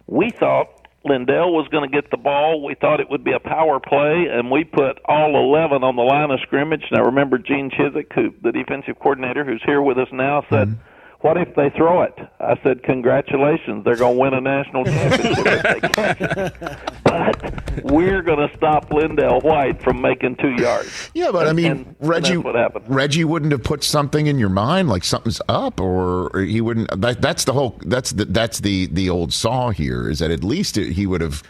We 0.06 0.30
thought 0.30 0.88
LenDale 1.04 1.52
was 1.52 1.66
going 1.68 1.90
to 1.90 1.94
get 1.94 2.10
the 2.10 2.16
ball. 2.16 2.62
We 2.62 2.74
thought 2.74 3.00
it 3.00 3.10
would 3.10 3.24
be 3.24 3.32
a 3.32 3.40
power 3.40 3.80
play, 3.80 4.26
and 4.30 4.50
we 4.50 4.64
put 4.64 5.00
all 5.04 5.36
11 5.36 5.82
on 5.82 5.96
the 5.96 6.02
line 6.02 6.30
of 6.30 6.40
scrimmage. 6.40 6.84
And 6.90 7.00
I 7.00 7.02
remember 7.04 7.38
Gene 7.38 7.70
Chizik, 7.70 8.12
who 8.14 8.34
the 8.42 8.52
defensive 8.52 8.98
coordinator, 8.98 9.44
who's 9.44 9.62
here 9.66 9.82
with 9.82 9.98
us 9.98 10.08
now, 10.12 10.44
said. 10.48 10.68
Mm-hmm 10.68 10.89
what 11.20 11.36
if 11.36 11.54
they 11.54 11.68
throw 11.70 12.02
it? 12.02 12.14
I 12.40 12.58
said, 12.62 12.82
congratulations, 12.82 13.84
they're 13.84 13.96
going 13.96 14.16
to 14.16 14.20
win 14.20 14.34
a 14.34 14.40
national 14.40 14.84
championship 14.86 15.46
if 15.46 15.62
they 15.62 15.88
catch 15.88 16.20
it. 16.20 16.80
But 17.04 17.84
we're 17.84 18.22
going 18.22 18.48
to 18.48 18.56
stop 18.56 18.88
LenDale 18.88 19.42
White 19.42 19.82
from 19.82 20.00
making 20.00 20.36
two 20.36 20.52
yards. 20.52 21.10
Yeah, 21.12 21.30
but 21.30 21.46
I 21.46 21.52
mean, 21.52 21.70
and, 21.70 21.96
Reggie, 22.00 22.34
and 22.34 22.44
what. 22.44 22.88
Reggie 22.88 23.24
wouldn't 23.24 23.52
have 23.52 23.62
put 23.62 23.84
something 23.84 24.28
in 24.28 24.38
your 24.38 24.48
mind 24.48 24.88
like 24.88 25.04
something's 25.04 25.42
up, 25.46 25.78
or, 25.78 26.28
or 26.28 26.40
he 26.40 26.62
wouldn't. 26.62 26.98
That, 26.98 27.20
that's 27.20 27.44
the 27.44 27.52
whole. 27.52 27.78
That's 27.84 28.12
the 28.12 28.24
that's 28.24 28.60
the 28.60 28.86
the 28.86 29.10
old 29.10 29.34
saw 29.34 29.70
here 29.70 30.08
is 30.08 30.20
that 30.20 30.30
at 30.30 30.42
least 30.42 30.78
it, 30.78 30.92
he 30.92 31.06
would 31.06 31.20
have 31.20 31.42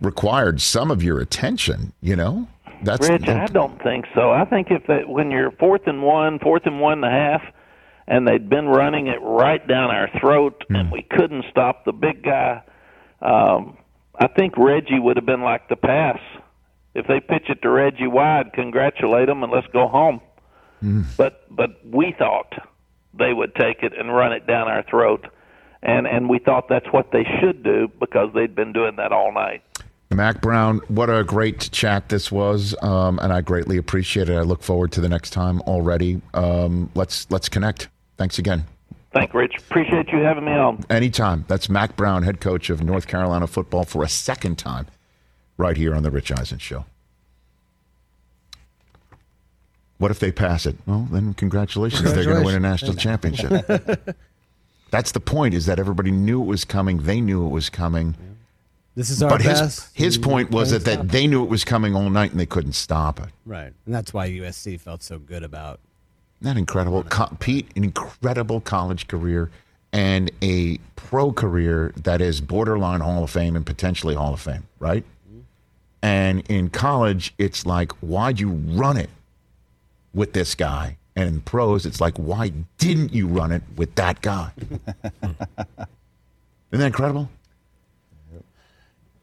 required 0.00 0.60
some 0.60 0.92
of 0.92 1.02
your 1.02 1.18
attention. 1.18 1.92
You 2.00 2.14
know, 2.14 2.48
that's. 2.82 3.08
Rich, 3.08 3.26
I 3.28 3.46
don't 3.46 3.82
think 3.82 4.04
so. 4.14 4.30
I 4.30 4.44
think 4.44 4.70
if 4.70 4.86
that 4.86 5.08
when 5.08 5.32
you're 5.32 5.50
fourth 5.52 5.86
and 5.86 6.04
one, 6.04 6.38
fourth 6.38 6.66
and 6.66 6.80
one 6.80 7.02
and 7.02 7.04
a 7.04 7.10
half 7.10 7.42
and 8.08 8.26
they'd 8.26 8.48
been 8.48 8.66
running 8.66 9.08
it 9.08 9.20
right 9.22 9.66
down 9.66 9.90
our 9.90 10.08
throat, 10.20 10.64
mm. 10.70 10.78
and 10.78 10.92
we 10.92 11.02
couldn't 11.02 11.44
stop 11.50 11.84
the 11.84 11.92
big 11.92 12.22
guy. 12.22 12.62
Um, 13.20 13.76
I 14.18 14.28
think 14.28 14.56
Reggie 14.56 14.98
would 14.98 15.16
have 15.16 15.26
been 15.26 15.42
like 15.42 15.68
the 15.68 15.76
pass. 15.76 16.18
If 16.94 17.06
they 17.06 17.20
pitch 17.20 17.48
it 17.48 17.62
to 17.62 17.70
Reggie 17.70 18.06
wide, 18.06 18.52
congratulate 18.54 19.26
them 19.26 19.42
and 19.42 19.52
let's 19.52 19.66
go 19.72 19.88
home. 19.88 20.20
Mm. 20.82 21.04
But 21.16 21.44
but 21.54 21.84
we 21.84 22.14
thought 22.18 22.52
they 23.18 23.32
would 23.32 23.54
take 23.54 23.82
it 23.82 23.92
and 23.98 24.14
run 24.14 24.32
it 24.32 24.46
down 24.46 24.68
our 24.68 24.82
throat, 24.82 25.26
and 25.82 26.06
and 26.06 26.28
we 26.28 26.38
thought 26.38 26.68
that's 26.68 26.86
what 26.92 27.12
they 27.12 27.24
should 27.40 27.62
do 27.62 27.90
because 27.98 28.32
they'd 28.34 28.54
been 28.54 28.72
doing 28.72 28.96
that 28.96 29.12
all 29.12 29.32
night. 29.32 29.62
Mack 30.10 30.40
Brown, 30.40 30.80
what 30.88 31.10
a 31.10 31.24
great 31.24 31.70
chat 31.72 32.08
this 32.08 32.30
was, 32.30 32.74
um, 32.82 33.18
and 33.18 33.32
I 33.32 33.40
greatly 33.40 33.76
appreciate 33.76 34.28
it. 34.28 34.36
I 34.36 34.42
look 34.42 34.62
forward 34.62 34.92
to 34.92 35.00
the 35.00 35.08
next 35.08 35.30
time 35.30 35.60
already. 35.62 36.22
Um, 36.32 36.90
let's 36.94 37.28
let's 37.30 37.48
connect. 37.48 37.88
Thanks 38.16 38.38
again. 38.38 38.64
Thank 39.12 39.32
Rich. 39.32 39.54
Appreciate 39.58 40.08
you 40.08 40.18
having 40.18 40.44
me 40.44 40.52
on. 40.52 40.84
Anytime. 40.90 41.44
That's 41.48 41.68
Mack 41.68 41.96
Brown, 41.96 42.22
head 42.22 42.40
coach 42.40 42.68
of 42.68 42.82
North 42.82 43.06
Carolina 43.06 43.46
football, 43.46 43.84
for 43.84 44.02
a 44.02 44.08
second 44.08 44.58
time 44.58 44.86
right 45.56 45.76
here 45.76 45.94
on 45.94 46.02
The 46.02 46.10
Rich 46.10 46.32
Eisen 46.32 46.58
Show. 46.58 46.84
What 49.98 50.10
if 50.10 50.18
they 50.18 50.30
pass 50.30 50.66
it? 50.66 50.76
Well, 50.84 51.08
then 51.10 51.32
congratulations. 51.32 52.02
congratulations. 52.02 52.14
They're 52.14 52.24
going 52.24 52.42
to 52.42 52.46
win 52.46 52.54
a 52.54 52.60
national 52.60 52.94
championship. 52.94 54.16
That's 54.90 55.12
the 55.12 55.20
point, 55.20 55.54
is 55.54 55.66
that 55.66 55.78
everybody 55.78 56.10
knew 56.10 56.42
it 56.42 56.46
was 56.46 56.64
coming. 56.64 56.98
They 56.98 57.20
knew 57.20 57.46
it 57.46 57.50
was 57.50 57.70
coming. 57.70 58.14
This 58.94 59.10
is 59.10 59.22
our 59.22 59.30
but 59.30 59.42
best. 59.42 59.94
His, 59.94 60.16
his 60.16 60.18
point 60.18 60.50
was 60.50 60.70
that, 60.70 60.84
that 60.84 61.08
they 61.08 61.26
knew 61.26 61.42
it 61.42 61.48
was 61.48 61.64
coming 61.64 61.94
all 61.94 62.08
night 62.10 62.30
and 62.30 62.40
they 62.40 62.46
couldn't 62.46 62.72
stop 62.72 63.20
it. 63.20 63.28
Right. 63.44 63.72
And 63.84 63.94
that's 63.94 64.12
why 64.12 64.28
USC 64.28 64.78
felt 64.80 65.02
so 65.02 65.18
good 65.18 65.42
about 65.42 65.80
isn't 66.40 66.54
that 66.54 66.58
incredible? 66.58 67.02
Co- 67.04 67.34
Pete, 67.40 67.68
an 67.76 67.84
incredible 67.84 68.60
college 68.60 69.08
career 69.08 69.50
and 69.92 70.30
a 70.42 70.78
pro 70.96 71.32
career 71.32 71.92
that 71.96 72.20
is 72.20 72.40
borderline 72.40 73.00
Hall 73.00 73.24
of 73.24 73.30
Fame 73.30 73.56
and 73.56 73.64
potentially 73.64 74.14
Hall 74.14 74.34
of 74.34 74.40
Fame, 74.40 74.64
right? 74.78 75.04
And 76.02 76.48
in 76.50 76.68
college, 76.68 77.34
it's 77.38 77.64
like, 77.64 77.92
why'd 77.94 78.38
you 78.38 78.50
run 78.50 78.96
it 78.96 79.10
with 80.12 80.34
this 80.34 80.54
guy? 80.54 80.98
And 81.16 81.28
in 81.28 81.40
pros, 81.40 81.86
it's 81.86 82.00
like, 82.00 82.16
why 82.18 82.52
didn't 82.76 83.14
you 83.14 83.26
run 83.26 83.50
it 83.50 83.62
with 83.76 83.94
that 83.94 84.20
guy? 84.20 84.52
Isn't 84.60 85.36
that 86.70 86.86
incredible? 86.86 87.30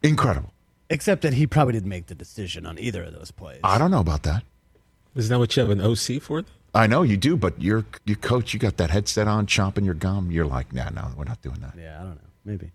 Incredible. 0.01 0.51
Except 0.89 1.21
that 1.21 1.33
he 1.33 1.45
probably 1.45 1.73
didn't 1.73 1.89
make 1.89 2.07
the 2.07 2.15
decision 2.15 2.65
on 2.65 2.79
either 2.79 3.03
of 3.03 3.13
those 3.13 3.31
plays. 3.31 3.59
I 3.63 3.77
don't 3.77 3.91
know 3.91 3.99
about 3.99 4.23
that. 4.23 4.43
Isn't 5.15 5.29
that 5.29 5.39
what 5.39 5.55
you 5.55 5.61
have 5.61 5.69
an 5.69 5.79
OC 5.79 6.21
for? 6.21 6.43
I 6.73 6.87
know 6.87 7.03
you 7.03 7.17
do, 7.17 7.37
but 7.37 7.61
you're 7.61 7.85
you 8.05 8.15
coach. 8.15 8.53
You 8.53 8.59
got 8.59 8.77
that 8.77 8.89
headset 8.89 9.27
on, 9.27 9.45
chomping 9.45 9.85
your 9.85 9.93
gum. 9.93 10.31
You're 10.31 10.45
like, 10.45 10.73
nah, 10.73 10.89
no, 10.89 11.11
we're 11.15 11.25
not 11.25 11.41
doing 11.41 11.59
that. 11.61 11.75
Yeah, 11.77 11.97
I 11.99 12.03
don't 12.03 12.15
know. 12.15 12.29
Maybe. 12.45 12.71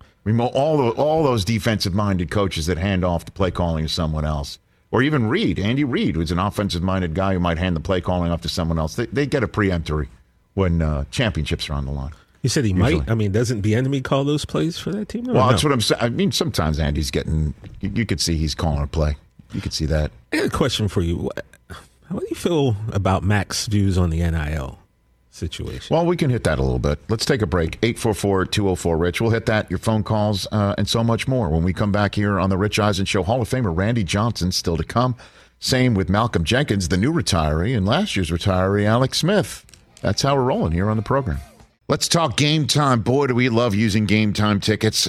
I 0.00 0.30
mean, 0.30 0.40
all 0.40 0.78
the, 0.78 0.90
all 0.92 1.22
those 1.22 1.44
defensive-minded 1.44 2.30
coaches 2.30 2.64
that 2.66 2.78
hand 2.78 3.04
off 3.04 3.26
the 3.26 3.30
play 3.30 3.50
calling 3.50 3.84
to 3.84 3.92
someone 3.92 4.24
else, 4.24 4.58
or 4.90 5.02
even 5.02 5.28
Reid, 5.28 5.58
Andy 5.58 5.84
Reid, 5.84 6.14
who's 6.16 6.32
an 6.32 6.38
offensive-minded 6.38 7.14
guy 7.14 7.34
who 7.34 7.40
might 7.40 7.58
hand 7.58 7.76
the 7.76 7.80
play 7.80 8.00
calling 8.00 8.32
off 8.32 8.40
to 8.40 8.48
someone 8.48 8.78
else. 8.78 8.96
They, 8.96 9.06
they 9.06 9.26
get 9.26 9.42
a 9.42 9.48
preemptory 9.48 10.08
when 10.54 10.80
uh, 10.80 11.04
championships 11.10 11.68
are 11.68 11.74
on 11.74 11.84
the 11.84 11.92
line. 11.92 12.12
You 12.40 12.48
said 12.48 12.64
he 12.64 12.70
Usually. 12.70 12.96
might. 13.00 13.10
I 13.10 13.14
mean, 13.14 13.32
doesn't 13.32 13.62
Bieniemy 13.62 14.02
call 14.02 14.24
those 14.24 14.44
plays 14.44 14.78
for 14.78 14.92
that 14.92 15.10
team? 15.10 15.24
Well, 15.24 15.34
no? 15.34 15.48
that's 15.50 15.62
what 15.62 15.72
I'm 15.72 15.80
saying. 15.80 16.02
I 16.02 16.08
mean, 16.08 16.32
sometimes 16.32 16.78
Andy's 16.78 17.10
getting. 17.10 17.54
You, 17.80 17.90
you 17.94 18.06
could 18.06 18.20
see 18.20 18.36
he's 18.36 18.54
calling 18.54 18.82
a 18.82 18.86
play. 18.86 19.16
You 19.52 19.60
could 19.60 19.72
see 19.72 19.86
that. 19.86 20.10
I 20.32 20.36
got 20.38 20.46
a 20.46 20.50
question 20.50 20.88
for 20.88 21.00
you. 21.02 21.30
How 22.10 22.18
do 22.18 22.26
you 22.28 22.36
feel 22.36 22.76
about 22.92 23.22
Mack's 23.22 23.66
views 23.66 23.98
on 23.98 24.10
the 24.10 24.18
NIL? 24.18 24.78
situation. 25.34 25.92
Well, 25.94 26.06
we 26.06 26.16
can 26.16 26.30
hit 26.30 26.44
that 26.44 26.60
a 26.60 26.62
little 26.62 26.78
bit. 26.78 27.00
Let's 27.08 27.24
take 27.24 27.42
a 27.42 27.46
break. 27.46 27.78
844 27.82 28.46
204 28.46 28.96
Rich. 28.96 29.20
We'll 29.20 29.32
hit 29.32 29.46
that, 29.46 29.68
your 29.68 29.80
phone 29.80 30.04
calls, 30.04 30.46
uh, 30.52 30.74
and 30.78 30.88
so 30.88 31.02
much 31.02 31.26
more 31.26 31.48
when 31.50 31.64
we 31.64 31.72
come 31.72 31.90
back 31.90 32.14
here 32.14 32.38
on 32.38 32.50
The 32.50 32.56
Rich 32.56 32.78
Eisen 32.78 33.04
Show. 33.04 33.24
Hall 33.24 33.42
of 33.42 33.48
Famer 33.48 33.76
Randy 33.76 34.04
Johnson 34.04 34.52
still 34.52 34.76
to 34.76 34.84
come. 34.84 35.16
Same 35.58 35.94
with 35.94 36.08
Malcolm 36.08 36.44
Jenkins, 36.44 36.88
the 36.88 36.96
new 36.96 37.12
retiree, 37.12 37.76
and 37.76 37.84
last 37.84 38.14
year's 38.14 38.30
retiree, 38.30 38.84
Alex 38.84 39.18
Smith. 39.18 39.66
That's 40.02 40.22
how 40.22 40.36
we're 40.36 40.44
rolling 40.44 40.72
here 40.72 40.88
on 40.88 40.96
the 40.96 41.02
program. 41.02 41.40
Let's 41.88 42.08
talk 42.08 42.36
game 42.36 42.66
time. 42.66 43.00
Boy, 43.00 43.26
do 43.26 43.34
we 43.34 43.48
love 43.48 43.74
using 43.74 44.06
game 44.06 44.32
time 44.32 44.60
tickets 44.60 45.08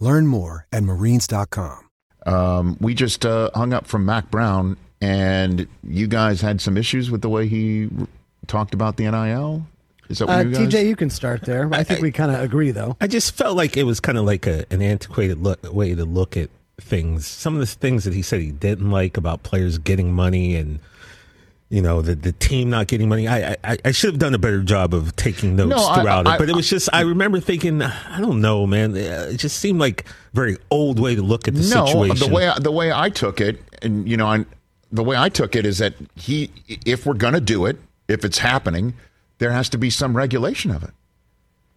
Learn 0.00 0.26
more 0.26 0.66
at 0.72 0.82
marines.com. 0.82 1.88
Um, 2.26 2.76
we 2.80 2.94
just 2.94 3.24
uh, 3.24 3.50
hung 3.54 3.72
up 3.72 3.86
from 3.86 4.04
Mack 4.04 4.30
Brown, 4.30 4.76
and 5.00 5.66
you 5.82 6.06
guys 6.06 6.40
had 6.40 6.60
some 6.60 6.76
issues 6.76 7.10
with 7.10 7.22
the 7.22 7.28
way 7.28 7.48
he 7.48 7.88
r- 7.98 8.06
talked 8.46 8.74
about 8.74 8.96
the 8.96 9.10
NIL. 9.10 9.66
Is 10.08 10.18
that 10.18 10.28
what 10.28 10.38
Uh, 10.38 10.48
you 10.48 10.54
guys? 10.54 10.68
TJ, 10.74 10.86
you 10.88 10.96
can 10.96 11.10
start 11.10 11.42
there. 11.42 11.68
I 11.72 11.84
think 11.84 12.00
we 12.00 12.10
kind 12.12 12.30
of 12.30 12.40
agree, 12.40 12.70
though. 12.70 12.96
I 13.00 13.06
just 13.06 13.34
felt 13.36 13.56
like 13.56 13.76
it 13.76 13.84
was 13.84 14.00
kind 14.00 14.18
of 14.18 14.24
like 14.24 14.46
a, 14.46 14.64
an 14.70 14.82
antiquated 14.82 15.42
look, 15.42 15.60
way 15.72 15.94
to 15.94 16.04
look 16.04 16.36
at 16.36 16.50
things. 16.80 17.26
Some 17.26 17.54
of 17.54 17.60
the 17.60 17.66
things 17.66 18.04
that 18.04 18.14
he 18.14 18.22
said 18.22 18.40
he 18.40 18.52
didn't 18.52 18.90
like 18.90 19.16
about 19.16 19.42
players 19.42 19.78
getting 19.78 20.12
money 20.12 20.54
and 20.56 20.80
you 21.70 21.82
know 21.82 22.00
the 22.00 22.14
the 22.14 22.32
team 22.32 22.70
not 22.70 22.86
getting 22.86 23.08
money. 23.08 23.28
I 23.28 23.56
I, 23.62 23.78
I 23.84 23.90
should 23.90 24.10
have 24.14 24.18
done 24.18 24.34
a 24.34 24.38
better 24.38 24.62
job 24.62 24.94
of 24.94 25.14
taking 25.16 25.56
notes 25.56 25.70
No, 25.70 25.86
I- 25.86 26.00
throughout 26.00 26.26
I- 26.26 26.36
it, 26.36 26.38
but 26.38 26.48
it 26.48 26.56
was 26.56 26.68
just 26.68 26.88
I 26.92 27.02
remember 27.02 27.40
thinking 27.40 27.82
I 27.82 28.20
don't 28.20 28.40
know, 28.40 28.66
man. 28.66 28.96
It 28.96 29.10
uh, 29.10 29.32
just 29.36 29.58
seemed 29.58 29.78
like 29.78 30.06
a 30.06 30.36
very 30.36 30.56
old 30.70 30.98
way 30.98 31.14
to 31.14 31.22
look 31.22 31.46
at 31.48 31.54
the 31.54 31.60
no, 31.60 31.86
situation. 31.86 32.28
the 32.28 32.34
way 32.34 32.50
the 32.58 32.72
way 32.72 32.92
I 32.92 33.10
took 33.10 33.40
it, 33.40 33.60
and 33.82 34.08
you 34.08 34.16
know, 34.16 34.26
I, 34.26 34.44
the 34.90 35.04
way 35.04 35.16
I 35.16 35.28
took 35.28 35.54
it 35.54 35.66
is 35.66 35.78
that 35.78 35.94
he, 36.16 36.50
if 36.86 37.04
we're 37.04 37.14
going 37.14 37.34
to 37.34 37.40
do 37.40 37.66
it, 37.66 37.76
if 38.08 38.24
it's 38.24 38.38
happening, 38.38 38.94
there 39.36 39.52
has 39.52 39.68
to 39.70 39.78
be 39.78 39.90
some 39.90 40.16
regulation 40.16 40.70
of 40.70 40.82
it. 40.82 40.90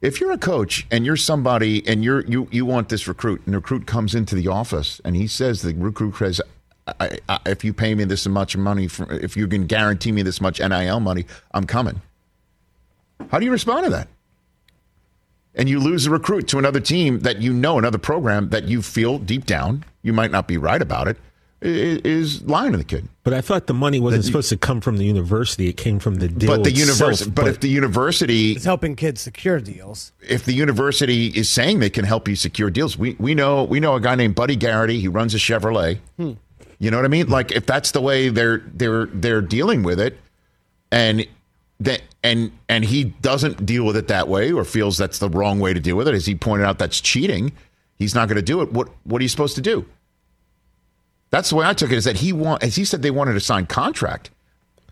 If 0.01 0.19
you're 0.19 0.31
a 0.31 0.37
coach 0.37 0.87
and 0.89 1.05
you're 1.05 1.17
somebody 1.17 1.85
and 1.85 2.03
you're 2.03 2.21
you 2.25 2.47
you 2.49 2.65
want 2.65 2.87
this 2.89 3.07
recruit, 3.09 3.41
and 3.45 3.53
the 3.53 3.57
recruit 3.59 3.85
comes 3.87 4.15
into 4.15 4.35
the 4.35 4.47
office 4.47 5.01
and 5.03 5.15
he 5.17 5.27
says 5.27 5.61
the 5.61 5.73
recruit 5.75 6.15
says, 6.15 6.41
I, 6.87 7.17
I, 7.29 7.39
"If 7.45 7.63
you 7.63 7.73
pay 7.73 7.93
me 7.95 8.03
this 8.05 8.27
much 8.27 8.57
money, 8.57 8.87
for, 8.87 9.11
if 9.11 9.37
you 9.37 9.47
can 9.47 9.65
guarantee 9.65 10.11
me 10.11 10.21
this 10.23 10.41
much 10.41 10.59
NIL 10.59 10.99
money, 10.99 11.25
I'm 11.53 11.65
coming." 11.65 12.01
How 13.29 13.39
do 13.39 13.45
you 13.45 13.51
respond 13.51 13.85
to 13.85 13.91
that? 13.91 14.07
and 15.53 15.67
you 15.67 15.79
lose 15.79 16.05
a 16.05 16.09
recruit 16.09 16.47
to 16.47 16.57
another 16.57 16.79
team 16.79 17.19
that 17.19 17.41
you 17.41 17.53
know, 17.53 17.77
another 17.77 17.97
program 17.97 18.49
that 18.49 18.65
you 18.69 18.81
feel 18.81 19.17
deep 19.17 19.45
down, 19.45 19.83
you 20.01 20.13
might 20.13 20.31
not 20.31 20.47
be 20.47 20.57
right 20.57 20.81
about 20.81 21.07
it, 21.09 21.17
is 21.61 22.41
lying 22.43 22.71
to 22.71 22.77
the 22.77 22.83
kid. 22.83 23.07
But 23.23 23.33
I 23.33 23.41
thought 23.41 23.67
the 23.67 23.73
money 23.73 23.99
wasn't 23.99 24.23
supposed 24.25 24.49
to 24.49 24.57
come 24.57 24.81
from 24.81 24.97
the 24.97 25.03
university; 25.05 25.67
it 25.67 25.77
came 25.77 25.99
from 25.99 26.15
the 26.15 26.27
deal. 26.27 26.55
But 26.55 26.63
the 26.63 26.71
itself. 26.71 26.99
university, 26.99 27.31
but 27.31 27.47
if 27.47 27.59
the 27.59 27.67
university, 27.67 28.53
It's 28.53 28.65
helping 28.65 28.95
kids 28.95 29.21
secure 29.21 29.59
deals. 29.59 30.11
if 30.21 30.45
the 30.45 30.53
university 30.53 31.27
is 31.27 31.49
saying 31.49 31.79
they 31.79 31.89
can 31.89 32.05
help 32.05 32.27
you 32.27 32.35
secure 32.35 32.69
deals, 32.71 32.97
we 32.97 33.15
we 33.19 33.35
know 33.35 33.63
we 33.63 33.79
know 33.79 33.95
a 33.95 33.99
guy 34.01 34.15
named 34.15 34.35
Buddy 34.35 34.55
Garrity. 34.55 34.99
He 34.99 35.07
runs 35.07 35.35
a 35.35 35.37
Chevrolet. 35.37 35.99
Hmm. 36.17 36.31
You 36.81 36.89
know 36.89 36.97
what 36.97 37.05
I 37.05 37.09
mean? 37.09 37.25
Mm-hmm. 37.25 37.33
Like 37.33 37.51
if 37.51 37.67
that's 37.67 37.91
the 37.91 38.01
way 38.01 38.29
they're 38.29 38.63
they're 38.73 39.05
they're 39.05 39.41
dealing 39.41 39.83
with 39.83 39.99
it, 39.99 40.17
and 40.91 41.27
that 41.79 42.01
and 42.23 42.51
and 42.67 42.83
he 42.83 43.03
doesn't 43.03 43.63
deal 43.67 43.85
with 43.85 43.95
it 43.95 44.07
that 44.07 44.27
way 44.27 44.51
or 44.51 44.65
feels 44.65 44.97
that's 44.97 45.19
the 45.19 45.29
wrong 45.29 45.59
way 45.59 45.75
to 45.75 45.79
deal 45.79 45.95
with 45.95 46.07
it, 46.07 46.15
as 46.15 46.25
he 46.25 46.33
pointed 46.33 46.65
out, 46.65 46.79
that's 46.79 46.99
cheating. 46.99 47.51
He's 47.99 48.15
not 48.15 48.27
going 48.27 48.37
to 48.37 48.41
do 48.41 48.61
it. 48.61 48.73
What 48.73 48.89
what 49.03 49.19
are 49.19 49.23
you 49.23 49.29
supposed 49.29 49.53
to 49.57 49.61
do? 49.61 49.85
That's 51.29 51.51
the 51.51 51.55
way 51.55 51.67
I 51.67 51.73
took 51.73 51.91
it. 51.91 51.97
Is 51.97 52.05
that 52.05 52.17
he 52.17 52.33
want 52.33 52.63
as 52.63 52.75
he 52.75 52.83
said 52.83 53.03
they 53.03 53.11
wanted 53.11 53.33
to 53.33 53.41
sign 53.41 53.67
contract. 53.67 54.31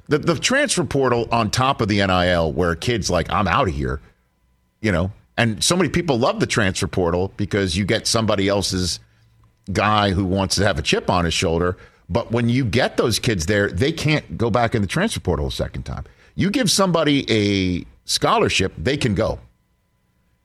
The 0.09 0.19
the 0.19 0.35
transfer 0.35 0.83
portal 0.83 1.27
on 1.31 1.49
top 1.49 1.81
of 1.81 1.87
the 1.87 2.05
NIL, 2.05 2.53
where 2.53 2.75
kids 2.75 3.09
like 3.09 3.31
I'm 3.31 3.47
out 3.47 3.67
of 3.67 3.73
here, 3.73 3.99
you 4.79 4.91
know, 4.91 5.11
and 5.37 5.63
so 5.63 5.75
many 5.75 5.89
people 5.89 6.19
love 6.19 6.39
the 6.39 6.45
transfer 6.45 6.85
portal 6.85 7.33
because 7.35 7.75
you 7.75 7.83
get 7.83 8.05
somebody 8.05 8.47
else's 8.47 8.99
guy 9.71 10.11
who 10.11 10.25
wants 10.25 10.55
to 10.55 10.65
have 10.65 10.79
a 10.79 10.81
chip 10.81 11.09
on 11.09 11.25
his 11.25 11.33
shoulder. 11.33 11.77
But 12.09 12.31
when 12.31 12.49
you 12.49 12.65
get 12.65 12.97
those 12.97 13.19
kids 13.19 13.45
there, 13.45 13.69
they 13.69 13.91
can't 13.91 14.37
go 14.37 14.49
back 14.49 14.73
in 14.73 14.81
the 14.81 14.87
transfer 14.87 15.19
portal 15.19 15.47
a 15.47 15.51
second 15.51 15.83
time. 15.83 16.05
You 16.35 16.49
give 16.49 16.71
somebody 16.71 17.25
a 17.29 17.85
scholarship, 18.05 18.73
they 18.77 18.97
can 18.97 19.13
go. 19.13 19.39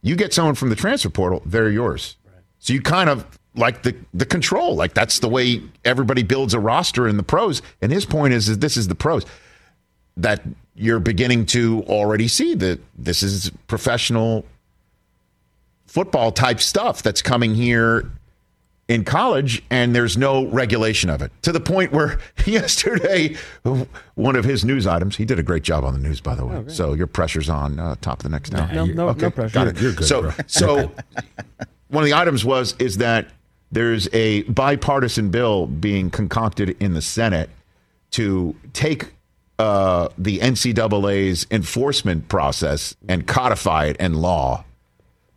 You 0.03 0.17
get 0.17 0.35
someone 0.35 0.55
from 0.55 0.69
the 0.69 0.77
transfer 0.77 1.09
portal, 1.09 1.43
they're 1.47 1.71
yours. 1.71 2.17
So 2.59 2.73
you 2.73 2.83
kind 2.83 3.09
of 3.09 3.27
like 3.55 3.83
the 3.83 3.95
the 4.13 4.27
control. 4.27 4.75
Like 4.75 4.95
that's 4.95 5.21
the 5.21 5.29
way 5.29 5.63
everybody 5.85 6.23
builds 6.23 6.55
a 6.55 6.61
roster 6.61 7.09
in 7.09 7.17
the 7.17 7.23
pros. 7.23 7.63
And 7.81 7.93
his 7.93 8.05
point 8.05 8.35
is, 8.35 8.47
that 8.47 8.61
this 8.61 8.77
is 8.77 8.89
the 8.89 8.95
pros 8.95 9.25
that 10.17 10.43
you're 10.75 11.01
beginning 11.01 11.47
to 11.47 11.85
already 11.89 12.29
see 12.29 12.55
that 12.55 12.81
this 12.97 13.23
is 13.23 13.51
professional 13.67 14.45
football 15.87 16.33
type 16.33 16.61
stuff 16.61 17.03
that's 17.03 17.23
coming 17.23 17.55
here 17.55 18.11
in 18.89 19.05
college 19.05 19.63
and 19.71 19.95
there's 19.95 20.17
no 20.17 20.47
regulation 20.47 21.09
of 21.09 21.23
it 21.23 21.33
to 21.43 21.53
the 21.53 21.61
point 21.61 21.93
where 21.93 22.19
yesterday 22.47 23.35
one 24.15 24.37
of 24.37 24.45
his 24.45 24.65
news 24.65 24.87
items 24.87 25.17
he 25.17 25.25
did 25.25 25.39
a 25.39 25.43
great 25.43 25.63
job 25.63 25.85
on 25.85 25.95
the 25.95 25.99
news 25.99 26.21
by 26.21 26.35
the 26.35 26.45
way. 26.45 26.63
So 26.69 26.93
your 26.93 27.07
pressure's 27.07 27.49
on 27.49 27.79
uh, 27.79 27.97
top 28.01 28.19
of 28.19 28.23
the 28.25 28.29
next 28.29 28.55
hour. 28.55 28.73
No, 28.73 28.85
no, 28.85 29.13
no 29.13 29.31
pressure. 29.31 29.53
got 29.53 29.69
it. 29.69 29.81
You're 29.81 29.93
good, 29.93 30.07
so 30.07 30.23
bro. 30.23 30.33
so 30.47 30.93
one 31.89 32.05
of 32.05 32.07
the 32.07 32.15
items 32.15 32.45
was 32.45 32.75
is 32.79 32.99
that 32.99 33.29
there's 33.73 34.09
a 34.13 34.43
bipartisan 34.43 35.31
bill 35.31 35.67
being 35.67 36.11
concocted 36.11 36.77
in 36.81 36.95
the 36.95 37.03
senate 37.03 37.51
to 38.11 38.55
take 38.73 39.13
uh, 39.59 40.09
the 40.19 40.41
ncaa's 40.41 41.47
enforcement 41.51 42.29
process 42.29 42.97
and 43.09 43.27
codify 43.27 43.87
it 43.87 43.97
in 43.99 44.15
law 44.15 44.65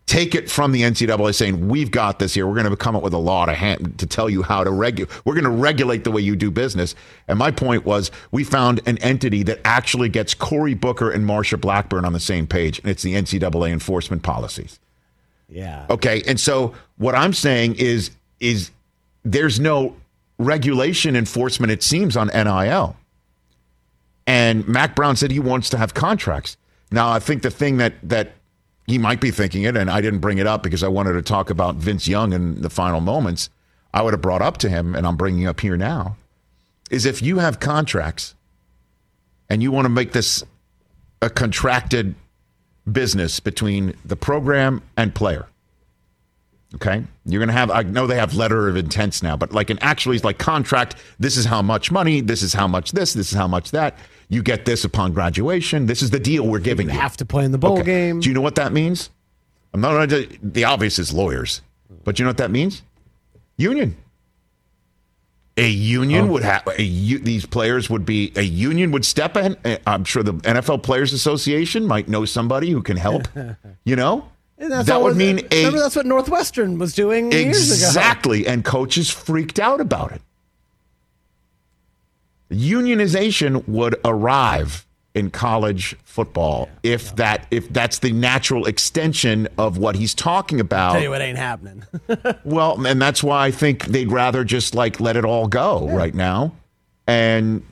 take 0.08 0.34
it 0.34 0.50
from 0.50 0.72
the 0.72 0.82
NCAA 0.82 1.34
saying 1.34 1.68
we've 1.68 1.90
got 1.90 2.18
this 2.18 2.32
here. 2.32 2.46
We're 2.46 2.54
going 2.54 2.68
to 2.68 2.76
come 2.76 2.96
up 2.96 3.02
with 3.02 3.12
a 3.12 3.18
law 3.18 3.44
to 3.44 3.52
hand, 3.52 3.98
to 3.98 4.06
tell 4.06 4.30
you 4.30 4.42
how 4.42 4.64
to 4.64 4.70
regulate. 4.70 5.24
We're 5.26 5.34
going 5.34 5.44
to 5.44 5.50
regulate 5.50 6.04
the 6.04 6.10
way 6.10 6.22
you 6.22 6.34
do 6.34 6.50
business. 6.50 6.94
And 7.28 7.38
my 7.38 7.50
point 7.50 7.84
was 7.84 8.10
we 8.30 8.42
found 8.42 8.80
an 8.86 8.96
entity 8.98 9.42
that 9.44 9.60
actually 9.64 10.08
gets 10.08 10.32
Cory 10.32 10.72
Booker 10.72 11.10
and 11.10 11.26
Marsha 11.26 11.60
Blackburn 11.60 12.06
on 12.06 12.14
the 12.14 12.20
same 12.20 12.46
page, 12.46 12.78
and 12.78 12.88
it's 12.88 13.02
the 13.02 13.14
NCAA 13.14 13.70
enforcement 13.70 14.22
policies. 14.22 14.80
Yeah. 15.50 15.86
Okay, 15.90 16.22
and 16.26 16.40
so 16.40 16.74
what 16.96 17.14
I'm 17.14 17.34
saying 17.34 17.76
is 17.76 18.10
is 18.40 18.70
there's 19.24 19.60
no 19.60 19.94
regulation 20.38 21.16
enforcement. 21.16 21.70
It 21.70 21.82
seems 21.82 22.16
on 22.16 22.28
NIL. 22.28 22.96
And 24.26 24.66
Mack 24.68 24.94
Brown 24.94 25.16
said 25.16 25.30
he 25.30 25.40
wants 25.40 25.70
to 25.70 25.78
have 25.78 25.94
contracts. 25.94 26.56
Now, 26.90 27.10
I 27.10 27.18
think 27.18 27.42
the 27.42 27.50
thing 27.50 27.78
that 27.78 27.94
that 28.02 28.32
he 28.88 28.98
might 28.98 29.20
be 29.20 29.30
thinking 29.30 29.62
it, 29.62 29.76
and 29.76 29.90
I 29.90 30.00
didn't 30.00 30.20
bring 30.20 30.38
it 30.38 30.46
up 30.46 30.62
because 30.62 30.82
I 30.82 30.88
wanted 30.88 31.12
to 31.12 31.22
talk 31.22 31.50
about 31.50 31.76
Vince 31.76 32.08
Young 32.08 32.32
in 32.32 32.62
the 32.62 32.70
final 32.70 33.00
moments. 33.00 33.50
I 33.92 34.02
would 34.02 34.14
have 34.14 34.22
brought 34.22 34.42
up 34.42 34.56
to 34.58 34.68
him, 34.68 34.94
and 34.94 35.06
I'm 35.06 35.16
bringing 35.16 35.46
up 35.46 35.60
here 35.60 35.76
now, 35.76 36.16
is 36.90 37.04
if 37.04 37.20
you 37.22 37.38
have 37.38 37.60
contracts 37.60 38.34
and 39.50 39.62
you 39.62 39.70
want 39.70 39.84
to 39.84 39.90
make 39.90 40.12
this 40.12 40.42
a 41.20 41.28
contracted 41.28 42.14
business 42.90 43.40
between 43.40 43.94
the 44.04 44.16
program 44.16 44.82
and 44.96 45.14
player. 45.14 45.46
Okay, 46.74 47.02
you're 47.24 47.40
gonna 47.40 47.52
have. 47.52 47.70
I 47.70 47.82
know 47.82 48.06
they 48.06 48.16
have 48.16 48.34
letter 48.34 48.68
of 48.68 48.76
intents 48.76 49.22
now, 49.22 49.36
but 49.36 49.52
like 49.52 49.70
an 49.70 49.78
actually 49.80 50.18
like 50.18 50.36
contract. 50.38 50.96
This 51.18 51.38
is 51.38 51.46
how 51.46 51.62
much 51.62 51.90
money. 51.90 52.20
This 52.20 52.42
is 52.42 52.52
how 52.52 52.68
much 52.68 52.92
this. 52.92 53.14
This 53.14 53.32
is 53.32 53.38
how 53.38 53.48
much 53.48 53.70
that. 53.70 53.96
You 54.28 54.42
get 54.42 54.64
this 54.66 54.84
upon 54.84 55.12
graduation. 55.14 55.86
This 55.86 56.02
is 56.02 56.10
the 56.10 56.20
deal 56.20 56.46
we're 56.46 56.58
giving 56.58 56.88
you. 56.88 56.94
Have 56.94 57.16
to 57.16 57.24
play 57.24 57.44
in 57.44 57.52
the 57.52 57.58
bowl 57.58 57.78
Okay. 57.78 57.84
game. 57.84 58.20
Do 58.20 58.28
you 58.28 58.34
know 58.34 58.42
what 58.42 58.56
that 58.56 58.72
means? 58.72 59.10
I'm 59.72 59.80
not. 59.80 60.08
The 60.08 60.64
obvious 60.64 60.98
is 60.98 61.12
lawyers, 61.12 61.62
but 62.04 62.18
you 62.18 62.24
know 62.24 62.30
what 62.30 62.36
that 62.38 62.50
means? 62.50 62.82
Union. 63.56 63.96
A 65.56 65.68
union 65.68 66.28
would 66.28 66.44
have 66.44 66.62
a 66.68 66.76
these 67.18 67.44
players 67.44 67.90
would 67.90 68.06
be 68.06 68.32
a 68.36 68.42
union 68.42 68.92
would 68.92 69.04
step 69.04 69.36
in. 69.36 69.56
Uh, 69.64 69.76
I'm 69.88 70.04
sure 70.04 70.22
the 70.22 70.34
NFL 70.34 70.84
Players 70.84 71.12
Association 71.12 71.84
might 71.84 72.06
know 72.06 72.24
somebody 72.24 72.70
who 72.70 72.80
can 72.80 72.96
help. 72.96 73.26
you 73.84 73.96
know, 73.96 74.28
that's 74.56 74.86
that 74.86 75.02
would 75.02 75.16
mean 75.16 75.40
a 75.50 75.56
Remember, 75.64 75.80
that's 75.80 75.96
what 75.96 76.06
Northwestern 76.06 76.78
was 76.78 76.94
doing 76.94 77.32
years 77.32 77.42
ago. 77.72 77.74
Exactly. 77.88 78.46
And 78.46 78.64
coaches 78.64 79.10
freaked 79.10 79.58
out 79.58 79.80
about 79.80 80.12
it. 80.12 80.22
Unionization 82.50 83.66
would 83.68 83.96
arrive 84.04 84.86
in 85.14 85.30
college 85.30 85.96
football 86.04 86.68
if 86.82 87.16
that 87.16 87.46
if 87.50 87.68
that's 87.72 87.98
the 87.98 88.12
natural 88.12 88.66
extension 88.66 89.48
of 89.58 89.76
what 89.78 89.96
he's 89.96 90.14
talking 90.14 90.60
about. 90.60 90.92
Tell 90.92 91.02
you 91.02 91.10
what 91.10 91.20
ain't 91.20 91.38
happening. 91.38 91.84
Well, 92.44 92.86
and 92.86 93.00
that's 93.00 93.22
why 93.22 93.46
I 93.46 93.50
think 93.50 93.86
they'd 93.86 94.10
rather 94.10 94.44
just 94.44 94.74
like 94.74 95.00
let 95.00 95.16
it 95.16 95.24
all 95.24 95.48
go 95.48 95.88
right 95.88 96.14
now. 96.14 96.52
And 97.06 97.62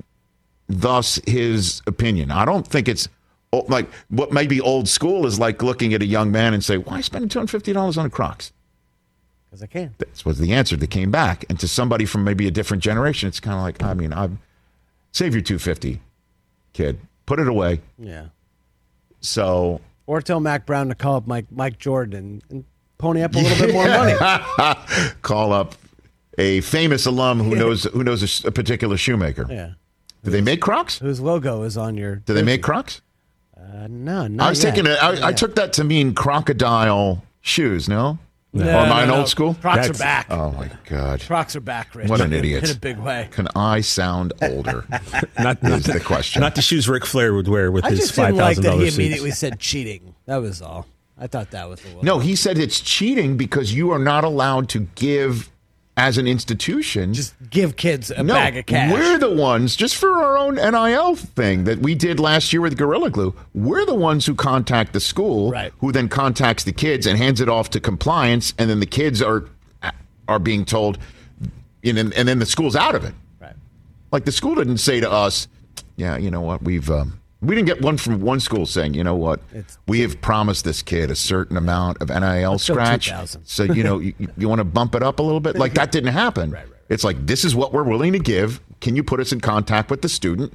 thus 0.69 1.21
his 1.27 1.83
opinion. 1.87 2.31
I 2.31 2.45
don't 2.45 2.67
think 2.67 2.89
it's 2.89 3.09
oh, 3.53 3.65
like 3.69 3.89
what 4.09 4.33
may 4.33 4.47
be 4.47 4.61
old 4.61 4.89
school 4.89 5.27
is 5.27 5.39
like 5.39 5.63
looking 5.63 5.95
at 5.95 6.03
a 6.03 6.07
young 6.07 6.31
man 6.31 6.55
and 6.55 6.65
say, 6.65 6.77
Why 6.77 7.01
spending 7.01 7.29
$250 7.29 7.99
on 7.99 8.07
a 8.07 8.11
Crocs? 8.11 8.53
Because 9.47 9.63
I 9.63 9.67
can. 9.67 9.95
That 9.99 10.25
was 10.25 10.39
the 10.39 10.53
answer 10.53 10.77
that 10.77 10.91
came 10.91 11.11
back. 11.11 11.45
And 11.49 11.59
to 11.61 11.69
somebody 11.69 12.05
from 12.05 12.25
maybe 12.25 12.47
a 12.47 12.51
different 12.51 12.83
generation, 12.83 13.29
it's 13.29 13.41
kind 13.41 13.57
of 13.57 13.63
like, 13.63 13.83
I 13.83 13.95
mean, 13.95 14.13
I'm 14.13 14.41
save 15.17 15.35
your 15.35 15.43
250, 15.43 16.01
kid. 16.75 17.01
Put 17.25 17.41
it 17.41 17.49
away. 17.49 17.81
Yeah. 17.99 18.27
So 19.21 19.81
Or 20.07 20.21
tell 20.21 20.41
Mack 20.41 20.67
Brown 20.67 20.89
to 20.89 20.95
call 20.95 21.17
up 21.17 21.27
Mike 21.27 21.47
Mike 21.51 21.79
Jordan 21.79 22.43
and, 22.51 22.65
pony 22.99 23.23
up 23.23 23.35
a 23.35 23.39
little 23.39 23.67
bit 23.67 23.75
more 23.75 23.89
money. 23.89 24.15
call 25.23 25.53
up 25.53 25.75
a 26.39 26.61
famous 26.61 27.07
alum 27.07 27.41
who 27.41 27.57
knows 27.57 27.85
who 27.85 28.05
knows 28.05 28.45
a, 28.45 28.49
a 28.49 28.53
particular 28.53 28.97
shoemaker. 28.97 29.47
Yeah. 29.49 29.73
Do 30.23 30.31
they 30.31 30.41
make 30.41 30.61
Crocs? 30.61 30.99
Whose 30.99 31.21
logo 31.21 31.63
is 31.63 31.77
on 31.77 31.97
your? 31.97 32.17
Do 32.17 32.35
they 32.35 32.43
make 32.43 32.63
Crocs? 32.63 33.01
Uh, 33.57 33.87
no, 33.89 34.27
not 34.27 34.47
I 34.47 34.51
was 34.51 34.63
yet. 34.63 34.71
taking 34.75 34.91
it. 34.91 35.03
I, 35.03 35.15
Not 35.15 35.23
I 35.23 35.33
took 35.33 35.55
that 35.57 35.73
to 35.75 35.85
mean 35.85 36.15
crocodile 36.15 37.23
shoes. 37.41 37.89
No, 37.89 38.19
No, 38.57 38.67
or 38.67 38.69
am 38.71 38.93
I 38.93 39.03
an 39.03 39.09
no, 39.09 39.15
no. 39.15 39.21
old 39.21 39.29
school? 39.29 39.55
Crocs 39.55 39.91
are 39.91 39.95
back. 39.95 40.27
Oh 40.31 40.51
my 40.53 40.71
god! 40.85 41.21
Crocs 41.21 41.57
are 41.57 41.61
back, 41.61 41.95
Rich. 41.95 42.09
What 42.09 42.21
an 42.21 42.33
idiot! 42.33 42.65
In 42.71 42.77
a 42.77 42.79
big 42.79 42.99
way. 42.99 43.29
Can 43.31 43.49
I 43.55 43.81
sound 43.81 44.33
older? 44.43 44.85
Not, 45.39 45.63
is 45.63 45.87
not 45.87 45.95
the 45.95 46.03
question. 46.05 46.41
Not 46.41 46.55
the 46.55 46.63
shoes 46.63 46.89
Ric 46.89 47.05
Flair 47.05 47.35
would 47.35 47.49
wear 47.49 47.71
with 47.71 47.85
I 47.85 47.91
his 47.91 48.01
just 48.01 48.15
didn't 48.15 48.37
like 48.37 48.57
thousand 48.57 48.65
that 48.65 48.73
he 48.73 48.79
dollars 48.79 48.95
immediately 48.97 49.31
said 49.31 49.61
cheating. 49.61 50.15
That 50.27 50.39
was 50.39 50.63
all. 50.63 50.87
I 51.19 51.27
thought 51.27 51.51
that 51.53 51.69
was 51.69 51.83
a 51.83 51.89
little. 51.89 52.05
No, 52.05 52.19
he 52.19 52.37
said 52.37 52.59
it's 52.59 52.81
cheating 52.81 53.37
because 53.37 53.73
you 53.73 53.91
are 53.91 53.99
not 53.99 54.25
allowed 54.25 54.69
to 54.71 54.81
give 54.95 55.51
as 55.97 56.19
an 56.19 56.27
institution. 56.27 57.15
Just 57.15 57.35
give 57.51 57.77
kids 57.77 58.11
a 58.11 58.23
no, 58.23 58.35
bag 58.35 58.57
of 58.57 58.67
cash. 58.67 58.93
we're 58.93 59.19
the 59.19 59.35
ones 59.35 59.75
just 59.77 59.97
for 59.97 60.11
our 60.11 60.37
own 60.37 60.57
NIL 60.57 61.17
thing 61.17 61.65
that 61.65 61.79
we 61.79 61.95
did 61.95 62.21
last 62.21 62.53
year 62.53 62.61
with 62.61 62.77
Gorilla 62.77 63.11
Glue. 63.11 63.35
We're 63.55 63.87
the 63.87 63.95
ones 63.95 64.27
who 64.27 64.35
contact 64.35 64.93
the 64.93 65.01
school, 65.01 65.51
Right. 65.51 65.73
who 65.79 65.93
then 65.93 66.09
contacts 66.09 66.65
the 66.65 66.73
kids 66.73 67.07
and 67.07 67.17
hands 67.19 67.41
it 67.41 67.49
off 67.49 67.71
to 67.71 67.81
compliance, 67.81 68.53
and 68.59 68.69
then 68.69 68.81
the 68.81 68.87
kids 68.87 69.23
are 69.23 69.47
are 70.29 70.39
being 70.41 70.65
told, 70.65 70.99
and 71.85 71.97
then, 71.97 72.13
and 72.15 72.27
then 72.27 72.41
the 72.41 72.47
school's 72.47 72.75
out 72.75 72.97
of 72.97 73.05
it. 73.05 73.15
Right. 73.41 73.55
Like 74.11 74.25
the 74.25 74.33
school 74.33 74.57
didn't 74.57 74.79
say 74.79 74.99
to 75.01 75.09
us, 75.11 75.47
"Yeah, 75.95 76.17
you 76.17 76.33
know 76.33 76.41
what? 76.41 76.63
We've 76.63 76.91
um, 76.91 77.21
we 77.43 77.55
didn't 77.55 77.67
get 77.67 77.81
one 77.83 77.97
from 77.99 78.21
one 78.21 78.41
school 78.41 78.67
saying, 78.67 78.95
you 78.95 79.05
know 79.05 79.15
what? 79.15 79.41
It's- 79.53 79.79
we 79.87 80.01
have 80.01 80.21
promised 80.21 80.65
this 80.65 80.83
kid 80.83 81.11
a 81.11 81.17
certain 81.17 81.57
amount 81.57 82.01
of 82.01 82.09
NIL 82.09 82.59
scratch. 82.59 83.07
2,000. 83.09 83.45
So 83.45 83.65
you 83.65 83.83
know, 83.85 83.99
you, 83.99 84.15
you 84.37 84.49
want 84.49 84.61
to 84.61 84.65
bump 84.65 84.95
it 84.95 85.03
up 85.03 85.19
a 85.19 85.23
little 85.23 85.41
bit. 85.41 85.57
Like 85.57 85.75
that 85.75 85.93
didn't 85.93 86.13
happen. 86.13 86.57
It's 86.89 87.05
like 87.05 87.27
this 87.27 87.45
is 87.45 87.55
what 87.55 87.73
we're 87.73 87.83
willing 87.85 88.13
to 88.13 88.19
give. 88.19 88.61
Can 88.81 88.97
you 88.97 89.03
put 89.03 89.21
us 89.21 89.33
in 89.33 89.41
contact 89.41 89.91
with 89.91 90.03
the 90.03 90.09
student? 90.09 90.53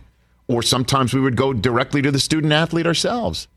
Or 0.47 0.61
sometimes 0.63 1.13
we 1.13 1.21
would 1.21 1.35
go 1.37 1.53
directly 1.53 2.01
to 2.01 2.11
the 2.11 2.19
student 2.19 2.51
athlete 2.51 2.85
ourselves. 2.87 3.47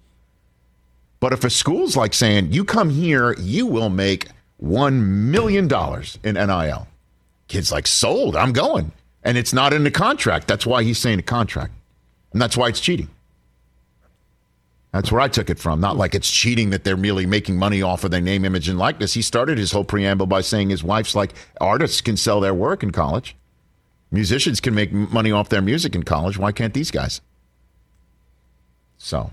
But 1.20 1.32
if 1.32 1.42
a 1.44 1.50
school's 1.50 1.96
like 1.96 2.12
saying, 2.14 2.52
you 2.52 2.64
come 2.64 2.90
here, 2.90 3.34
you 3.38 3.66
will 3.66 3.88
make 3.88 4.28
$1 4.62 5.00
million 5.00 5.68
in 6.22 6.34
NIL. 6.34 6.86
Kid's 7.48 7.72
like, 7.72 7.86
sold, 7.86 8.36
I'm 8.36 8.52
going. 8.52 8.92
And 9.22 9.38
it's 9.38 9.52
not 9.52 9.72
in 9.72 9.84
the 9.84 9.90
contract. 9.90 10.46
That's 10.46 10.66
why 10.66 10.82
he's 10.82 10.98
saying 10.98 11.18
a 11.18 11.22
contract. 11.22 11.72
And 12.32 12.40
that's 12.42 12.56
why 12.56 12.68
it's 12.68 12.80
cheating. 12.80 13.08
That's 14.94 15.10
where 15.10 15.20
I 15.20 15.26
took 15.26 15.50
it 15.50 15.58
from. 15.58 15.80
Not 15.80 15.96
like 15.96 16.14
it's 16.14 16.30
cheating 16.30 16.70
that 16.70 16.84
they're 16.84 16.96
merely 16.96 17.26
making 17.26 17.56
money 17.56 17.82
off 17.82 18.04
of 18.04 18.12
their 18.12 18.20
name, 18.20 18.44
image, 18.44 18.68
and 18.68 18.78
likeness. 18.78 19.12
He 19.12 19.22
started 19.22 19.58
his 19.58 19.72
whole 19.72 19.82
preamble 19.82 20.26
by 20.26 20.40
saying 20.40 20.70
his 20.70 20.84
wife's 20.84 21.16
like, 21.16 21.34
artists 21.60 22.00
can 22.00 22.16
sell 22.16 22.38
their 22.38 22.54
work 22.54 22.84
in 22.84 22.92
college. 22.92 23.34
Musicians 24.12 24.60
can 24.60 24.72
make 24.72 24.92
money 24.92 25.32
off 25.32 25.48
their 25.48 25.60
music 25.62 25.96
in 25.96 26.04
college. 26.04 26.38
Why 26.38 26.52
can't 26.52 26.74
these 26.74 26.92
guys? 26.92 27.20
So, 28.96 29.32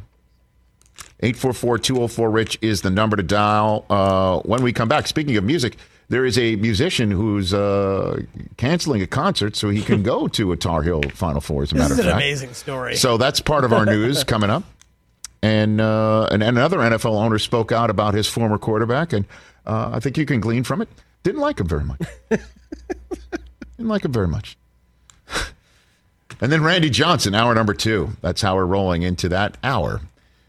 844 1.19 1.77
204 1.77 2.31
Rich 2.31 2.57
is 2.63 2.81
the 2.81 2.89
number 2.89 3.15
to 3.15 3.21
dial. 3.21 3.85
Uh, 3.87 4.39
when 4.39 4.63
we 4.63 4.73
come 4.73 4.89
back, 4.89 5.05
speaking 5.05 5.37
of 5.37 5.43
music, 5.43 5.77
there 6.09 6.25
is 6.25 6.39
a 6.39 6.55
musician 6.55 7.11
who's 7.11 7.53
uh, 7.53 8.19
canceling 8.57 9.03
a 9.03 9.07
concert 9.07 9.55
so 9.55 9.69
he 9.69 9.83
can 9.83 10.01
go 10.11 10.27
to 10.29 10.53
a 10.53 10.57
Tar 10.57 10.81
Heel 10.81 11.03
Final 11.13 11.39
Four, 11.39 11.61
as 11.61 11.71
a 11.71 11.75
This 11.75 11.81
matter 11.83 11.93
is 11.93 11.99
of 11.99 12.05
an 12.05 12.11
fact. 12.13 12.23
amazing 12.23 12.53
story. 12.55 12.95
So 12.95 13.17
that's 13.17 13.39
part 13.39 13.63
of 13.63 13.71
our 13.71 13.85
news 13.85 14.23
coming 14.33 14.49
up. 14.49 14.63
And, 15.43 15.81
uh, 15.81 16.27
and 16.31 16.43
and 16.43 16.57
another 16.57 16.77
NFL 16.77 17.13
owner 17.15 17.39
spoke 17.39 17.71
out 17.71 17.89
about 17.89 18.13
his 18.13 18.27
former 18.27 18.59
quarterback, 18.59 19.11
and 19.11 19.25
uh, 19.65 19.89
I 19.93 19.99
think 19.99 20.17
you 20.17 20.25
can 20.25 20.39
glean 20.39 20.63
from 20.63 20.81
it. 20.83 20.89
Didn't 21.23 21.41
like 21.41 21.59
him 21.59 21.67
very 21.67 21.83
much. 21.83 21.99
Didn't 22.29 23.87
like 23.89 24.05
him 24.05 24.11
very 24.11 24.27
much. 24.27 24.55
and 26.39 26.51
then 26.51 26.63
Randy 26.63 26.89
Johnson, 26.91 27.33
hour 27.33 27.55
number 27.55 27.73
two. 27.73 28.11
That's 28.21 28.41
how 28.41 28.55
we're 28.55 28.65
rolling 28.65 29.01
into 29.01 29.29
that 29.29 29.57
hour. 29.63 30.01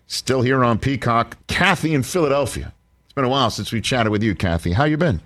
Still 0.09 0.43
here 0.43 0.63
on 0.63 0.79
Peacock, 0.79 1.39
Kathy 1.47 1.95
in 1.95 2.03
Philadelphia. 2.03 2.73
It's 3.07 3.15
been 3.15 3.25
a 3.25 3.29
while 3.31 3.49
since 3.51 3.73
we 3.73 3.81
chatted 3.81 4.13
with 4.13 4.23
you, 4.23 4.35
Kathy. 4.35 4.73
How 4.73 4.85
you 4.85 4.99
been? 4.99 5.21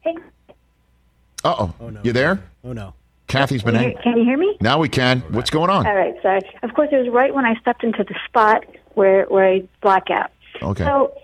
Hey, 0.00 0.16
Uh 1.44 1.54
oh. 1.58 1.74
You 2.02 2.12
there? 2.12 2.42
Oh 2.64 2.72
no. 2.72 2.94
Kathy's 3.26 3.62
been. 3.62 3.74
can 3.74 3.90
you, 3.90 3.96
can 4.02 4.16
you 4.18 4.24
hear 4.24 4.36
me? 4.36 4.56
Now 4.60 4.78
we 4.78 4.88
can. 4.88 5.20
What's 5.30 5.50
going 5.50 5.70
on? 5.70 5.86
All 5.86 5.94
right, 5.94 6.14
sorry. 6.22 6.40
Of 6.62 6.74
course, 6.74 6.88
it 6.92 6.96
was 6.96 7.08
right 7.08 7.34
when 7.34 7.44
I 7.44 7.54
stepped 7.60 7.82
into 7.82 8.04
the 8.04 8.14
spot 8.26 8.64
where 8.94 9.24
where 9.24 9.46
I 9.46 9.68
black 9.82 10.10
out. 10.10 10.30
Okay. 10.62 10.84
So 10.84 11.16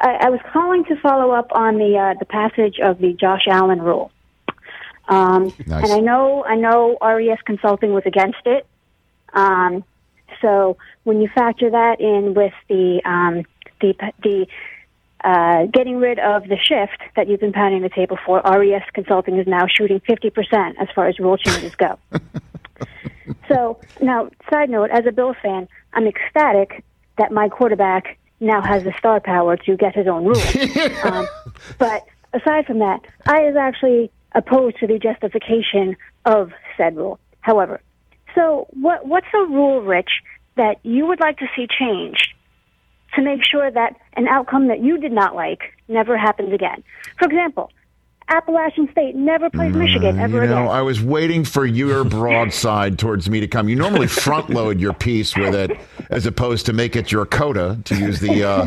I, 0.00 0.26
I 0.26 0.30
was 0.30 0.40
calling 0.52 0.84
to 0.84 0.96
follow 1.00 1.32
up 1.32 1.50
on 1.52 1.78
the 1.78 1.96
uh, 1.96 2.18
the 2.18 2.26
passage 2.26 2.78
of 2.82 2.98
the 2.98 3.12
Josh 3.14 3.46
Allen 3.48 3.80
rule. 3.80 4.10
Um, 5.08 5.52
Nice. 5.66 5.84
And 5.84 5.92
I 5.92 6.00
know 6.00 6.44
I 6.44 6.56
know 6.56 6.96
RES 7.02 7.38
Consulting 7.44 7.92
was 7.92 8.04
against 8.06 8.46
it. 8.46 8.66
Um, 9.32 9.84
so 10.40 10.76
when 11.04 11.20
you 11.20 11.28
factor 11.34 11.70
that 11.70 12.00
in 12.00 12.34
with 12.34 12.52
the 12.68 13.00
um, 13.04 13.44
the 13.80 13.94
the 14.22 14.46
uh, 15.22 15.66
getting 15.66 15.98
rid 15.98 16.18
of 16.18 16.48
the 16.48 16.56
shift 16.56 17.00
that 17.16 17.28
you've 17.28 17.40
been 17.40 17.52
pounding 17.52 17.82
the 17.82 17.88
table 17.88 18.18
for, 18.24 18.40
RES 18.44 18.82
Consulting 18.94 19.38
is 19.38 19.46
now 19.46 19.66
shooting 19.66 20.00
50% 20.00 20.74
as 20.80 20.88
far 20.94 21.06
as 21.08 21.18
rule 21.18 21.36
changes 21.36 21.74
go. 21.74 21.98
so, 23.48 23.80
now, 24.00 24.30
side 24.50 24.70
note, 24.70 24.90
as 24.90 25.06
a 25.06 25.12
Bill 25.12 25.34
fan, 25.42 25.68
I'm 25.92 26.06
ecstatic 26.06 26.84
that 27.18 27.32
my 27.32 27.48
quarterback 27.48 28.18
now 28.40 28.62
has 28.62 28.84
the 28.84 28.92
star 28.98 29.20
power 29.20 29.56
to 29.58 29.76
get 29.76 29.94
his 29.94 30.06
own 30.06 30.24
rules. 30.24 30.56
um, 31.04 31.26
but 31.78 32.06
aside 32.32 32.64
from 32.66 32.78
that, 32.78 33.00
I 33.26 33.46
is 33.46 33.56
actually 33.56 34.10
opposed 34.32 34.78
to 34.78 34.86
the 34.86 34.98
justification 34.98 35.96
of 36.24 36.52
said 36.76 36.96
rule. 36.96 37.18
However, 37.40 37.80
so 38.34 38.68
what, 38.70 39.06
what's 39.06 39.26
a 39.34 39.44
rule, 39.44 39.82
Rich, 39.82 40.10
that 40.56 40.76
you 40.82 41.06
would 41.06 41.20
like 41.20 41.38
to 41.38 41.46
see 41.54 41.66
changed 41.66 42.29
to 43.14 43.22
make 43.22 43.40
sure 43.44 43.70
that 43.70 43.96
an 44.14 44.28
outcome 44.28 44.68
that 44.68 44.80
you 44.80 44.98
did 44.98 45.12
not 45.12 45.34
like 45.34 45.60
never 45.88 46.16
happens 46.16 46.52
again. 46.52 46.82
For 47.18 47.26
example, 47.26 47.70
Appalachian 48.28 48.88
State 48.92 49.16
never 49.16 49.50
plays 49.50 49.74
Michigan 49.74 50.20
ever 50.20 50.38
Mm, 50.38 50.42
You 50.42 50.48
know, 50.50 50.62
again. 50.62 50.68
I 50.68 50.82
was 50.82 51.02
waiting 51.02 51.44
for 51.44 51.66
your 51.66 52.04
broadside 52.18 52.96
towards 52.96 53.28
me 53.28 53.40
to 53.40 53.48
come. 53.48 53.68
You 53.68 53.74
normally 53.74 54.06
front 54.06 54.50
load 54.50 54.80
your 54.80 54.92
piece 54.92 55.36
with 55.36 55.52
it, 55.54 55.76
as 56.10 56.26
opposed 56.26 56.66
to 56.66 56.72
make 56.72 56.94
it 56.94 57.10
your 57.10 57.26
coda, 57.26 57.80
to 57.86 57.96
use 57.96 58.20
the 58.20 58.44
uh, 58.44 58.66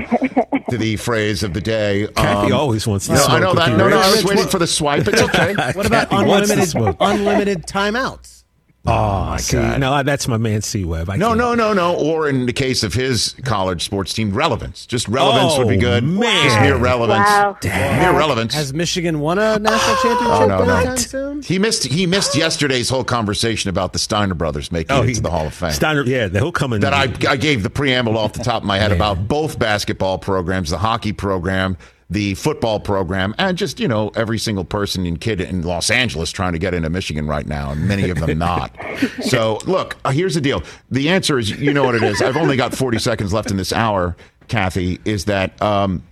to 0.70 0.78
the 0.78 0.98
phrase 0.98 1.44
of 1.44 1.54
the 1.54 1.62
day. 1.62 2.08
Kathy 2.14 2.52
always 2.52 2.86
wants 2.86 3.08
to 3.08 3.14
No, 3.14 3.24
I 3.24 3.40
know 3.40 3.54
that. 3.54 3.78
No, 3.78 3.88
no, 3.88 3.98
I 3.98 4.12
was 4.12 4.26
waiting 4.26 4.48
for 4.50 4.60
the 4.60 4.68
swipe. 4.68 5.08
It's 5.08 5.22
okay. 5.30 5.54
What 5.72 5.86
about 5.86 6.10
Kathy 6.10 6.26
wants 6.26 6.50
to 6.50 6.54
unlimited 6.56 6.70
smoke. 6.70 6.98
unlimited 7.00 7.66
timeouts? 7.66 8.43
Oh, 8.86 8.92
oh, 8.92 9.26
my 9.30 9.38
see, 9.38 9.56
God. 9.56 9.80
no, 9.80 10.04
that's 10.04 10.28
my 10.28 10.36
man 10.36 10.62
C 10.62 10.84
Webb. 10.84 11.10
I 11.10 11.16
No, 11.16 11.28
can't. 11.30 11.38
no, 11.38 11.56
no, 11.56 11.72
no. 11.72 11.96
Or 11.96 12.28
in 12.28 12.46
the 12.48 12.52
case 12.52 12.84
of 12.84 12.94
his 12.94 13.34
college 13.46 13.82
sports 13.86 14.12
team, 14.14 14.34
relevance. 14.34 14.86
Just 14.86 15.08
relevance 15.08 15.58
would 15.58 15.70
be 15.70 15.78
Oh, 15.78 15.80
good. 15.80 16.04
man. 16.04 16.44
Just 16.44 16.60
mere 16.60 16.76
relevance. 16.76 17.26
Wow. 17.26 17.58
Mere 17.64 18.12
relevance. 18.12 18.54
Has 18.54 18.74
Michigan 18.74 19.22
won 19.22 19.40
a 19.40 19.58
national 19.58 19.96
championship 20.02 20.42
Oh 20.42 20.48
no, 20.66 20.84
no. 20.84 20.96
soon? 20.98 21.42
He 21.44 21.60
missed. 21.60 21.86
He 21.86 22.06
missed 22.06 22.36
yesterday's 22.36 22.90
whole 22.90 23.06
conversation 23.06 23.70
about 23.70 23.94
the 23.94 24.00
Steiner 24.00 24.34
brothers 24.34 24.70
making 24.70 24.94
Oh, 24.98 25.04
it 25.04 25.08
he, 25.08 25.14
to 25.16 25.22
the 25.22 25.32
Hall 25.32 25.48
of 25.48 25.54
Fame. 25.54 25.72
Steiner, 25.72 26.04
yeah, 26.04 26.28
he'll 26.28 26.52
come 26.52 26.74
in. 26.74 26.82
that 26.82 26.94
I, 26.94 27.04
I 27.32 27.38
gave 27.38 27.64
the 27.64 27.70
preamble 27.70 28.18
off 28.18 28.34
the 28.34 28.44
top 28.44 28.64
of 28.64 28.68
my 28.68 28.80
head 28.80 28.92
about 28.92 29.30
both 29.30 29.58
basketball 29.58 30.18
programs, 30.18 30.72
the 30.72 30.78
hockey 30.78 31.14
program, 31.14 31.78
the 32.10 32.36
football 32.36 32.80
program, 32.80 33.34
and 33.38 33.58
just, 33.58 33.80
you 33.80 33.88
know, 33.88 34.10
every 34.16 34.38
single 34.38 34.66
person 34.66 35.06
and 35.06 35.20
kid 35.20 35.42
in 35.42 35.62
Los 35.64 35.90
Angeles 35.90 36.32
trying 36.32 36.54
to 36.54 36.60
get 36.60 36.74
into 36.74 36.90
Michigan 36.90 37.28
right 37.28 37.46
now, 37.48 37.72
and 37.72 37.88
many 37.88 38.10
of 38.10 38.20
them 38.20 38.38
not. 38.38 38.76
So, 39.24 39.60
look, 39.66 39.98
uh, 40.06 40.12
here's 40.12 40.36
the 40.36 40.42
deal. 40.42 40.64
The 40.92 41.10
answer 41.10 41.40
is, 41.40 41.50
you 41.52 41.74
know 41.74 41.84
what 41.84 41.96
it 41.96 42.04
is. 42.04 42.22
I've 42.22 42.38
only 42.38 42.58
got 42.58 42.74
40 42.74 43.00
seconds 43.00 43.34
left 43.34 43.52
in 43.52 43.58
this 43.58 43.74
hour, 43.74 44.16
Kathy, 44.48 45.00
is 45.06 45.26
that. 45.26 45.60
Um, 45.62 46.04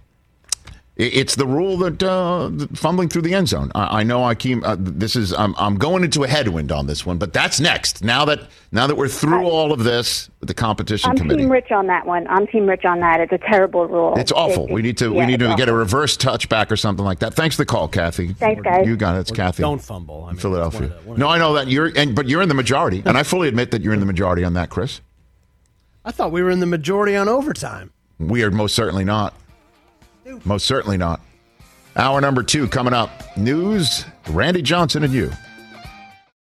it's 0.97 1.35
the 1.35 1.47
rule 1.47 1.77
that 1.77 2.03
uh, 2.03 2.51
fumbling 2.75 3.07
through 3.09 3.21
the 3.23 3.33
end 3.33 3.47
zone. 3.47 3.71
I, 3.73 4.01
I 4.01 4.03
know 4.03 4.23
I 4.23 4.35
keep. 4.35 4.63
Uh, 4.63 4.75
this 4.77 5.15
is. 5.15 5.33
I'm, 5.33 5.55
I'm 5.57 5.77
going 5.77 6.03
into 6.03 6.23
a 6.23 6.27
headwind 6.27 6.71
on 6.71 6.85
this 6.85 7.05
one, 7.05 7.17
but 7.17 7.31
that's 7.33 7.59
next. 7.61 8.03
Now 8.03 8.25
that 8.25 8.41
now 8.73 8.87
that 8.87 8.97
we're 8.97 9.07
through 9.07 9.45
all 9.47 9.71
of 9.71 9.83
this 9.85 10.29
with 10.41 10.47
the 10.47 10.53
competition 10.53 11.09
I'm 11.11 11.17
committee, 11.17 11.43
Team 11.43 11.51
Rich 11.51 11.71
on 11.71 11.87
that 11.87 12.05
one. 12.05 12.27
I'm 12.27 12.45
Team 12.45 12.67
Rich 12.67 12.83
on 12.85 12.99
that. 12.99 13.21
It's 13.21 13.31
a 13.31 13.37
terrible 13.37 13.87
rule. 13.87 14.13
it's 14.17 14.33
awful. 14.33 14.65
It- 14.67 14.73
we 14.73 14.81
need 14.81 14.97
to 14.97 15.05
yeah, 15.13 15.19
we 15.21 15.25
need 15.25 15.39
to 15.39 15.47
it's 15.51 15.55
get 15.55 15.69
a 15.69 15.73
reverse 15.73 16.17
touchback 16.17 16.69
or 16.71 16.75
something 16.75 17.05
like 17.05 17.19
that. 17.19 17.33
Thanks 17.35 17.55
for 17.55 17.61
the 17.61 17.67
call, 17.67 17.87
Kathy. 17.87 18.33
Thanks, 18.33 18.61
guys. 18.61 18.85
You 18.85 18.97
got 18.97 19.15
it. 19.15 19.19
It's 19.21 19.31
Kathy. 19.31 19.63
Don't 19.63 19.81
fumble. 19.81 20.25
I 20.25 20.31
mean, 20.33 20.39
Philadelphia. 20.39 20.79
one 20.81 20.89
of 20.91 21.03
the- 21.03 21.09
one 21.09 21.15
of 21.15 21.19
no, 21.19 21.27
I 21.29 21.37
know 21.37 21.53
that 21.53 21.67
you're, 21.67 21.91
and 21.97 22.13
but 22.15 22.27
you're 22.27 22.41
in 22.41 22.49
the 22.49 22.55
majority, 22.55 23.01
and 23.05 23.17
I 23.17 23.23
fully 23.23 23.47
admit 23.47 23.71
that 23.71 23.81
you're 23.81 23.93
in 23.93 24.01
the 24.01 24.05
majority 24.05 24.43
on 24.43 24.53
that, 24.55 24.69
Chris. 24.69 24.99
I 26.03 26.11
thought 26.11 26.31
we 26.33 26.41
were 26.43 26.49
in 26.49 26.59
the 26.59 26.65
majority 26.65 27.15
on 27.15 27.29
overtime. 27.29 27.91
We 28.19 28.43
are 28.43 28.51
most 28.51 28.75
certainly 28.75 29.05
not. 29.05 29.33
Most 30.45 30.65
certainly 30.65 30.97
not. 30.97 31.21
Hour 31.95 32.21
number 32.21 32.43
two 32.43 32.67
coming 32.67 32.93
up. 32.93 33.35
News, 33.37 34.05
Randy 34.29 34.61
Johnson 34.61 35.03
and 35.03 35.13
you. 35.13 35.31